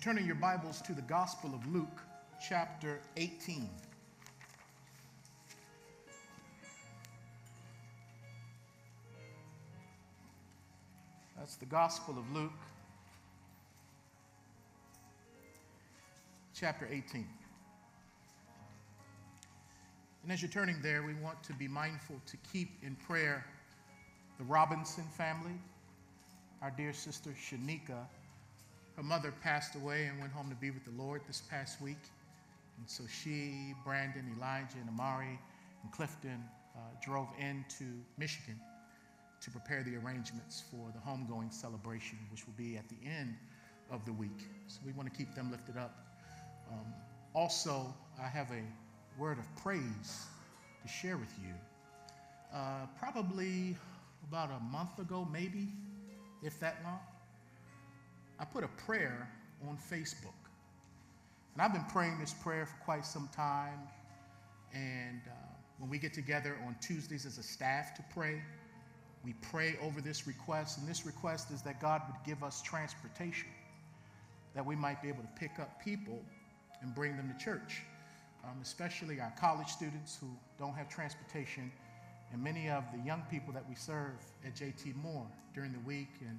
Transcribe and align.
you 0.00 0.04
turn 0.04 0.18
in 0.18 0.26
your 0.26 0.36
Bibles 0.36 0.80
to 0.82 0.94
the 0.94 1.02
Gospel 1.02 1.52
of 1.54 1.66
Luke, 1.74 2.00
chapter 2.48 3.00
18. 3.18 3.68
That's 11.36 11.56
the 11.56 11.66
Gospel 11.66 12.16
of 12.18 12.30
Luke, 12.32 12.52
chapter 16.54 16.88
18. 16.90 17.26
And 20.22 20.32
as 20.32 20.40
you're 20.40 20.50
turning 20.50 20.80
there, 20.82 21.02
we 21.02 21.14
want 21.14 21.42
to 21.42 21.52
be 21.52 21.68
mindful 21.68 22.16
to 22.26 22.36
keep 22.52 22.70
in 22.82 22.96
prayer 23.06 23.44
the 24.38 24.44
Robinson 24.44 25.04
family, 25.16 25.58
our 26.62 26.70
dear 26.70 26.94
sister 26.94 27.30
Shanika. 27.30 28.06
Her 29.00 29.06
mother 29.06 29.32
passed 29.42 29.76
away 29.76 30.04
and 30.04 30.20
went 30.20 30.30
home 30.30 30.50
to 30.50 30.54
be 30.56 30.70
with 30.70 30.84
the 30.84 30.90
Lord 31.02 31.22
this 31.26 31.40
past 31.48 31.80
week. 31.80 32.02
And 32.76 32.86
so 32.86 33.02
she, 33.08 33.72
Brandon, 33.82 34.30
Elijah, 34.36 34.76
and 34.78 34.90
Amari, 34.90 35.38
and 35.82 35.90
Clifton 35.90 36.44
uh, 36.76 36.80
drove 37.02 37.28
into 37.38 37.86
Michigan 38.18 38.60
to 39.40 39.50
prepare 39.50 39.82
the 39.82 39.96
arrangements 39.96 40.64
for 40.70 40.92
the 40.92 40.98
homegoing 40.98 41.50
celebration, 41.50 42.18
which 42.30 42.44
will 42.44 42.52
be 42.58 42.76
at 42.76 42.86
the 42.90 43.08
end 43.08 43.36
of 43.90 44.04
the 44.04 44.12
week. 44.12 44.46
So 44.66 44.80
we 44.84 44.92
want 44.92 45.10
to 45.10 45.16
keep 45.16 45.34
them 45.34 45.50
lifted 45.50 45.78
up. 45.78 45.96
Um, 46.70 46.92
also, 47.32 47.94
I 48.22 48.28
have 48.28 48.50
a 48.50 48.62
word 49.18 49.38
of 49.38 49.46
praise 49.62 50.26
to 50.82 50.88
share 50.88 51.16
with 51.16 51.32
you. 51.42 51.54
Uh, 52.54 52.84
probably 52.98 53.78
about 54.28 54.50
a 54.50 54.62
month 54.70 54.98
ago, 54.98 55.26
maybe, 55.32 55.68
if 56.42 56.60
that 56.60 56.76
long, 56.84 56.98
I 58.40 58.44
put 58.46 58.64
a 58.64 58.68
prayer 58.68 59.28
on 59.68 59.76
Facebook. 59.76 60.32
And 61.52 61.60
I've 61.60 61.74
been 61.74 61.84
praying 61.92 62.18
this 62.18 62.32
prayer 62.32 62.64
for 62.64 62.76
quite 62.84 63.04
some 63.04 63.28
time. 63.36 63.78
And 64.72 65.20
uh, 65.26 65.32
when 65.78 65.90
we 65.90 65.98
get 65.98 66.14
together 66.14 66.56
on 66.66 66.74
Tuesdays 66.80 67.26
as 67.26 67.36
a 67.36 67.42
staff 67.42 67.94
to 67.96 68.04
pray, 68.14 68.40
we 69.24 69.34
pray 69.42 69.76
over 69.82 70.00
this 70.00 70.26
request. 70.26 70.78
And 70.78 70.88
this 70.88 71.04
request 71.04 71.50
is 71.50 71.60
that 71.62 71.82
God 71.82 72.00
would 72.06 72.16
give 72.24 72.42
us 72.42 72.62
transportation, 72.62 73.48
that 74.54 74.64
we 74.64 74.74
might 74.74 75.02
be 75.02 75.08
able 75.08 75.22
to 75.22 75.30
pick 75.38 75.58
up 75.60 75.84
people 75.84 76.22
and 76.80 76.94
bring 76.94 77.18
them 77.18 77.30
to 77.36 77.44
church, 77.44 77.82
um, 78.42 78.56
especially 78.62 79.20
our 79.20 79.34
college 79.38 79.68
students 79.68 80.16
who 80.18 80.28
don't 80.58 80.74
have 80.74 80.88
transportation, 80.88 81.70
and 82.32 82.42
many 82.42 82.70
of 82.70 82.84
the 82.96 83.04
young 83.04 83.22
people 83.30 83.52
that 83.52 83.68
we 83.68 83.74
serve 83.74 84.14
at 84.46 84.54
JT 84.54 84.96
Moore 85.02 85.26
during 85.54 85.72
the 85.72 85.80
week 85.80 86.08
and 86.26 86.38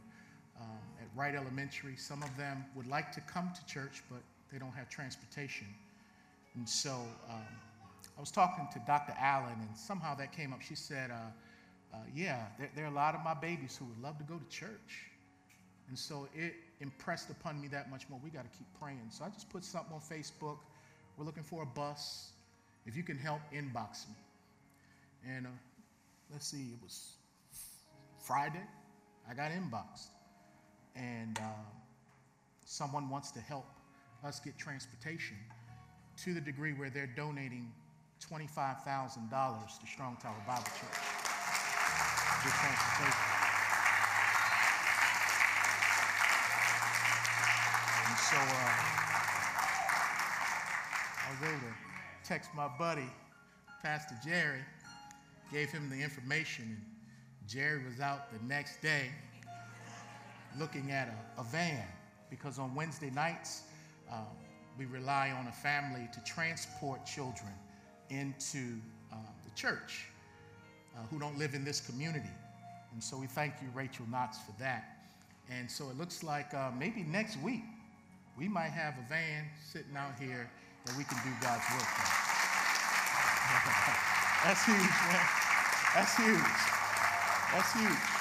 um, 0.61 0.77
at 1.01 1.07
Wright 1.15 1.35
Elementary. 1.35 1.95
Some 1.97 2.23
of 2.23 2.35
them 2.37 2.65
would 2.75 2.87
like 2.87 3.11
to 3.13 3.21
come 3.21 3.51
to 3.55 3.65
church, 3.73 4.03
but 4.09 4.21
they 4.51 4.59
don't 4.59 4.73
have 4.73 4.89
transportation. 4.89 5.67
And 6.55 6.67
so 6.67 6.91
um, 7.29 7.45
I 8.17 8.19
was 8.19 8.31
talking 8.31 8.67
to 8.73 8.79
Dr. 8.85 9.13
Allen, 9.19 9.55
and 9.59 9.77
somehow 9.77 10.15
that 10.15 10.31
came 10.31 10.53
up. 10.53 10.61
She 10.61 10.75
said, 10.75 11.11
uh, 11.11 11.15
uh, 11.93 11.97
Yeah, 12.15 12.45
there, 12.59 12.69
there, 12.75 12.85
are 12.85 12.91
a 12.91 12.95
lot 12.95 13.15
of 13.15 13.23
my 13.23 13.33
babies 13.33 13.77
who 13.77 13.85
would 13.85 14.01
love 14.01 14.17
to 14.17 14.23
go 14.23 14.35
to 14.35 14.47
church. 14.49 15.07
And 15.89 15.97
so 15.97 16.27
it 16.35 16.53
impressed 16.79 17.29
upon 17.29 17.59
me 17.59 17.67
that 17.69 17.89
much 17.89 18.07
more. 18.09 18.19
We 18.23 18.29
got 18.29 18.49
to 18.49 18.57
keep 18.57 18.67
praying. 18.79 19.07
So 19.09 19.25
I 19.25 19.29
just 19.29 19.49
put 19.49 19.63
something 19.63 19.93
on 19.93 19.99
Facebook. 19.99 20.57
We're 21.17 21.25
looking 21.25 21.43
for 21.43 21.63
a 21.63 21.65
bus. 21.65 22.31
If 22.85 22.95
you 22.95 23.03
can 23.03 23.17
help, 23.17 23.39
inbox 23.53 24.07
me. 24.07 24.15
And 25.29 25.45
uh, 25.45 25.49
let's 26.31 26.47
see, 26.47 26.71
it 26.73 26.79
was 26.81 27.13
Friday. 28.19 28.63
I 29.29 29.33
got 29.33 29.51
inboxed 29.51 30.07
and 30.95 31.38
uh, 31.39 31.44
someone 32.66 33.09
wants 33.09 33.31
to 33.31 33.40
help 33.40 33.66
us 34.24 34.40
get 34.40 34.57
transportation 34.57 35.38
to 36.24 36.34
the 36.34 36.41
degree 36.41 36.74
where 36.74 36.90
they're 36.90 37.09
donating 37.16 37.72
$25,000 38.22 39.80
to 39.80 39.88
Strong 39.88 40.18
Tower 40.22 40.35
Bible 40.47 40.63
Church. 40.63 41.00
Get 42.44 42.53
transportation. 42.53 43.41
And 48.07 48.18
so 48.18 48.38
uh, 48.38 49.01
I 51.18 51.31
was 51.31 51.50
able 51.50 51.59
to 51.59 51.74
text. 52.24 52.51
My 52.56 52.68
buddy, 52.68 53.09
Pastor 53.81 54.16
Jerry, 54.24 54.62
gave 55.51 55.72
him 55.72 55.90
the 55.90 56.01
information, 56.01 56.78
and 57.40 57.50
Jerry 57.50 57.84
was 57.84 58.00
out 58.00 58.31
the 58.31 58.46
next 58.46 58.81
day 58.81 59.09
looking 60.59 60.91
at 60.91 61.13
a, 61.38 61.41
a 61.41 61.44
van 61.44 61.85
because 62.29 62.59
on 62.59 62.75
Wednesday 62.75 63.09
nights, 63.09 63.63
uh, 64.12 64.17
we 64.78 64.85
rely 64.85 65.34
on 65.38 65.47
a 65.47 65.51
family 65.51 66.07
to 66.13 66.23
transport 66.23 67.06
children 67.06 67.51
into 68.09 68.78
uh, 69.12 69.16
the 69.44 69.51
church 69.56 70.06
uh, 70.95 71.00
who 71.09 71.19
don't 71.19 71.38
live 71.38 71.53
in 71.53 71.63
this 71.63 71.81
community. 71.81 72.29
And 72.94 73.03
so 73.03 73.17
we 73.17 73.28
thank 73.28 73.53
you, 73.62 73.67
Rachel 73.73 74.06
Knox, 74.09 74.38
for 74.39 74.53
that. 74.59 74.97
And 75.50 75.69
so 75.69 75.89
it 75.89 75.97
looks 75.97 76.23
like 76.23 76.53
uh, 76.53 76.72
maybe 76.78 77.03
next 77.03 77.38
week 77.41 77.63
we 78.38 78.47
might 78.47 78.72
have 78.72 78.94
a 78.95 79.06
van 79.09 79.45
sitting 79.72 79.97
out 79.97 80.18
here 80.19 80.50
that 80.85 80.97
we 80.97 81.03
can 81.03 81.18
do 81.23 81.29
God's 81.41 81.63
work 81.73 81.81
That's 84.44 84.66
huge, 84.66 84.78
man. 84.78 85.25
That's 85.94 86.18
huge. 86.18 86.39
That's 87.53 87.73
huge. 87.73 88.20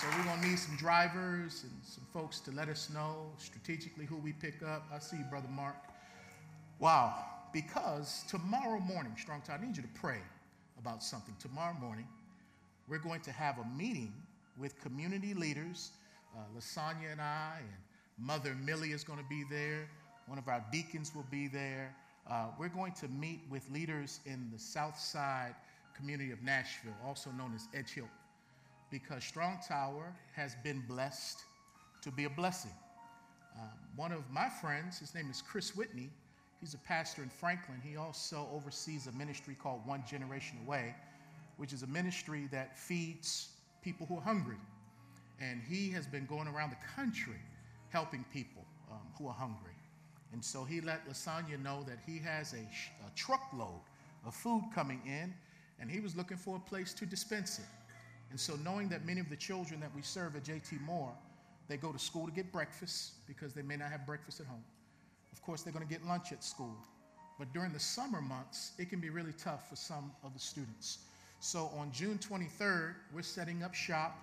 So 0.00 0.06
we're 0.18 0.24
going 0.24 0.42
to 0.42 0.48
need 0.48 0.58
some 0.58 0.76
drivers 0.76 1.62
and 1.62 1.72
some 1.82 2.04
folks 2.12 2.40
to 2.40 2.50
let 2.50 2.68
us 2.68 2.90
know 2.92 3.32
strategically 3.38 4.04
who 4.04 4.16
we 4.16 4.34
pick 4.34 4.62
up. 4.62 4.84
I 4.92 4.98
see 4.98 5.16
you, 5.16 5.24
Brother 5.30 5.48
Mark. 5.48 5.76
Wow. 6.80 7.24
Because 7.50 8.22
tomorrow 8.28 8.78
morning, 8.78 9.14
Strong 9.16 9.40
Tower, 9.46 9.58
I 9.58 9.64
need 9.64 9.74
you 9.74 9.82
to 9.82 9.88
pray 9.94 10.18
about 10.78 11.02
something. 11.02 11.34
Tomorrow 11.38 11.78
morning, 11.80 12.06
we're 12.88 12.98
going 12.98 13.22
to 13.22 13.32
have 13.32 13.56
a 13.56 13.64
meeting 13.74 14.12
with 14.58 14.78
community 14.82 15.32
leaders. 15.32 15.92
Uh, 16.36 16.40
Lasagna 16.54 17.12
and 17.12 17.20
I, 17.22 17.60
and 17.60 18.26
Mother 18.26 18.54
Millie 18.66 18.92
is 18.92 19.02
going 19.02 19.18
to 19.18 19.28
be 19.30 19.44
there. 19.50 19.88
One 20.26 20.36
of 20.36 20.46
our 20.46 20.62
deacons 20.70 21.14
will 21.14 21.26
be 21.30 21.48
there. 21.48 21.96
Uh, 22.30 22.48
we're 22.60 22.68
going 22.68 22.92
to 23.00 23.08
meet 23.08 23.40
with 23.48 23.66
leaders 23.70 24.20
in 24.26 24.50
the 24.52 24.58
South 24.58 24.98
Side 24.98 25.54
community 25.96 26.32
of 26.32 26.42
Nashville, 26.42 26.92
also 27.02 27.30
known 27.30 27.54
as 27.54 27.66
Edge 27.74 27.92
Hill 27.92 28.08
because 28.90 29.24
Strong 29.24 29.60
Tower 29.66 30.14
has 30.34 30.56
been 30.62 30.82
blessed 30.88 31.40
to 32.02 32.10
be 32.10 32.24
a 32.24 32.30
blessing. 32.30 32.72
Um, 33.58 33.68
one 33.96 34.12
of 34.12 34.30
my 34.30 34.48
friends, 34.48 34.98
his 34.98 35.14
name 35.14 35.30
is 35.30 35.42
Chris 35.42 35.74
Whitney, 35.74 36.10
he's 36.60 36.74
a 36.74 36.78
pastor 36.78 37.22
in 37.22 37.28
Franklin. 37.28 37.80
He 37.82 37.96
also 37.96 38.48
oversees 38.52 39.06
a 39.06 39.12
ministry 39.12 39.56
called 39.60 39.86
One 39.86 40.04
Generation 40.08 40.58
Away, 40.66 40.94
which 41.56 41.72
is 41.72 41.82
a 41.82 41.86
ministry 41.86 42.48
that 42.52 42.78
feeds 42.78 43.48
people 43.82 44.06
who 44.06 44.18
are 44.18 44.22
hungry. 44.22 44.58
And 45.40 45.62
he 45.68 45.90
has 45.90 46.06
been 46.06 46.26
going 46.26 46.48
around 46.48 46.70
the 46.70 46.86
country 46.94 47.40
helping 47.88 48.24
people 48.32 48.64
um, 48.90 49.00
who 49.18 49.26
are 49.26 49.34
hungry. 49.34 49.72
And 50.32 50.44
so 50.44 50.64
he 50.64 50.80
let 50.80 51.08
Lasagna 51.08 51.62
know 51.62 51.84
that 51.86 51.98
he 52.06 52.18
has 52.18 52.52
a, 52.52 52.56
a 53.06 53.10
truckload 53.14 53.80
of 54.26 54.34
food 54.34 54.64
coming 54.74 55.00
in, 55.06 55.32
and 55.80 55.90
he 55.90 56.00
was 56.00 56.16
looking 56.16 56.36
for 56.36 56.56
a 56.56 56.60
place 56.60 56.92
to 56.94 57.06
dispense 57.06 57.58
it. 57.58 57.64
And 58.30 58.40
so, 58.40 58.56
knowing 58.56 58.88
that 58.88 59.04
many 59.06 59.20
of 59.20 59.30
the 59.30 59.36
children 59.36 59.80
that 59.80 59.94
we 59.94 60.02
serve 60.02 60.36
at 60.36 60.44
JT 60.44 60.80
Moore, 60.82 61.12
they 61.68 61.76
go 61.76 61.92
to 61.92 61.98
school 61.98 62.26
to 62.26 62.32
get 62.32 62.52
breakfast 62.52 63.26
because 63.26 63.54
they 63.54 63.62
may 63.62 63.76
not 63.76 63.90
have 63.90 64.06
breakfast 64.06 64.40
at 64.40 64.46
home. 64.46 64.64
Of 65.32 65.42
course, 65.42 65.62
they're 65.62 65.72
going 65.72 65.86
to 65.86 65.92
get 65.92 66.04
lunch 66.06 66.32
at 66.32 66.42
school. 66.42 66.76
But 67.38 67.52
during 67.52 67.72
the 67.72 67.80
summer 67.80 68.20
months, 68.20 68.72
it 68.78 68.88
can 68.88 69.00
be 69.00 69.10
really 69.10 69.32
tough 69.32 69.68
for 69.68 69.76
some 69.76 70.12
of 70.24 70.32
the 70.32 70.40
students. 70.40 70.98
So, 71.40 71.70
on 71.76 71.92
June 71.92 72.18
23rd, 72.18 72.94
we're 73.14 73.22
setting 73.22 73.62
up 73.62 73.74
shop 73.74 74.18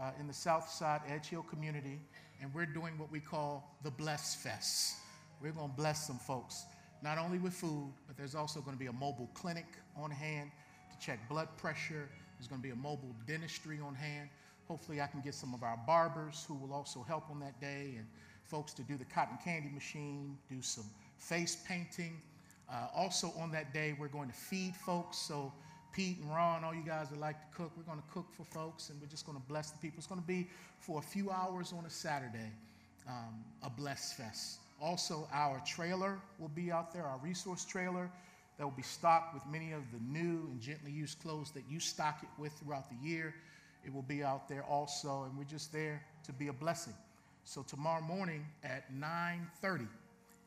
uh, 0.00 0.10
in 0.20 0.26
the 0.26 0.34
South 0.34 0.68
Side 0.68 1.00
Edge 1.08 1.28
Hill 1.28 1.44
community, 1.48 2.00
and 2.42 2.52
we're 2.52 2.66
doing 2.66 2.98
what 2.98 3.10
we 3.10 3.20
call 3.20 3.76
the 3.82 3.90
Bless 3.90 4.34
Fest. 4.34 4.96
We're 5.40 5.52
going 5.52 5.70
to 5.70 5.76
bless 5.76 6.06
some 6.06 6.18
folks, 6.18 6.64
not 7.02 7.18
only 7.18 7.38
with 7.38 7.52
food, 7.52 7.92
but 8.06 8.16
there's 8.16 8.34
also 8.34 8.60
going 8.60 8.76
to 8.76 8.80
be 8.80 8.86
a 8.86 8.92
mobile 8.92 9.30
clinic 9.34 9.66
on 9.96 10.10
hand 10.10 10.50
to 10.90 11.06
check 11.06 11.18
blood 11.28 11.48
pressure 11.56 12.08
there's 12.38 12.48
going 12.48 12.60
to 12.60 12.66
be 12.66 12.72
a 12.72 12.76
mobile 12.76 13.14
dentistry 13.26 13.78
on 13.84 13.94
hand. 13.94 14.28
Hopefully, 14.68 15.00
I 15.00 15.06
can 15.06 15.20
get 15.20 15.34
some 15.34 15.54
of 15.54 15.62
our 15.62 15.78
barbers 15.86 16.44
who 16.48 16.54
will 16.54 16.72
also 16.72 17.04
help 17.06 17.30
on 17.30 17.40
that 17.40 17.60
day 17.60 17.94
and 17.96 18.06
folks 18.44 18.72
to 18.74 18.82
do 18.82 18.96
the 18.96 19.04
cotton 19.04 19.38
candy 19.44 19.68
machine, 19.68 20.36
do 20.48 20.60
some 20.60 20.84
face 21.18 21.58
painting. 21.66 22.20
Uh, 22.70 22.88
also, 22.94 23.32
on 23.38 23.50
that 23.52 23.72
day, 23.72 23.96
we're 23.98 24.08
going 24.08 24.28
to 24.28 24.34
feed 24.34 24.74
folks. 24.74 25.18
So, 25.18 25.52
Pete 25.92 26.18
and 26.20 26.30
Ron, 26.30 26.64
all 26.64 26.74
you 26.74 26.82
guys 26.84 27.08
that 27.10 27.18
like 27.18 27.36
to 27.40 27.56
cook, 27.56 27.72
we're 27.76 27.84
going 27.84 27.98
to 27.98 28.12
cook 28.12 28.26
for 28.32 28.44
folks 28.44 28.90
and 28.90 29.00
we're 29.00 29.06
just 29.06 29.24
going 29.24 29.38
to 29.38 29.44
bless 29.48 29.70
the 29.70 29.78
people. 29.78 29.98
It's 29.98 30.06
going 30.06 30.20
to 30.20 30.26
be 30.26 30.48
for 30.78 30.98
a 30.98 31.02
few 31.02 31.30
hours 31.30 31.72
on 31.72 31.86
a 31.86 31.90
Saturday, 31.90 32.52
um, 33.08 33.44
a 33.62 33.70
bless 33.70 34.12
fest. 34.12 34.58
Also, 34.80 35.26
our 35.32 35.62
trailer 35.64 36.18
will 36.38 36.48
be 36.48 36.70
out 36.70 36.92
there, 36.92 37.04
our 37.04 37.18
resource 37.22 37.64
trailer 37.64 38.10
that 38.58 38.64
will 38.64 38.70
be 38.72 38.82
stocked 38.82 39.34
with 39.34 39.42
many 39.50 39.72
of 39.72 39.82
the 39.92 40.00
new 40.00 40.48
and 40.50 40.60
gently 40.60 40.90
used 40.90 41.20
clothes 41.20 41.50
that 41.52 41.64
you 41.68 41.78
stock 41.78 42.20
it 42.22 42.28
with 42.40 42.52
throughout 42.54 42.88
the 42.88 43.06
year. 43.06 43.34
It 43.84 43.92
will 43.92 44.02
be 44.02 44.22
out 44.22 44.48
there 44.48 44.64
also, 44.64 45.24
and 45.24 45.36
we're 45.36 45.44
just 45.44 45.72
there 45.72 46.02
to 46.24 46.32
be 46.32 46.48
a 46.48 46.52
blessing. 46.52 46.94
So 47.44 47.62
tomorrow 47.62 48.02
morning 48.02 48.44
at 48.64 48.92
9:30 48.92 49.86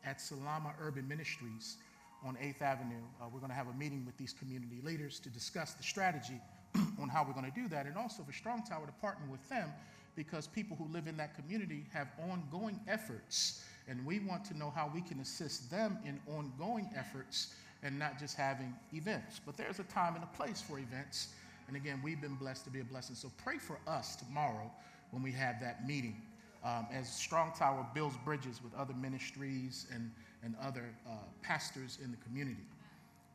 at 0.04 0.20
Salama 0.20 0.74
Urban 0.80 1.06
Ministries 1.08 1.76
on 2.22 2.36
8th 2.36 2.60
Avenue, 2.60 3.02
uh, 3.20 3.28
we're 3.32 3.38
going 3.38 3.50
to 3.50 3.56
have 3.56 3.68
a 3.68 3.72
meeting 3.72 4.04
with 4.04 4.16
these 4.18 4.34
community 4.34 4.80
leaders 4.82 5.18
to 5.20 5.30
discuss 5.30 5.72
the 5.74 5.82
strategy 5.82 6.40
on 7.00 7.08
how 7.08 7.24
we're 7.24 7.32
going 7.32 7.50
to 7.50 7.60
do 7.60 7.68
that, 7.68 7.86
and 7.86 7.96
also 7.96 8.22
for 8.22 8.32
Strong 8.32 8.64
Tower 8.64 8.86
to 8.86 8.92
partner 9.00 9.26
with 9.30 9.48
them 9.48 9.72
because 10.16 10.46
people 10.46 10.76
who 10.76 10.84
live 10.92 11.06
in 11.06 11.16
that 11.16 11.34
community 11.34 11.86
have 11.92 12.08
ongoing 12.30 12.78
efforts, 12.86 13.64
and 13.88 14.04
we 14.04 14.18
want 14.20 14.44
to 14.44 14.58
know 14.58 14.70
how 14.70 14.90
we 14.92 15.00
can 15.00 15.20
assist 15.20 15.70
them 15.70 15.98
in 16.04 16.20
ongoing 16.26 16.90
efforts 16.94 17.54
and 17.82 17.98
not 17.98 18.18
just 18.18 18.36
having 18.36 18.74
events. 18.92 19.40
But 19.44 19.56
there's 19.56 19.78
a 19.78 19.84
time 19.84 20.14
and 20.14 20.24
a 20.24 20.36
place 20.36 20.60
for 20.60 20.78
events, 20.78 21.28
and 21.68 21.76
again, 21.76 22.00
we've 22.02 22.20
been 22.20 22.34
blessed 22.34 22.64
to 22.64 22.70
be 22.70 22.80
a 22.80 22.84
blessing. 22.84 23.14
So 23.14 23.30
pray 23.42 23.58
for 23.58 23.78
us 23.86 24.16
tomorrow 24.16 24.70
when 25.10 25.22
we 25.22 25.32
have 25.32 25.60
that 25.60 25.86
meeting. 25.86 26.20
Um, 26.62 26.86
as 26.92 27.08
Strong 27.08 27.52
Tower 27.58 27.86
builds 27.94 28.16
bridges 28.24 28.60
with 28.62 28.74
other 28.74 28.92
ministries 28.92 29.86
and, 29.94 30.10
and 30.42 30.54
other 30.62 30.90
uh, 31.08 31.12
pastors 31.42 31.98
in 32.04 32.10
the 32.10 32.18
community. 32.18 32.66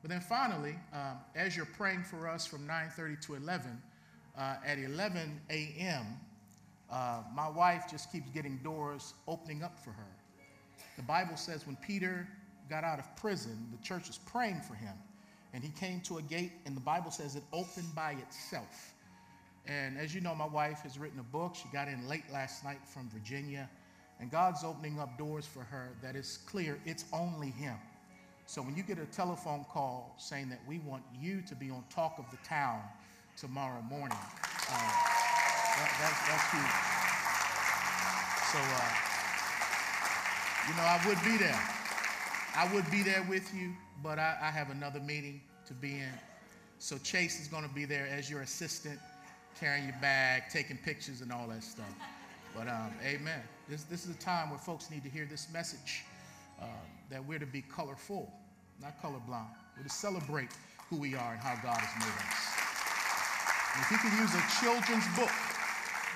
But 0.02 0.12
then 0.12 0.22
finally, 0.22 0.76
um, 0.94 1.18
as 1.36 1.58
you're 1.58 1.66
praying 1.66 2.04
for 2.04 2.28
us 2.28 2.46
from 2.46 2.68
9:30 2.68 3.20
to 3.22 3.34
11, 3.34 3.82
uh, 4.38 4.58
at 4.64 4.78
11 4.78 5.42
a.m., 5.50 6.06
uh, 6.92 7.24
my 7.34 7.50
wife 7.50 7.86
just 7.90 8.12
keeps 8.12 8.30
getting 8.30 8.58
doors 8.58 9.16
opening 9.28 9.64
up 9.64 9.80
for 9.80 9.90
her. 9.90 10.12
The 10.98 11.02
Bible 11.02 11.36
says 11.36 11.66
when 11.66 11.76
Peter 11.78 12.28
got 12.70 12.84
out 12.84 13.00
of 13.00 13.16
prison, 13.16 13.68
the 13.72 13.84
church 13.84 14.08
was 14.08 14.18
praying 14.26 14.62
for 14.62 14.76
him, 14.76 14.94
and 15.54 15.64
he 15.64 15.70
came 15.70 16.02
to 16.02 16.18
a 16.18 16.22
gate, 16.22 16.52
and 16.66 16.76
the 16.76 16.82
Bible 16.82 17.12
says 17.12 17.36
it 17.36 17.44
opened 17.54 17.94
by 17.96 18.14
itself. 18.14 18.94
And 19.68 19.98
as 19.98 20.14
you 20.14 20.22
know, 20.22 20.36
my 20.36 20.46
wife 20.46 20.82
has 20.82 21.00
written 21.00 21.20
a 21.20 21.24
book. 21.24 21.56
She 21.56 21.68
got 21.74 21.88
in 21.88 22.08
late 22.08 22.26
last 22.32 22.64
night 22.64 22.80
from 22.86 23.10
Virginia, 23.10 23.70
and 24.20 24.30
God's 24.30 24.64
opening 24.64 25.00
up 25.00 25.18
doors 25.18 25.46
for 25.46 25.62
her 25.64 25.90
that 26.02 26.16
is 26.16 26.40
clear 26.46 26.80
it's 26.86 27.06
only 27.12 27.50
Him. 27.50 27.76
So 28.46 28.62
when 28.62 28.76
you 28.76 28.84
get 28.84 29.00
a 29.00 29.06
telephone 29.06 29.66
call 29.72 30.14
saying 30.18 30.50
that 30.50 30.60
we 30.68 30.80
want 30.80 31.04
you 31.20 31.42
to 31.48 31.56
be 31.56 31.72
on 31.72 31.84
Talk 31.90 32.20
of 32.20 32.30
the 32.30 32.38
Town 32.48 32.80
tomorrow 33.36 33.82
morning, 33.82 34.18
uh, 34.18 35.16
that, 35.76 35.92
that's, 36.00 36.22
that's 36.30 36.52
huge. 36.52 36.96
So, 38.54 38.60
uh, 38.62 39.06
you 40.70 40.76
know, 40.78 40.84
I 40.84 41.02
would 41.08 41.24
be 41.24 41.38
there. 41.38 41.75
I 42.58 42.74
would 42.74 42.90
be 42.90 43.04
there 43.04 43.26
with 43.30 43.54
you, 43.54 43.74
but 44.02 44.18
I, 44.18 44.38
I 44.42 44.50
have 44.50 44.70
another 44.70 45.00
meeting 45.02 45.42
to 45.68 45.74
be 45.74 45.96
in. 45.96 46.14
So 46.80 46.98
Chase 46.98 47.42
is 47.42 47.48
going 47.48 47.68
to 47.68 47.74
be 47.74 47.86
there 47.86 48.08
as 48.08 48.30
your 48.30 48.42
assistant, 48.42 49.00
carrying 49.60 49.86
your 49.86 49.96
bag, 50.02 50.44
taking 50.52 50.78
pictures, 50.78 51.22
and 51.22 51.32
all 51.32 51.48
that 51.50 51.64
stuff. 51.64 51.94
But 52.56 52.68
um, 52.68 52.94
amen. 53.04 53.42
This, 53.68 53.84
this 53.84 54.06
is 54.06 54.16
a 54.16 54.20
time 54.20 54.50
where 54.50 54.60
folks 54.60 54.90
need 54.90 55.04
to 55.04 55.10
hear 55.10 55.28
this 55.30 55.52
message 55.52 56.04
uh, 56.62 56.66
that 57.10 57.26
we're 57.26 57.40
to 57.40 57.46
be 57.46 57.62
colorful, 57.62 58.32
not 58.82 59.02
colorblind. 59.02 59.48
We're 59.76 59.84
to 59.84 59.90
celebrate 59.90 60.50
who 60.90 60.98
we 60.98 61.16
are 61.16 61.34
and 61.34 61.42
how 61.42 61.56
God 61.62 61.78
has 61.78 61.94
made 62.00 62.16
us. 62.32 62.56
And 63.76 63.84
if 63.84 63.92
you 63.92 63.98
can 63.98 64.18
use 64.22 64.34
a 64.34 64.64
children's 64.64 65.08
book, 65.18 65.34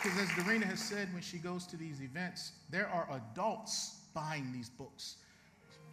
because 0.02 0.18
as 0.18 0.30
Dorena 0.38 0.66
has 0.66 0.80
said 0.80 1.12
when 1.14 1.22
she 1.22 1.38
goes 1.38 1.66
to 1.68 1.76
these 1.76 2.02
events, 2.02 2.54
there 2.70 2.88
are 2.88 3.10
adults 3.12 3.98
buying 4.14 4.54
these 4.54 4.70
books. 4.70 5.18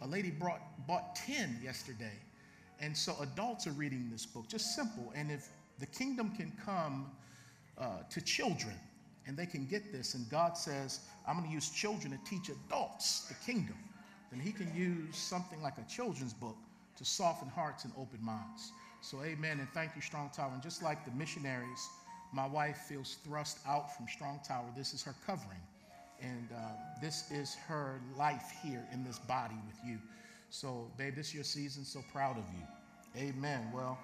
A 0.01 0.07
lady 0.07 0.29
brought, 0.29 0.61
bought 0.87 1.15
10 1.15 1.59
yesterday. 1.63 2.13
And 2.79 2.95
so 2.95 3.15
adults 3.21 3.65
are 3.67 3.71
reading 3.71 4.09
this 4.11 4.25
book, 4.25 4.47
just 4.47 4.75
simple. 4.75 5.11
And 5.15 5.31
if 5.31 5.47
the 5.79 5.87
kingdom 5.87 6.31
can 6.35 6.51
come 6.63 7.11
uh, 7.77 8.03
to 8.09 8.21
children 8.21 8.75
and 9.25 9.35
they 9.35 9.45
can 9.45 9.65
get 9.65 9.91
this, 9.91 10.13
and 10.13 10.29
God 10.29 10.57
says, 10.57 11.01
I'm 11.27 11.37
going 11.37 11.47
to 11.47 11.53
use 11.53 11.69
children 11.69 12.11
to 12.11 12.29
teach 12.29 12.49
adults 12.49 13.27
the 13.27 13.33
kingdom, 13.45 13.77
then 14.31 14.39
He 14.39 14.51
can 14.51 14.73
use 14.75 15.17
something 15.17 15.61
like 15.61 15.77
a 15.77 15.89
children's 15.89 16.33
book 16.33 16.57
to 16.97 17.05
soften 17.05 17.49
hearts 17.49 17.83
and 17.83 17.93
open 17.97 18.23
minds. 18.23 18.71
So, 19.01 19.21
amen, 19.23 19.59
and 19.59 19.69
thank 19.73 19.95
you, 19.95 20.01
Strong 20.01 20.31
Tower. 20.35 20.51
And 20.53 20.61
just 20.61 20.81
like 20.81 21.05
the 21.05 21.11
missionaries, 21.11 21.87
my 22.33 22.47
wife 22.47 22.77
feels 22.89 23.17
thrust 23.23 23.59
out 23.67 23.95
from 23.95 24.07
Strong 24.07 24.41
Tower. 24.47 24.65
This 24.75 24.93
is 24.93 25.03
her 25.03 25.15
covering. 25.25 25.61
And 26.21 26.47
uh, 26.55 26.59
this 27.01 27.31
is 27.31 27.55
her 27.67 28.01
life 28.17 28.51
here 28.63 28.85
in 28.91 29.03
this 29.03 29.19
body 29.19 29.55
with 29.67 29.77
you. 29.85 29.99
So, 30.49 30.89
babe, 30.97 31.15
this 31.15 31.27
is 31.27 31.35
your 31.35 31.43
season. 31.43 31.83
So 31.83 32.01
proud 32.11 32.37
of 32.37 32.45
you. 32.53 33.21
Amen. 33.21 33.69
Well, 33.73 33.97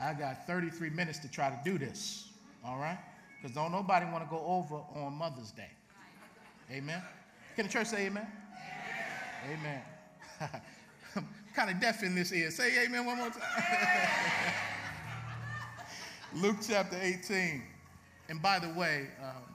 I 0.00 0.12
got 0.14 0.46
33 0.46 0.90
minutes 0.90 1.18
to 1.20 1.30
try 1.30 1.50
to 1.50 1.58
do 1.64 1.78
this. 1.78 2.28
All 2.64 2.78
right? 2.78 2.98
Because 3.40 3.54
don't 3.54 3.72
nobody 3.72 4.06
want 4.06 4.24
to 4.24 4.30
go 4.30 4.42
over 4.46 4.76
on 4.94 5.12
Mother's 5.14 5.50
Day. 5.50 5.70
Amen. 6.70 7.02
Can 7.56 7.66
the 7.66 7.72
church 7.72 7.88
say 7.88 8.06
amen? 8.06 8.26
Amen. 9.46 9.82
amen. 10.40 11.28
Kind 11.54 11.70
of 11.70 11.80
deaf 11.80 12.02
in 12.02 12.14
this 12.14 12.32
ear. 12.32 12.50
Say 12.50 12.84
amen 12.84 13.06
one 13.06 13.18
more 13.18 13.30
time. 13.30 13.42
Luke 16.34 16.56
chapter 16.66 16.98
18. 17.00 17.62
And 18.28 18.42
by 18.42 18.58
the 18.58 18.70
way, 18.70 19.08
um, 19.22 19.53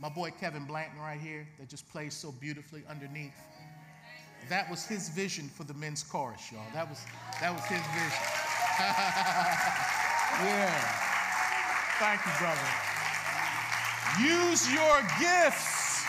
my 0.00 0.08
boy 0.08 0.30
Kevin 0.38 0.64
Blanton 0.64 1.00
right 1.00 1.20
here 1.20 1.46
that 1.58 1.68
just 1.68 1.88
plays 1.90 2.14
so 2.14 2.30
beautifully 2.32 2.82
underneath. 2.88 3.34
That 4.48 4.70
was 4.70 4.86
his 4.86 5.08
vision 5.08 5.48
for 5.48 5.64
the 5.64 5.74
men's 5.74 6.02
chorus, 6.02 6.52
y'all. 6.52 6.62
That 6.72 6.88
was 6.88 7.00
that 7.40 7.52
was 7.52 7.64
his 7.64 7.80
vision. 7.80 8.22
yeah. 10.46 10.70
Thank 11.98 12.20
you, 12.24 12.32
brother. 12.38 12.60
Use 14.22 14.72
your 14.72 15.02
gifts. 15.18 16.04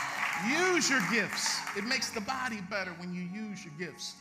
Use 0.48 0.90
your 0.90 1.02
gifts. 1.12 1.60
It 1.76 1.84
makes 1.84 2.12
the 2.12 2.22
body 2.22 2.62
better 2.70 2.92
when 3.00 3.14
you 3.14 3.22
use 3.22 3.66
your 3.66 3.74
gifts. 3.78 4.16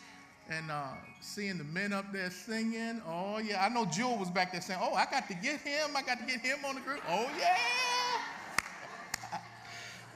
And 0.50 0.70
uh, 0.70 0.94
seeing 1.20 1.58
the 1.58 1.64
men 1.64 1.92
up 1.92 2.10
there 2.10 2.30
singing, 2.30 3.02
oh 3.06 3.38
yeah, 3.38 3.62
I 3.64 3.68
know 3.68 3.84
Jewel 3.84 4.16
was 4.16 4.30
back 4.30 4.50
there 4.50 4.62
saying, 4.62 4.80
oh, 4.82 4.94
I 4.94 5.04
got 5.04 5.28
to 5.28 5.34
get 5.34 5.60
him, 5.60 5.90
I 5.94 6.00
got 6.00 6.18
to 6.20 6.24
get 6.24 6.40
him 6.40 6.64
on 6.66 6.76
the 6.76 6.80
group. 6.80 7.02
Oh 7.06 7.28
yeah. 7.38 7.97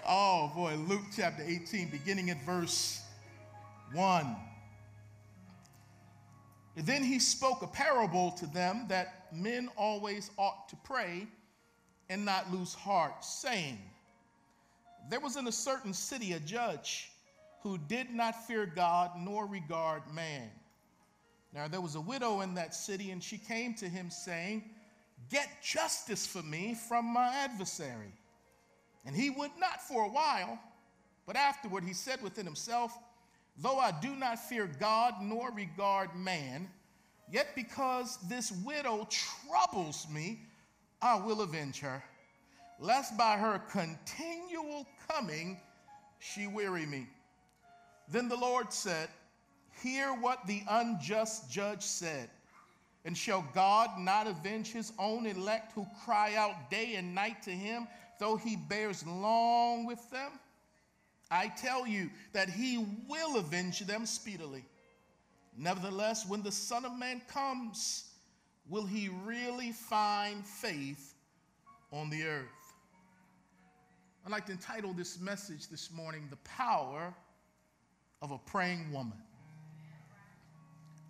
Oh 0.07 0.51
boy, 0.55 0.75
Luke 0.89 1.03
chapter 1.17 1.43
18, 1.43 1.91
beginning 1.91 2.31
at 2.31 2.43
verse 2.45 3.03
1. 3.93 4.37
Then 6.77 7.03
he 7.05 7.19
spoke 7.19 7.63
a 7.63 7.67
parable 7.67 8.31
to 8.33 8.47
them 8.47 8.87
that 8.89 9.27
men 9.35 9.69
always 9.77 10.31
ought 10.39 10.69
to 10.71 10.77
pray 10.85 11.27
and 12.09 12.25
not 12.25 12.53
lose 12.53 12.75
heart, 12.75 13.25
saying, 13.25 13.79
There 15.11 15.21
was 15.21 15.37
in 15.37 15.47
a 15.47 15.53
certain 15.53 15.93
city 15.93 16.33
a 16.33 16.41
judge 16.41 17.11
who 17.63 17.79
did 17.79 18.11
not 18.11 18.47
fear 18.47 18.67
God 18.67 19.13
nor 19.19 19.47
regard 19.47 20.03
man. 20.13 20.51
Now 21.55 21.69
there 21.69 21.81
was 21.81 21.95
a 21.95 22.01
widow 22.01 22.41
in 22.41 22.55
that 22.55 22.75
city, 22.75 23.11
and 23.11 23.23
she 23.23 23.39
came 23.39 23.75
to 23.75 23.89
him, 23.89 24.11
saying, 24.11 24.65
Get 25.31 25.49
justice 25.63 26.27
for 26.27 26.43
me 26.43 26.75
from 26.89 27.05
my 27.05 27.29
adversary. 27.29 28.13
And 29.05 29.17
he 29.17 29.31
would 29.31 29.51
not 29.59 29.83
for 29.83 30.05
a 30.05 30.09
while, 30.09 30.59
but 31.27 31.37
afterward 31.37 31.85
he 31.85 31.93
said 31.93 32.23
within 32.23 32.47
himself, 32.47 32.97
Though 33.59 33.79
I 33.79 33.93
do 34.01 34.17
not 34.17 34.39
fear 34.39 34.71
God 34.81 35.15
nor 35.21 35.51
regard 35.53 36.15
man, 36.17 36.69
yet 37.31 37.55
because 37.55 38.19
this 38.29 38.51
widow 38.65 39.07
troubles 39.11 40.07
me, 40.11 40.41
I 41.01 41.17
will 41.17 41.43
avenge 41.43 41.81
her, 41.81 42.03
lest 42.79 43.17
by 43.19 43.37
her 43.37 43.61
continual 43.71 44.87
coming 45.09 45.61
she 46.19 46.47
weary 46.47 46.87
me. 46.87 47.09
Then 48.09 48.29
the 48.29 48.37
Lord 48.37 48.73
said, 48.73 49.09
Hear 49.83 50.11
what 50.15 50.47
the 50.47 50.63
unjust 50.69 51.51
judge 51.51 51.83
said. 51.83 52.31
And 53.05 53.19
shall 53.19 53.45
God 53.53 53.99
not 53.99 54.29
avenge 54.29 54.71
his 54.71 54.93
own 54.99 55.27
elect 55.27 55.73
who 55.73 55.87
cry 56.05 56.37
out 56.37 56.71
day 56.71 56.95
and 56.95 57.15
night 57.15 57.43
to 57.43 57.51
him, 57.51 57.89
though 58.23 58.37
he 58.37 58.55
bears 58.55 59.05
long 59.05 59.85
with 59.85 60.09
them? 60.13 60.31
I 61.29 61.49
tell 61.49 61.89
you 61.89 62.09
that 62.33 62.49
he 62.49 62.87
will 63.09 63.37
avenge 63.37 63.81
them 63.81 64.07
speedily. 64.07 64.65
Nevertheless, 65.59 66.25
when 66.29 66.41
the 66.41 66.53
Son 66.53 66.85
of 66.85 66.97
Man 66.97 67.21
comes, 67.27 68.05
will 68.69 68.87
he 68.87 69.09
really 69.25 69.73
find 69.73 70.47
faith 70.47 71.15
on 71.91 72.11
the 72.11 72.23
earth? 72.23 72.47
I'd 74.25 74.31
like 74.31 74.47
to 74.47 74.53
entitle 74.53 74.93
this 74.93 75.19
message 75.19 75.67
this 75.69 75.91
morning, 75.91 76.29
The 76.31 76.37
Power 76.37 77.13
of 78.23 78.31
a 78.31 78.39
Praying 78.39 78.93
Woman. 78.93 79.19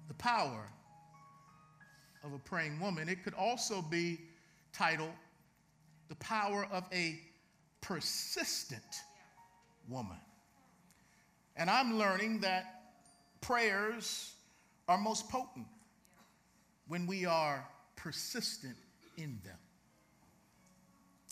The 0.08 0.14
Power 0.14 0.66
of 2.24 2.32
a 2.32 2.38
Praying 2.38 2.80
Woman. 2.80 3.10
It 3.10 3.22
could 3.22 3.34
also 3.34 3.82
be 3.82 4.18
titled, 4.72 5.10
The 6.12 6.16
Power 6.16 6.68
of 6.70 6.84
a 6.92 7.18
Persistent 7.80 8.82
woman. 9.88 10.18
And 11.56 11.70
I'm 11.70 11.98
learning 11.98 12.40
that 12.40 12.82
prayers 13.40 14.34
are 14.88 14.98
most 14.98 15.30
potent 15.30 15.66
when 16.86 17.06
we 17.06 17.24
are 17.24 17.66
persistent 17.96 18.76
in 19.16 19.40
them. 19.42 19.56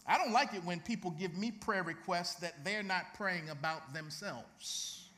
I 0.07 0.17
don't 0.17 0.33
like 0.33 0.55
it 0.55 0.65
when 0.65 0.81
people 0.81 1.11
give 1.11 1.37
me 1.37 1.51
prayer 1.51 1.83
requests 1.83 2.37
that 2.37 2.65
they're 2.65 2.83
not 2.83 3.13
praying 3.15 3.51
about 3.51 3.93
themselves. 3.93 5.11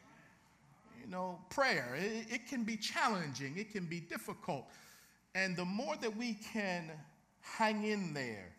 You 1.01 1.09
know, 1.09 1.39
prayer, 1.51 1.97
it, 1.97 2.27
it 2.29 2.49
can 2.49 2.65
be 2.65 2.77
challenging, 2.77 3.57
it 3.57 3.71
can 3.71 3.87
be 3.87 4.01
difficult. 4.01 4.67
And 5.37 5.57
the 5.57 5.65
more 5.65 5.95
that 6.01 6.17
we 6.17 6.35
can 6.53 6.91
hang 7.41 7.85
in 7.85 8.13
there, 8.13 8.51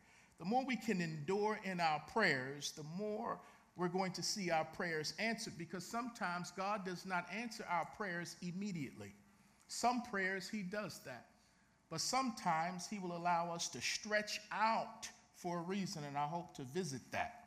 the 0.44 0.50
more 0.50 0.66
we 0.66 0.76
can 0.76 1.00
endure 1.00 1.58
in 1.64 1.80
our 1.80 2.02
prayers, 2.12 2.74
the 2.76 2.84
more 2.98 3.40
we're 3.78 3.88
going 3.88 4.12
to 4.12 4.22
see 4.22 4.52
our 4.52 4.66
prayers 4.66 5.14
answered 5.18 5.54
because 5.58 5.86
sometimes 5.86 6.52
God 6.52 6.84
does 6.84 7.06
not 7.06 7.28
answer 7.34 7.66
our 7.70 7.88
prayers 7.96 8.36
immediately. 8.42 9.14
Some 9.70 10.02
prayers, 10.02 10.50
He 10.50 10.62
does 10.62 11.00
that. 11.06 11.28
But 11.90 12.02
sometimes 12.02 12.88
He 12.90 13.00
will 13.00 13.16
allow 13.16 13.54
us 13.54 13.70
to 13.70 13.80
stretch 13.80 14.42
out 14.52 15.08
for 15.38 15.60
a 15.60 15.62
reason, 15.62 16.04
and 16.04 16.18
I 16.18 16.26
hope 16.26 16.54
to 16.58 16.64
visit 16.64 17.00
that. 17.14 17.46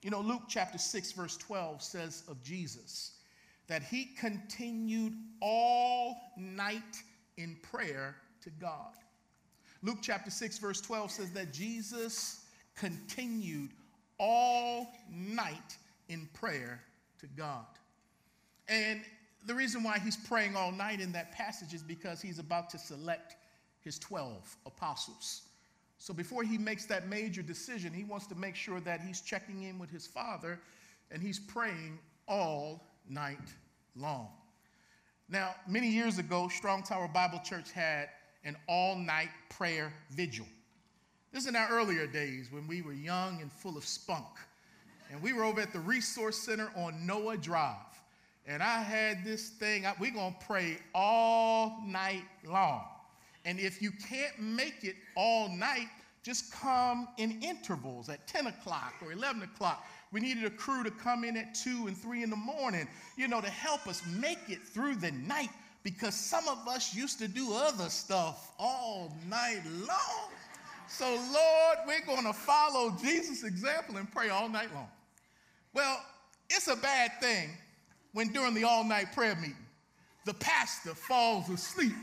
You 0.00 0.08
know, 0.08 0.22
Luke 0.22 0.44
chapter 0.48 0.78
6, 0.78 1.12
verse 1.12 1.36
12 1.36 1.82
says 1.82 2.22
of 2.26 2.42
Jesus 2.42 3.16
that 3.66 3.82
He 3.82 4.14
continued 4.18 5.12
all 5.42 6.16
night 6.38 7.02
in 7.36 7.58
prayer 7.70 8.16
to 8.40 8.48
God. 8.48 8.94
Luke 9.82 9.98
chapter 10.02 10.30
6, 10.30 10.58
verse 10.58 10.80
12 10.80 11.10
says 11.10 11.30
that 11.32 11.52
Jesus 11.52 12.44
continued 12.74 13.70
all 14.18 14.92
night 15.10 15.76
in 16.08 16.28
prayer 16.34 16.80
to 17.20 17.26
God. 17.28 17.66
And 18.68 19.02
the 19.46 19.54
reason 19.54 19.82
why 19.82 19.98
he's 19.98 20.16
praying 20.16 20.56
all 20.56 20.72
night 20.72 21.00
in 21.00 21.12
that 21.12 21.32
passage 21.32 21.74
is 21.74 21.82
because 21.82 22.20
he's 22.20 22.38
about 22.38 22.70
to 22.70 22.78
select 22.78 23.36
his 23.80 23.98
12 23.98 24.56
apostles. 24.66 25.42
So 25.98 26.12
before 26.12 26.42
he 26.42 26.58
makes 26.58 26.86
that 26.86 27.08
major 27.08 27.42
decision, 27.42 27.92
he 27.92 28.04
wants 28.04 28.26
to 28.28 28.34
make 28.34 28.54
sure 28.54 28.80
that 28.80 29.00
he's 29.00 29.20
checking 29.20 29.64
in 29.64 29.78
with 29.78 29.90
his 29.90 30.06
father 30.06 30.60
and 31.10 31.22
he's 31.22 31.38
praying 31.38 31.98
all 32.26 32.86
night 33.08 33.38
long. 33.96 34.28
Now, 35.28 35.54
many 35.66 35.88
years 35.88 36.18
ago, 36.18 36.48
Strong 36.48 36.84
Tower 36.84 37.08
Bible 37.08 37.40
Church 37.44 37.70
had 37.72 38.08
an 38.44 38.56
all 38.68 38.96
night 38.96 39.30
prayer 39.48 39.92
vigil. 40.10 40.46
This 41.32 41.42
is 41.42 41.48
in 41.48 41.56
our 41.56 41.68
earlier 41.68 42.06
days 42.06 42.48
when 42.50 42.66
we 42.66 42.82
were 42.82 42.92
young 42.92 43.40
and 43.42 43.52
full 43.52 43.76
of 43.76 43.84
spunk. 43.84 44.26
And 45.10 45.22
we 45.22 45.32
were 45.32 45.44
over 45.44 45.60
at 45.60 45.72
the 45.72 45.80
Resource 45.80 46.36
Center 46.36 46.70
on 46.76 47.06
Noah 47.06 47.36
Drive. 47.36 47.76
And 48.46 48.62
I 48.62 48.82
had 48.82 49.24
this 49.24 49.50
thing, 49.50 49.84
we're 50.00 50.10
going 50.10 50.34
to 50.38 50.46
pray 50.46 50.78
all 50.94 51.82
night 51.86 52.24
long. 52.46 52.84
And 53.44 53.60
if 53.60 53.82
you 53.82 53.90
can't 53.90 54.38
make 54.40 54.84
it 54.84 54.96
all 55.16 55.48
night, 55.50 55.88
just 56.22 56.52
come 56.52 57.08
in 57.18 57.40
intervals 57.42 58.08
at 58.08 58.26
10 58.26 58.48
o'clock 58.48 58.94
or 59.02 59.12
11 59.12 59.42
o'clock. 59.42 59.86
We 60.12 60.20
needed 60.20 60.44
a 60.44 60.50
crew 60.50 60.82
to 60.82 60.90
come 60.90 61.24
in 61.24 61.36
at 61.36 61.54
2 61.54 61.86
and 61.86 61.96
3 61.96 62.22
in 62.22 62.30
the 62.30 62.36
morning, 62.36 62.88
you 63.16 63.28
know, 63.28 63.40
to 63.40 63.50
help 63.50 63.86
us 63.86 64.02
make 64.06 64.38
it 64.48 64.62
through 64.62 64.96
the 64.96 65.12
night 65.12 65.50
because 65.88 66.14
some 66.14 66.46
of 66.48 66.68
us 66.68 66.94
used 66.94 67.18
to 67.18 67.26
do 67.26 67.54
other 67.54 67.88
stuff 67.88 68.52
all 68.58 69.10
night 69.26 69.62
long. 69.88 70.30
So, 70.86 71.06
Lord, 71.32 71.78
we're 71.86 72.04
going 72.04 72.26
to 72.26 72.34
follow 72.34 72.94
Jesus' 73.00 73.42
example 73.42 73.96
and 73.96 74.10
pray 74.12 74.28
all 74.28 74.50
night 74.50 74.68
long. 74.74 74.88
Well, 75.72 75.98
it's 76.50 76.68
a 76.68 76.76
bad 76.76 77.12
thing 77.22 77.56
when 78.12 78.28
during 78.34 78.52
the 78.52 78.64
all 78.64 78.84
night 78.84 79.14
prayer 79.14 79.34
meeting, 79.36 79.56
the 80.26 80.34
pastor 80.34 80.94
falls 80.94 81.48
asleep 81.48 81.94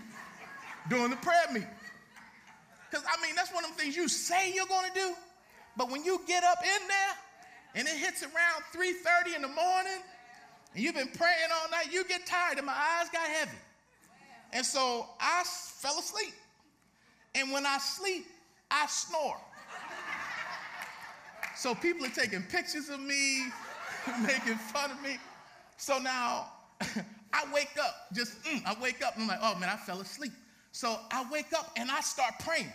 during 0.89 1.11
the 1.11 1.17
prayer 1.17 1.45
meeting. 1.53 1.69
Because, 2.89 3.05
I 3.05 3.21
mean, 3.23 3.35
that's 3.35 3.53
one 3.53 3.65
of 3.65 3.69
the 3.69 3.77
things 3.77 3.95
you 3.95 4.07
say 4.07 4.51
you're 4.51 4.65
going 4.65 4.89
to 4.89 4.99
do, 4.99 5.13
but 5.77 5.91
when 5.91 6.03
you 6.03 6.21
get 6.27 6.43
up 6.43 6.57
in 6.63 6.87
there 6.87 7.15
and 7.75 7.87
it 7.87 8.03
hits 8.03 8.23
around 8.23 8.63
3.30 8.75 9.35
in 9.35 9.41
the 9.43 9.47
morning 9.47 10.01
and 10.73 10.83
you've 10.83 10.95
been 10.95 11.09
praying 11.09 11.49
all 11.53 11.69
night, 11.69 11.93
you 11.93 12.03
get 12.05 12.25
tired 12.25 12.57
and 12.57 12.65
my 12.65 12.73
eyes 12.73 13.09
got 13.13 13.27
heavy. 13.27 13.57
And 14.53 14.65
so 14.65 15.07
I 15.19 15.43
fell 15.45 15.99
asleep. 15.99 16.33
And 17.33 17.51
when 17.51 17.65
I 17.65 17.77
sleep, 17.77 18.25
I 18.71 18.87
snore. 18.87 19.37
So 21.55 21.73
people 21.73 22.05
are 22.05 22.09
taking 22.09 22.43
pictures 22.43 22.89
of 22.89 22.99
me, 22.99 23.45
making 24.21 24.55
fun 24.55 24.91
of 24.91 25.01
me. 25.01 25.17
So 25.77 25.97
now 25.99 26.47
I 27.33 27.43
wake 27.53 27.77
up, 27.81 28.07
just, 28.13 28.41
mm, 28.43 28.61
I 28.65 28.75
wake 28.81 29.03
up 29.03 29.15
and 29.15 29.23
I'm 29.23 29.27
like, 29.27 29.39
oh 29.41 29.55
man, 29.59 29.69
I 29.69 29.77
fell 29.77 29.99
asleep. 29.99 30.31
So 30.71 30.99
I 31.11 31.25
wake 31.31 31.53
up 31.53 31.71
and 31.77 31.89
I 31.89 32.01
start 32.01 32.33
praying. 32.39 32.71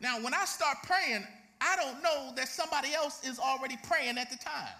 Now, 0.00 0.20
when 0.20 0.34
I 0.34 0.44
start 0.44 0.78
praying, 0.82 1.24
I 1.60 1.76
don't 1.76 2.02
know 2.02 2.32
that 2.36 2.48
somebody 2.48 2.92
else 2.94 3.24
is 3.26 3.38
already 3.38 3.76
praying 3.88 4.18
at 4.18 4.30
the 4.30 4.36
time. 4.36 4.74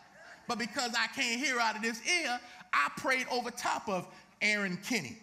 But 0.47 0.59
because 0.59 0.93
I 0.97 1.07
can't 1.09 1.41
hear 1.41 1.59
out 1.59 1.76
of 1.76 1.83
this 1.83 2.00
ear, 2.07 2.38
I 2.73 2.91
prayed 2.97 3.26
over 3.31 3.50
top 3.50 3.88
of 3.88 4.07
Aaron 4.43 4.79
Kinney. 4.85 5.19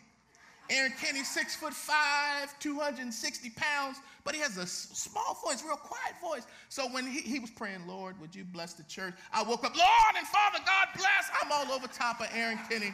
Aaron 0.70 0.94
Kenny, 1.00 1.24
six 1.24 1.56
foot 1.56 1.74
five, 1.74 2.58
260 2.60 3.50
pounds, 3.52 3.98
but 4.24 4.34
he 4.34 4.42
has 4.42 4.58
a 4.58 4.66
small 4.66 5.38
voice, 5.46 5.64
real 5.64 5.76
quiet 5.76 6.16
voice. 6.22 6.48
So 6.70 6.88
when 6.88 7.06
he, 7.06 7.20
he 7.20 7.40
was 7.40 7.50
praying, 7.50 7.86
Lord, 7.86 8.20
would 8.22 8.34
you 8.34 8.46
bless 8.46 8.74
the 8.74 8.84
church? 8.84 9.14
I 9.34 9.44
woke 9.44 9.66
up, 9.66 9.76
Lord 9.76 10.16
and 10.18 10.28
Father, 10.28 10.60
God 10.66 10.88
bless. 10.96 11.30
I'm 11.42 11.52
all 11.52 11.76
over 11.76 11.88
top 11.88 12.22
of 12.22 12.28
Aaron 12.34 12.60
Kenny. 12.70 12.94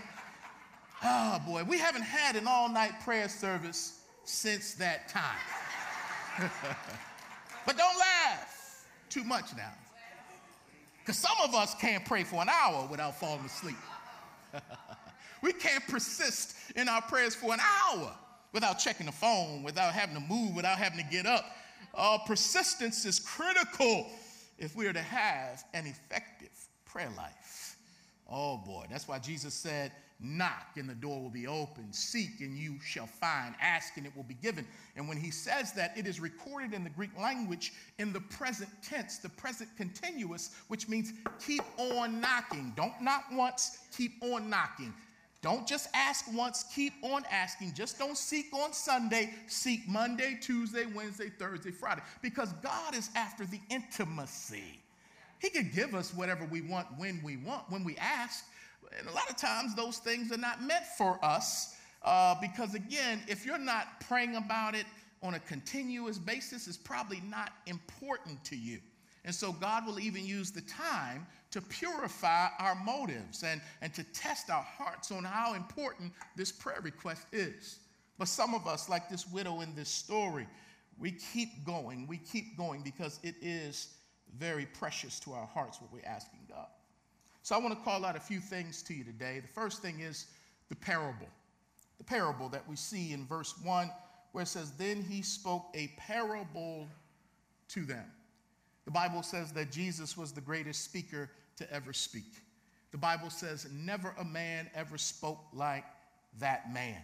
Oh 1.04 1.40
boy, 1.46 1.64
we 1.64 1.78
haven't 1.78 2.02
had 2.02 2.36
an 2.36 2.48
all 2.48 2.70
night 2.70 2.94
prayer 3.04 3.30
service 3.30 4.02
since 4.26 4.74
that 4.76 5.08
time. 5.08 5.38
but 7.66 7.78
don't 7.78 7.98
laugh 8.00 8.86
too 9.10 9.24
much 9.24 9.56
now. 9.56 9.72
Because 11.00 11.18
some 11.18 11.38
of 11.44 11.56
us 11.56 11.76
can't 11.76 12.04
pray 12.06 12.24
for 12.24 12.42
an 12.42 12.50
hour 12.50 12.88
without 12.90 13.20
falling 13.20 13.46
asleep. 13.46 13.78
We 15.42 15.54
can't 15.54 15.86
persist 15.88 16.56
in 16.76 16.90
our 16.90 17.02
prayers 17.02 17.36
for 17.36 17.54
an 17.54 17.60
hour 17.60 18.14
without 18.54 18.80
checking 18.80 19.06
the 19.06 19.12
phone, 19.12 19.64
without 19.64 19.94
having 19.94 20.16
to 20.16 20.22
move, 20.22 20.56
without 20.56 20.78
having 20.78 21.04
to 21.04 21.12
get 21.12 21.26
up. 21.26 21.46
Uh, 21.94 22.18
persistence 22.26 23.06
is 23.06 23.20
critical 23.20 24.08
if 24.58 24.76
we 24.76 24.88
are 24.88 24.94
to 24.94 25.02
have 25.02 25.64
an 25.74 25.86
effective 25.86 26.50
prayer 26.86 27.12
life. 27.18 27.78
Oh 28.30 28.58
boy, 28.58 28.86
that's 28.90 29.08
why 29.08 29.20
Jesus 29.20 29.54
said, 29.54 29.92
Knock 30.22 30.76
and 30.76 30.90
the 30.90 30.96
door 30.96 31.22
will 31.22 31.30
be 31.30 31.48
open. 31.48 31.94
Seek 31.94 32.42
and 32.42 32.58
you 32.58 32.76
shall 32.84 33.08
find. 33.08 33.56
Ask 33.62 33.96
and 33.96 34.06
it 34.06 34.14
will 34.18 34.24
be 34.24 34.34
given. 34.34 34.68
And 34.98 35.08
when 35.08 35.18
he 35.18 35.32
says 35.32 35.72
that, 35.74 35.98
it 35.98 36.06
is 36.06 36.20
recorded 36.20 36.74
in 36.74 36.84
the 36.84 36.90
Greek 36.90 37.18
language 37.18 37.72
in 38.00 38.12
the 38.12 38.20
present 38.20 38.70
tense, 38.84 39.20
the 39.20 39.30
present 39.30 39.70
continuous, 39.78 40.52
which 40.68 40.90
means 40.90 41.14
keep 41.46 41.64
on 41.78 42.20
knocking. 42.20 42.74
Don't 42.76 43.00
knock 43.02 43.26
once, 43.32 43.80
keep 43.96 44.22
on 44.22 44.50
knocking. 44.50 44.94
Don't 45.42 45.66
just 45.66 45.88
ask 45.94 46.26
once, 46.34 46.66
keep 46.76 46.94
on 47.02 47.24
asking. 47.32 47.74
Just 47.74 47.98
don't 47.98 48.18
seek 48.18 48.54
on 48.54 48.74
Sunday, 48.74 49.34
seek 49.48 49.88
Monday, 49.88 50.38
Tuesday, 50.42 50.86
Wednesday, 50.86 51.30
Thursday, 51.30 51.72
Friday, 51.72 52.02
because 52.22 52.52
God 52.62 52.94
is 52.94 53.10
after 53.16 53.46
the 53.46 53.60
intimacy. 53.70 54.82
He 55.40 55.50
can 55.50 55.72
give 55.74 55.96
us 55.96 56.14
whatever 56.14 56.44
we 56.46 56.60
want 56.62 56.88
when 56.98 57.22
we 57.24 57.38
want, 57.38 57.64
when 57.70 57.86
we 57.86 57.96
ask. 57.98 58.44
And 58.98 59.08
a 59.08 59.12
lot 59.14 59.30
of 59.30 59.38
times 59.38 59.76
those 59.76 59.98
things 60.00 60.32
are 60.34 60.38
not 60.38 60.62
meant 60.62 60.86
for 60.98 61.24
us 61.24 61.76
uh, 62.04 62.36
because, 62.42 62.76
again, 62.76 63.22
if 63.28 63.46
you're 63.46 63.58
not 63.58 64.02
praying 64.02 64.36
about 64.36 64.76
it 64.76 64.86
on 65.24 65.36
a 65.36 65.40
continuous 65.40 66.18
basis, 66.18 66.68
it's 66.68 66.78
probably 66.78 67.22
not 67.30 67.52
important 67.66 68.44
to 68.46 68.58
you. 68.58 68.80
And 69.24 69.34
so 69.34 69.52
God 69.52 69.86
will 69.86 70.00
even 70.00 70.26
use 70.26 70.52
the 70.52 70.62
time 70.62 71.28
to 71.52 71.62
purify 71.62 72.48
our 72.60 72.76
motives 72.76 73.44
and, 73.44 73.62
and 73.82 73.94
to 73.94 74.04
test 74.14 74.50
our 74.50 74.64
hearts 74.64 75.12
on 75.12 75.24
how 75.24 75.56
important 75.56 76.14
this 76.36 76.52
prayer 76.52 76.80
request 76.82 77.26
is. 77.32 77.80
But 78.18 78.28
some 78.28 78.54
of 78.54 78.68
us, 78.68 78.90
like 78.90 79.10
this 79.10 79.28
widow 79.28 79.62
in 79.62 79.74
this 79.76 79.90
story, 79.90 80.48
we 81.00 81.12
keep 81.12 81.66
going. 81.66 82.06
We 82.08 82.18
keep 82.18 82.58
going 82.58 82.82
because 82.84 83.20
it 83.24 83.36
is 83.42 83.96
very 84.38 84.66
precious 84.66 85.20
to 85.22 85.34
our 85.34 85.48
hearts 85.48 85.82
what 85.82 85.92
we're 85.92 86.08
asking 86.08 86.42
God. 86.50 86.68
So 87.42 87.56
I 87.56 87.58
want 87.58 87.78
to 87.78 87.84
call 87.84 88.06
out 88.06 88.16
a 88.16 88.20
few 88.20 88.40
things 88.40 88.84
to 88.84 88.94
you 88.94 89.04
today. 89.04 89.40
The 89.40 89.48
first 89.48 89.82
thing 89.82 90.02
is 90.02 90.28
the 90.68 90.76
parable. 90.76 91.28
The 91.98 92.04
parable 92.04 92.50
that 92.50 92.68
we 92.70 92.76
see 92.76 93.14
in 93.14 93.26
verse 93.26 93.56
1, 93.64 93.90
where 94.34 94.44
it 94.44 94.48
says, 94.48 94.72
Then 94.72 95.02
he 95.02 95.22
spoke 95.22 95.66
a 95.74 95.88
parable 95.98 96.88
to 97.70 97.86
them. 97.86 98.06
The 98.90 98.94
Bible 98.94 99.22
says 99.22 99.52
that 99.52 99.72
Jesus 99.72 100.18
was 100.18 100.32
the 100.32 100.42
greatest 100.42 100.84
speaker 100.84 101.30
to 101.58 101.72
ever 101.72 101.94
speak. 101.94 102.42
The 102.90 102.98
Bible 102.98 103.30
says, 103.30 103.68
Never 103.72 104.16
a 104.18 104.26
man 104.26 104.68
ever 104.74 104.98
spoke 104.98 105.44
like 105.54 105.84
that 106.40 106.74
man. 106.74 107.00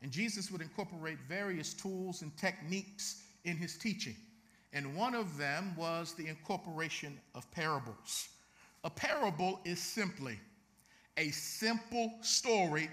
And 0.00 0.10
Jesus 0.10 0.50
would 0.50 0.62
incorporate 0.62 1.18
various 1.28 1.74
tools 1.74 2.22
and 2.22 2.34
techniques 2.38 3.22
in 3.44 3.58
his 3.58 3.76
teaching. 3.76 4.16
And 4.72 4.96
one 4.96 5.14
of 5.14 5.36
them 5.36 5.76
was 5.76 6.14
the 6.14 6.26
incorporation 6.26 7.20
of 7.34 7.50
parables. 7.50 8.30
A 8.84 8.88
parable 8.88 9.60
is 9.66 9.78
simply 9.78 10.40
a 11.18 11.28
simple 11.32 12.14
story 12.22 12.88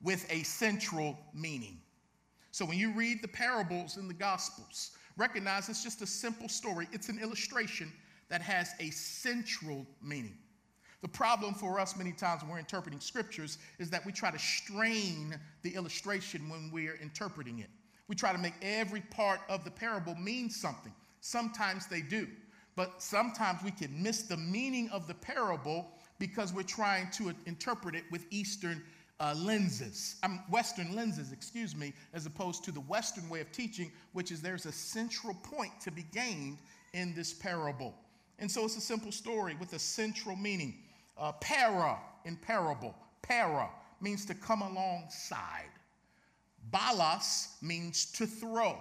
with 0.00 0.24
a 0.32 0.42
central 0.44 1.18
meaning. 1.34 1.82
So 2.50 2.64
when 2.64 2.78
you 2.78 2.92
read 2.92 3.20
the 3.20 3.28
parables 3.28 3.98
in 3.98 4.08
the 4.08 4.14
Gospels, 4.14 4.92
recognize 5.16 5.68
it's 5.68 5.82
just 5.82 6.02
a 6.02 6.06
simple 6.06 6.48
story. 6.48 6.88
It's 6.92 7.08
an 7.08 7.18
illustration 7.18 7.92
that 8.28 8.40
has 8.42 8.74
a 8.80 8.90
central 8.90 9.86
meaning. 10.02 10.36
The 11.02 11.08
problem 11.08 11.52
for 11.52 11.80
us 11.80 11.96
many 11.96 12.12
times 12.12 12.42
when 12.42 12.52
we're 12.52 12.58
interpreting 12.60 13.00
scriptures 13.00 13.58
is 13.78 13.90
that 13.90 14.06
we 14.06 14.12
try 14.12 14.30
to 14.30 14.38
strain 14.38 15.38
the 15.62 15.74
illustration 15.74 16.48
when 16.48 16.70
we're 16.72 16.94
interpreting 17.02 17.58
it. 17.58 17.68
We 18.06 18.14
try 18.14 18.32
to 18.32 18.38
make 18.38 18.54
every 18.62 19.00
part 19.00 19.40
of 19.48 19.64
the 19.64 19.70
parable 19.70 20.14
mean 20.14 20.48
something. 20.48 20.92
Sometimes 21.20 21.86
they 21.86 22.02
do, 22.02 22.28
but 22.76 23.02
sometimes 23.02 23.62
we 23.64 23.72
can 23.72 24.02
miss 24.02 24.22
the 24.22 24.36
meaning 24.36 24.88
of 24.90 25.08
the 25.08 25.14
parable 25.14 25.88
because 26.18 26.52
we're 26.52 26.62
trying 26.62 27.10
to 27.10 27.34
interpret 27.46 27.96
it 27.96 28.04
with 28.12 28.26
Eastern 28.30 28.82
uh, 29.22 29.34
lenses, 29.36 30.16
um, 30.24 30.42
Western 30.50 30.96
lenses, 30.96 31.30
excuse 31.30 31.76
me, 31.76 31.94
as 32.12 32.26
opposed 32.26 32.64
to 32.64 32.72
the 32.72 32.80
Western 32.80 33.28
way 33.28 33.40
of 33.40 33.52
teaching, 33.52 33.92
which 34.14 34.32
is 34.32 34.42
there's 34.42 34.66
a 34.66 34.72
central 34.72 35.32
point 35.44 35.70
to 35.80 35.92
be 35.92 36.04
gained 36.12 36.58
in 36.92 37.14
this 37.14 37.32
parable. 37.32 37.94
And 38.40 38.50
so 38.50 38.64
it's 38.64 38.76
a 38.76 38.80
simple 38.80 39.12
story 39.12 39.54
with 39.60 39.74
a 39.74 39.78
central 39.78 40.34
meaning. 40.34 40.74
Uh, 41.16 41.30
para 41.40 41.98
in 42.24 42.34
parable, 42.36 42.96
para 43.22 43.70
means 44.00 44.24
to 44.26 44.34
come 44.34 44.60
alongside. 44.60 45.70
Balos 46.72 47.62
means 47.62 48.06
to 48.12 48.26
throw. 48.26 48.76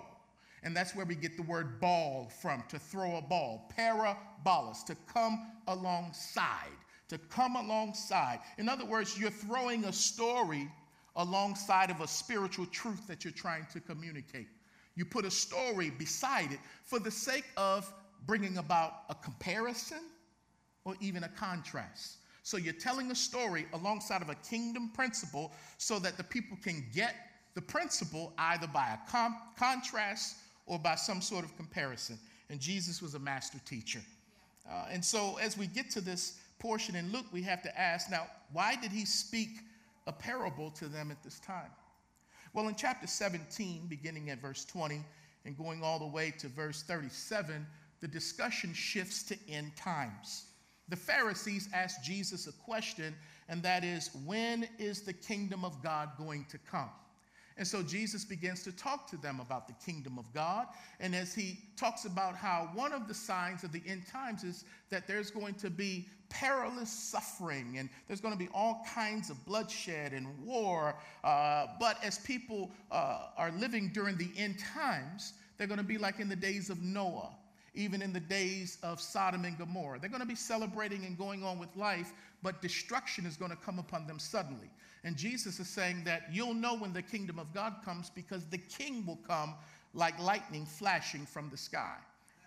And 0.63 0.75
that's 0.75 0.95
where 0.95 1.05
we 1.05 1.13
get 1.13 1.38
the 1.38 1.43
word 1.43 1.79
ball 1.79 2.31
from, 2.41 2.63
to 2.69 2.79
throw 2.79 3.17
a 3.17 3.21
ball. 3.21 3.71
Parabolos, 3.77 4.83
to 4.86 4.95
come 5.13 5.51
alongside, 5.67 6.77
to 7.12 7.18
come 7.18 7.58
alongside. 7.58 8.39
In 8.58 8.70
other 8.70 8.86
words, 8.86 9.20
you're 9.20 9.30
throwing 9.30 9.84
a 9.84 9.91
story 9.91 10.72
alongside 11.18 11.91
of 11.91 12.00
a 12.00 12.08
spiritual 12.08 12.65
truth 12.68 13.06
that 13.08 13.25
you're 13.25 13.34
trying 13.34 13.68
to 13.74 13.82
communicate. 13.82 14.48
You 14.96 15.03
put 15.03 15.25
a 15.25 15.32
story 15.32 15.89
beside 15.89 16.53
it 16.53 16.60
for 16.86 17.00
the 17.00 17.12
sake 17.12 17.44
of 17.58 17.91
bringing 18.25 18.60
about 18.60 18.94
a 19.10 19.15
comparison 19.15 20.00
or 20.86 20.96
even 21.01 21.25
a 21.25 21.27
contrast. 21.27 22.20
So 22.44 22.56
you're 22.56 22.72
telling 22.72 23.12
a 23.12 23.15
story 23.15 23.65
alongside 23.74 24.22
of 24.22 24.30
a 24.30 24.36
kingdom 24.36 24.91
principle 24.94 25.51
so 25.77 26.00
that 26.00 26.15
the 26.15 26.24
people 26.24 26.58
can 26.63 26.86
get 26.94 27.13
the 27.56 27.62
principle 27.62 28.32
either 28.38 28.68
by 28.68 28.88
a 28.88 29.12
com- 29.12 29.36
contrast 29.58 30.38
or 30.65 30.80
by 30.80 30.96
some 30.96 31.20
sort 31.20 31.44
of 31.44 31.58
comparison. 31.58 32.18
And 32.50 32.58
Jesus 32.58 33.01
was 33.01 33.15
a 33.15 33.20
master 33.20 33.60
teacher. 33.65 34.00
Uh, 34.65 34.86
and 34.89 35.03
so 35.03 35.38
as 35.41 35.58
we 35.58 35.68
get 35.68 35.89
to 35.91 36.00
this 36.00 36.39
portion 36.62 36.96
in 36.96 37.12
Luke, 37.12 37.25
we 37.32 37.41
have 37.41 37.62
to 37.63 37.80
ask 37.80 38.10
now, 38.10 38.27
why 38.53 38.75
did 38.75 38.91
he 38.91 39.06
speak 39.06 39.50
a 40.08 40.12
parable 40.12 40.70
to 40.72 40.88
them 40.88 41.12
at 41.12 41.22
this 41.24 41.39
time? 41.39 41.72
Well, 42.53 42.68
in 42.68 42.75
chapter 42.75 43.08
17, 43.08 43.88
beginning 43.88 44.30
at 44.30 44.41
verse 44.41 44.65
20 44.65 45.03
and 45.46 45.58
going 45.58 45.84
all 45.84 46.00
the 46.00 46.06
way 46.06 46.32
to 46.39 46.48
verse 46.48 46.84
37, 46.84 47.65
the 48.00 48.08
discussion 48.08 48.74
shifts 48.74 49.24
to 49.24 49.38
end 49.50 49.75
times 49.75 50.46
the 50.91 50.98
Pharisees 50.98 51.70
asked 51.74 52.03
Jesus 52.03 52.48
a 52.48 52.51
question, 52.51 53.15
and 53.48 53.63
that 53.63 53.86
is, 53.86 54.10
when 54.25 54.68
is 54.77 55.01
the 55.01 55.13
kingdom 55.13 55.63
of 55.63 55.82
God 55.82 56.10
going 56.18 56.46
to 56.50 56.58
come? 56.58 56.89
And 57.58 57.67
so 57.67 57.84
Jesus 57.84 58.25
begins 58.25 58.63
to 58.63 58.72
talk 58.72 59.10
to 59.12 59.17
them 59.17 59.39
about 59.39 59.67
the 59.67 59.74
kingdom 59.86 60.17
of 60.17 60.31
God. 60.34 60.67
And 61.00 61.15
as 61.15 61.34
he 61.34 61.60
talks 61.75 62.05
about 62.05 62.36
how 62.36 62.70
one 62.74 62.93
of 62.93 63.08
the 63.08 63.13
signs 63.13 63.63
of 63.63 63.72
the 63.72 63.81
end 63.86 64.08
times 64.08 64.43
is 64.43 64.65
that 64.89 65.08
there's 65.08 65.31
going 65.31 65.55
to 65.55 65.70
be 65.70 66.08
perilous 66.29 66.89
suffering 66.89 67.77
and 67.77 67.89
there's 68.08 68.22
going 68.22 68.34
to 68.34 68.39
be 68.39 68.50
all 68.53 68.86
kinds 68.93 69.29
of 69.29 69.46
bloodshed 69.46 70.13
and 70.13 70.27
war. 70.43 70.96
Uh, 71.24 71.67
but 71.79 72.01
as 72.03 72.20
people 72.20 72.72
uh, 72.91 73.27
are 73.38 73.51
living 73.51 73.91
during 73.93 74.17
the 74.17 74.31
end 74.38 74.58
times, 74.60 75.34
they're 75.58 75.67
going 75.67 75.77
to 75.77 75.84
be 75.84 75.98
like 75.98 76.20
in 76.20 76.29
the 76.29 76.36
days 76.36 76.70
of 76.70 76.81
Noah 76.81 77.36
even 77.74 78.01
in 78.01 78.12
the 78.12 78.20
days 78.20 78.77
of 78.84 79.00
Sodom 79.00 79.46
and 79.46 79.58
Gomorrah. 79.58 80.00
They're 80.00 80.09
going 80.09 80.22
to 80.22 80.27
be 80.27 80.35
celebrating 80.35 81.05
and 81.05 81.18
going 81.18 81.44
on 81.44 81.57
with 81.57 81.70
life, 81.75 82.11
but 82.44 82.62
destruction 82.62 83.25
is 83.25 83.38
going 83.38 83.51
to 83.51 83.58
come 83.58 83.80
upon 83.80 84.08
them 84.08 84.20
suddenly. 84.20 84.70
And 85.04 85.16
Jesus 85.16 85.60
is 85.60 85.68
saying 85.68 86.04
that 86.06 86.24
you'll 86.32 86.54
know 86.54 86.75
when 86.75 86.94
the 86.94 87.01
kingdom 87.01 87.40
of 87.40 87.54
God 87.54 87.75
comes 87.84 88.10
because 88.10 88.46
the 88.46 88.58
king 88.58 89.06
will 89.06 89.20
come 89.27 89.56
like 89.94 90.20
lightning 90.20 90.66
flashing 90.66 91.25
from 91.25 91.50
the 91.50 91.58
sky. 91.58 91.96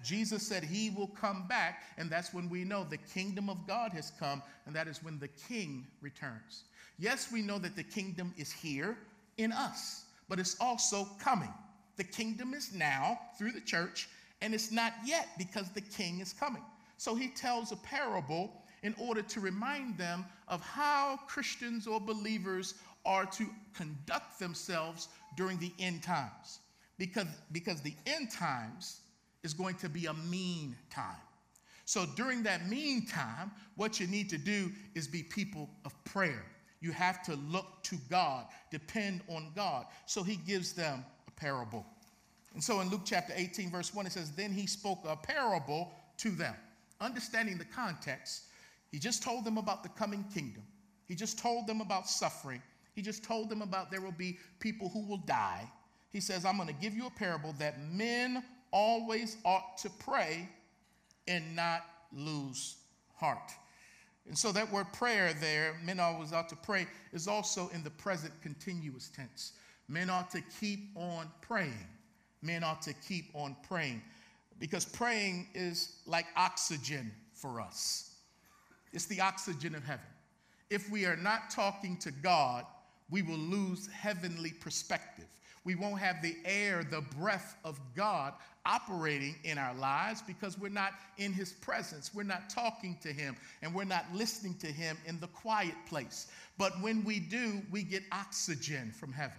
Jesus 0.02 0.46
said 0.46 0.62
he 0.62 0.90
will 0.90 1.08
come 1.08 1.46
back, 1.48 1.82
and 1.96 2.10
that's 2.10 2.34
when 2.34 2.48
we 2.50 2.64
know 2.64 2.84
the 2.84 2.98
kingdom 2.98 3.48
of 3.48 3.66
God 3.66 3.92
has 3.92 4.12
come, 4.18 4.42
and 4.66 4.74
that 4.76 4.86
is 4.86 5.02
when 5.02 5.18
the 5.18 5.28
king 5.28 5.86
returns. 6.00 6.64
Yes, 6.98 7.32
we 7.32 7.42
know 7.42 7.58
that 7.58 7.74
the 7.74 7.82
kingdom 7.82 8.32
is 8.36 8.52
here 8.52 8.98
in 9.38 9.50
us, 9.50 10.04
but 10.28 10.38
it's 10.38 10.56
also 10.60 11.08
coming. 11.18 11.52
The 11.96 12.04
kingdom 12.04 12.54
is 12.54 12.74
now 12.74 13.18
through 13.38 13.52
the 13.52 13.60
church, 13.60 14.08
and 14.42 14.54
it's 14.54 14.70
not 14.70 14.92
yet 15.04 15.28
because 15.38 15.70
the 15.70 15.80
king 15.80 16.20
is 16.20 16.32
coming. 16.32 16.62
So 16.98 17.14
he 17.14 17.28
tells 17.28 17.72
a 17.72 17.76
parable 17.76 18.52
in 18.84 18.94
order 18.98 19.22
to 19.22 19.40
remind 19.40 19.98
them 19.98 20.24
of 20.46 20.60
how 20.60 21.18
Christians 21.26 21.86
or 21.86 21.98
believers 21.98 22.74
are 23.04 23.26
to 23.26 23.46
conduct 23.74 24.38
themselves 24.38 25.08
during 25.36 25.58
the 25.58 25.72
end 25.80 26.02
times. 26.02 26.60
Because, 26.98 27.26
because 27.50 27.80
the 27.80 27.94
end 28.06 28.30
times 28.30 29.00
is 29.42 29.52
going 29.52 29.74
to 29.76 29.88
be 29.88 30.06
a 30.06 30.14
mean 30.14 30.76
time. 30.90 31.16
So 31.86 32.06
during 32.14 32.42
that 32.44 32.68
mean 32.68 33.06
time, 33.06 33.50
what 33.76 33.98
you 33.98 34.06
need 34.06 34.30
to 34.30 34.38
do 34.38 34.70
is 34.94 35.08
be 35.08 35.22
people 35.22 35.68
of 35.84 35.92
prayer. 36.04 36.44
You 36.80 36.92
have 36.92 37.22
to 37.24 37.36
look 37.50 37.82
to 37.84 37.96
God, 38.10 38.46
depend 38.70 39.22
on 39.28 39.50
God. 39.56 39.86
So 40.06 40.22
he 40.22 40.36
gives 40.36 40.72
them 40.72 41.04
a 41.26 41.30
parable. 41.32 41.84
And 42.52 42.62
so 42.62 42.80
in 42.80 42.90
Luke 42.90 43.02
chapter 43.04 43.32
18, 43.34 43.70
verse 43.70 43.94
1, 43.94 44.06
it 44.06 44.12
says, 44.12 44.30
Then 44.32 44.52
he 44.52 44.66
spoke 44.66 45.00
a 45.06 45.16
parable 45.16 45.90
to 46.18 46.30
them. 46.30 46.54
Understanding 47.00 47.58
the 47.58 47.64
context, 47.64 48.44
he 48.94 49.00
just 49.00 49.22
told 49.22 49.44
them 49.44 49.58
about 49.58 49.82
the 49.82 49.88
coming 49.90 50.24
kingdom. 50.32 50.62
He 51.06 51.14
just 51.14 51.38
told 51.38 51.66
them 51.66 51.80
about 51.80 52.08
suffering. 52.08 52.62
He 52.94 53.02
just 53.02 53.24
told 53.24 53.48
them 53.48 53.60
about 53.60 53.90
there 53.90 54.00
will 54.00 54.12
be 54.12 54.38
people 54.60 54.88
who 54.88 55.04
will 55.04 55.22
die. 55.26 55.68
He 56.12 56.20
says, 56.20 56.44
I'm 56.44 56.56
going 56.56 56.68
to 56.68 56.74
give 56.74 56.94
you 56.94 57.06
a 57.06 57.10
parable 57.10 57.54
that 57.58 57.82
men 57.90 58.44
always 58.70 59.36
ought 59.44 59.76
to 59.78 59.90
pray 59.98 60.48
and 61.26 61.56
not 61.56 61.84
lose 62.12 62.76
heart. 63.16 63.50
And 64.28 64.38
so 64.38 64.52
that 64.52 64.70
word 64.70 64.92
prayer 64.92 65.34
there, 65.40 65.76
men 65.82 65.98
always 65.98 66.32
ought 66.32 66.48
to 66.50 66.56
pray, 66.56 66.86
is 67.12 67.26
also 67.26 67.68
in 67.74 67.82
the 67.82 67.90
present 67.90 68.32
continuous 68.42 69.10
tense. 69.14 69.54
Men 69.88 70.08
ought 70.08 70.30
to 70.30 70.40
keep 70.60 70.90
on 70.96 71.28
praying 71.40 71.88
men 72.44 72.62
ought 72.62 72.82
to 72.82 72.92
keep 72.92 73.30
on 73.34 73.56
praying 73.66 74.02
because 74.60 74.84
praying 74.84 75.48
is 75.54 75.96
like 76.06 76.26
oxygen 76.36 77.10
for 77.32 77.60
us. 77.60 78.13
It's 78.94 79.06
the 79.06 79.20
oxygen 79.20 79.74
of 79.74 79.84
heaven. 79.84 80.06
If 80.70 80.90
we 80.90 81.04
are 81.04 81.16
not 81.16 81.50
talking 81.50 81.98
to 81.98 82.10
God, 82.10 82.64
we 83.10 83.20
will 83.20 83.36
lose 83.36 83.86
heavenly 83.88 84.52
perspective. 84.52 85.26
We 85.64 85.74
won't 85.74 85.98
have 85.98 86.22
the 86.22 86.36
air, 86.46 86.84
the 86.84 87.02
breath 87.18 87.56
of 87.64 87.78
God 87.94 88.32
operating 88.64 89.36
in 89.44 89.58
our 89.58 89.74
lives 89.74 90.22
because 90.26 90.58
we're 90.58 90.68
not 90.70 90.92
in 91.18 91.32
His 91.32 91.52
presence. 91.52 92.14
We're 92.14 92.22
not 92.22 92.48
talking 92.48 92.96
to 93.02 93.12
Him 93.12 93.36
and 93.60 93.74
we're 93.74 93.84
not 93.84 94.06
listening 94.14 94.54
to 94.60 94.68
Him 94.68 94.96
in 95.04 95.20
the 95.20 95.26
quiet 95.28 95.74
place. 95.86 96.28
But 96.56 96.72
when 96.80 97.04
we 97.04 97.20
do, 97.20 97.60
we 97.70 97.82
get 97.82 98.04
oxygen 98.12 98.92
from 98.98 99.12
heaven. 99.12 99.36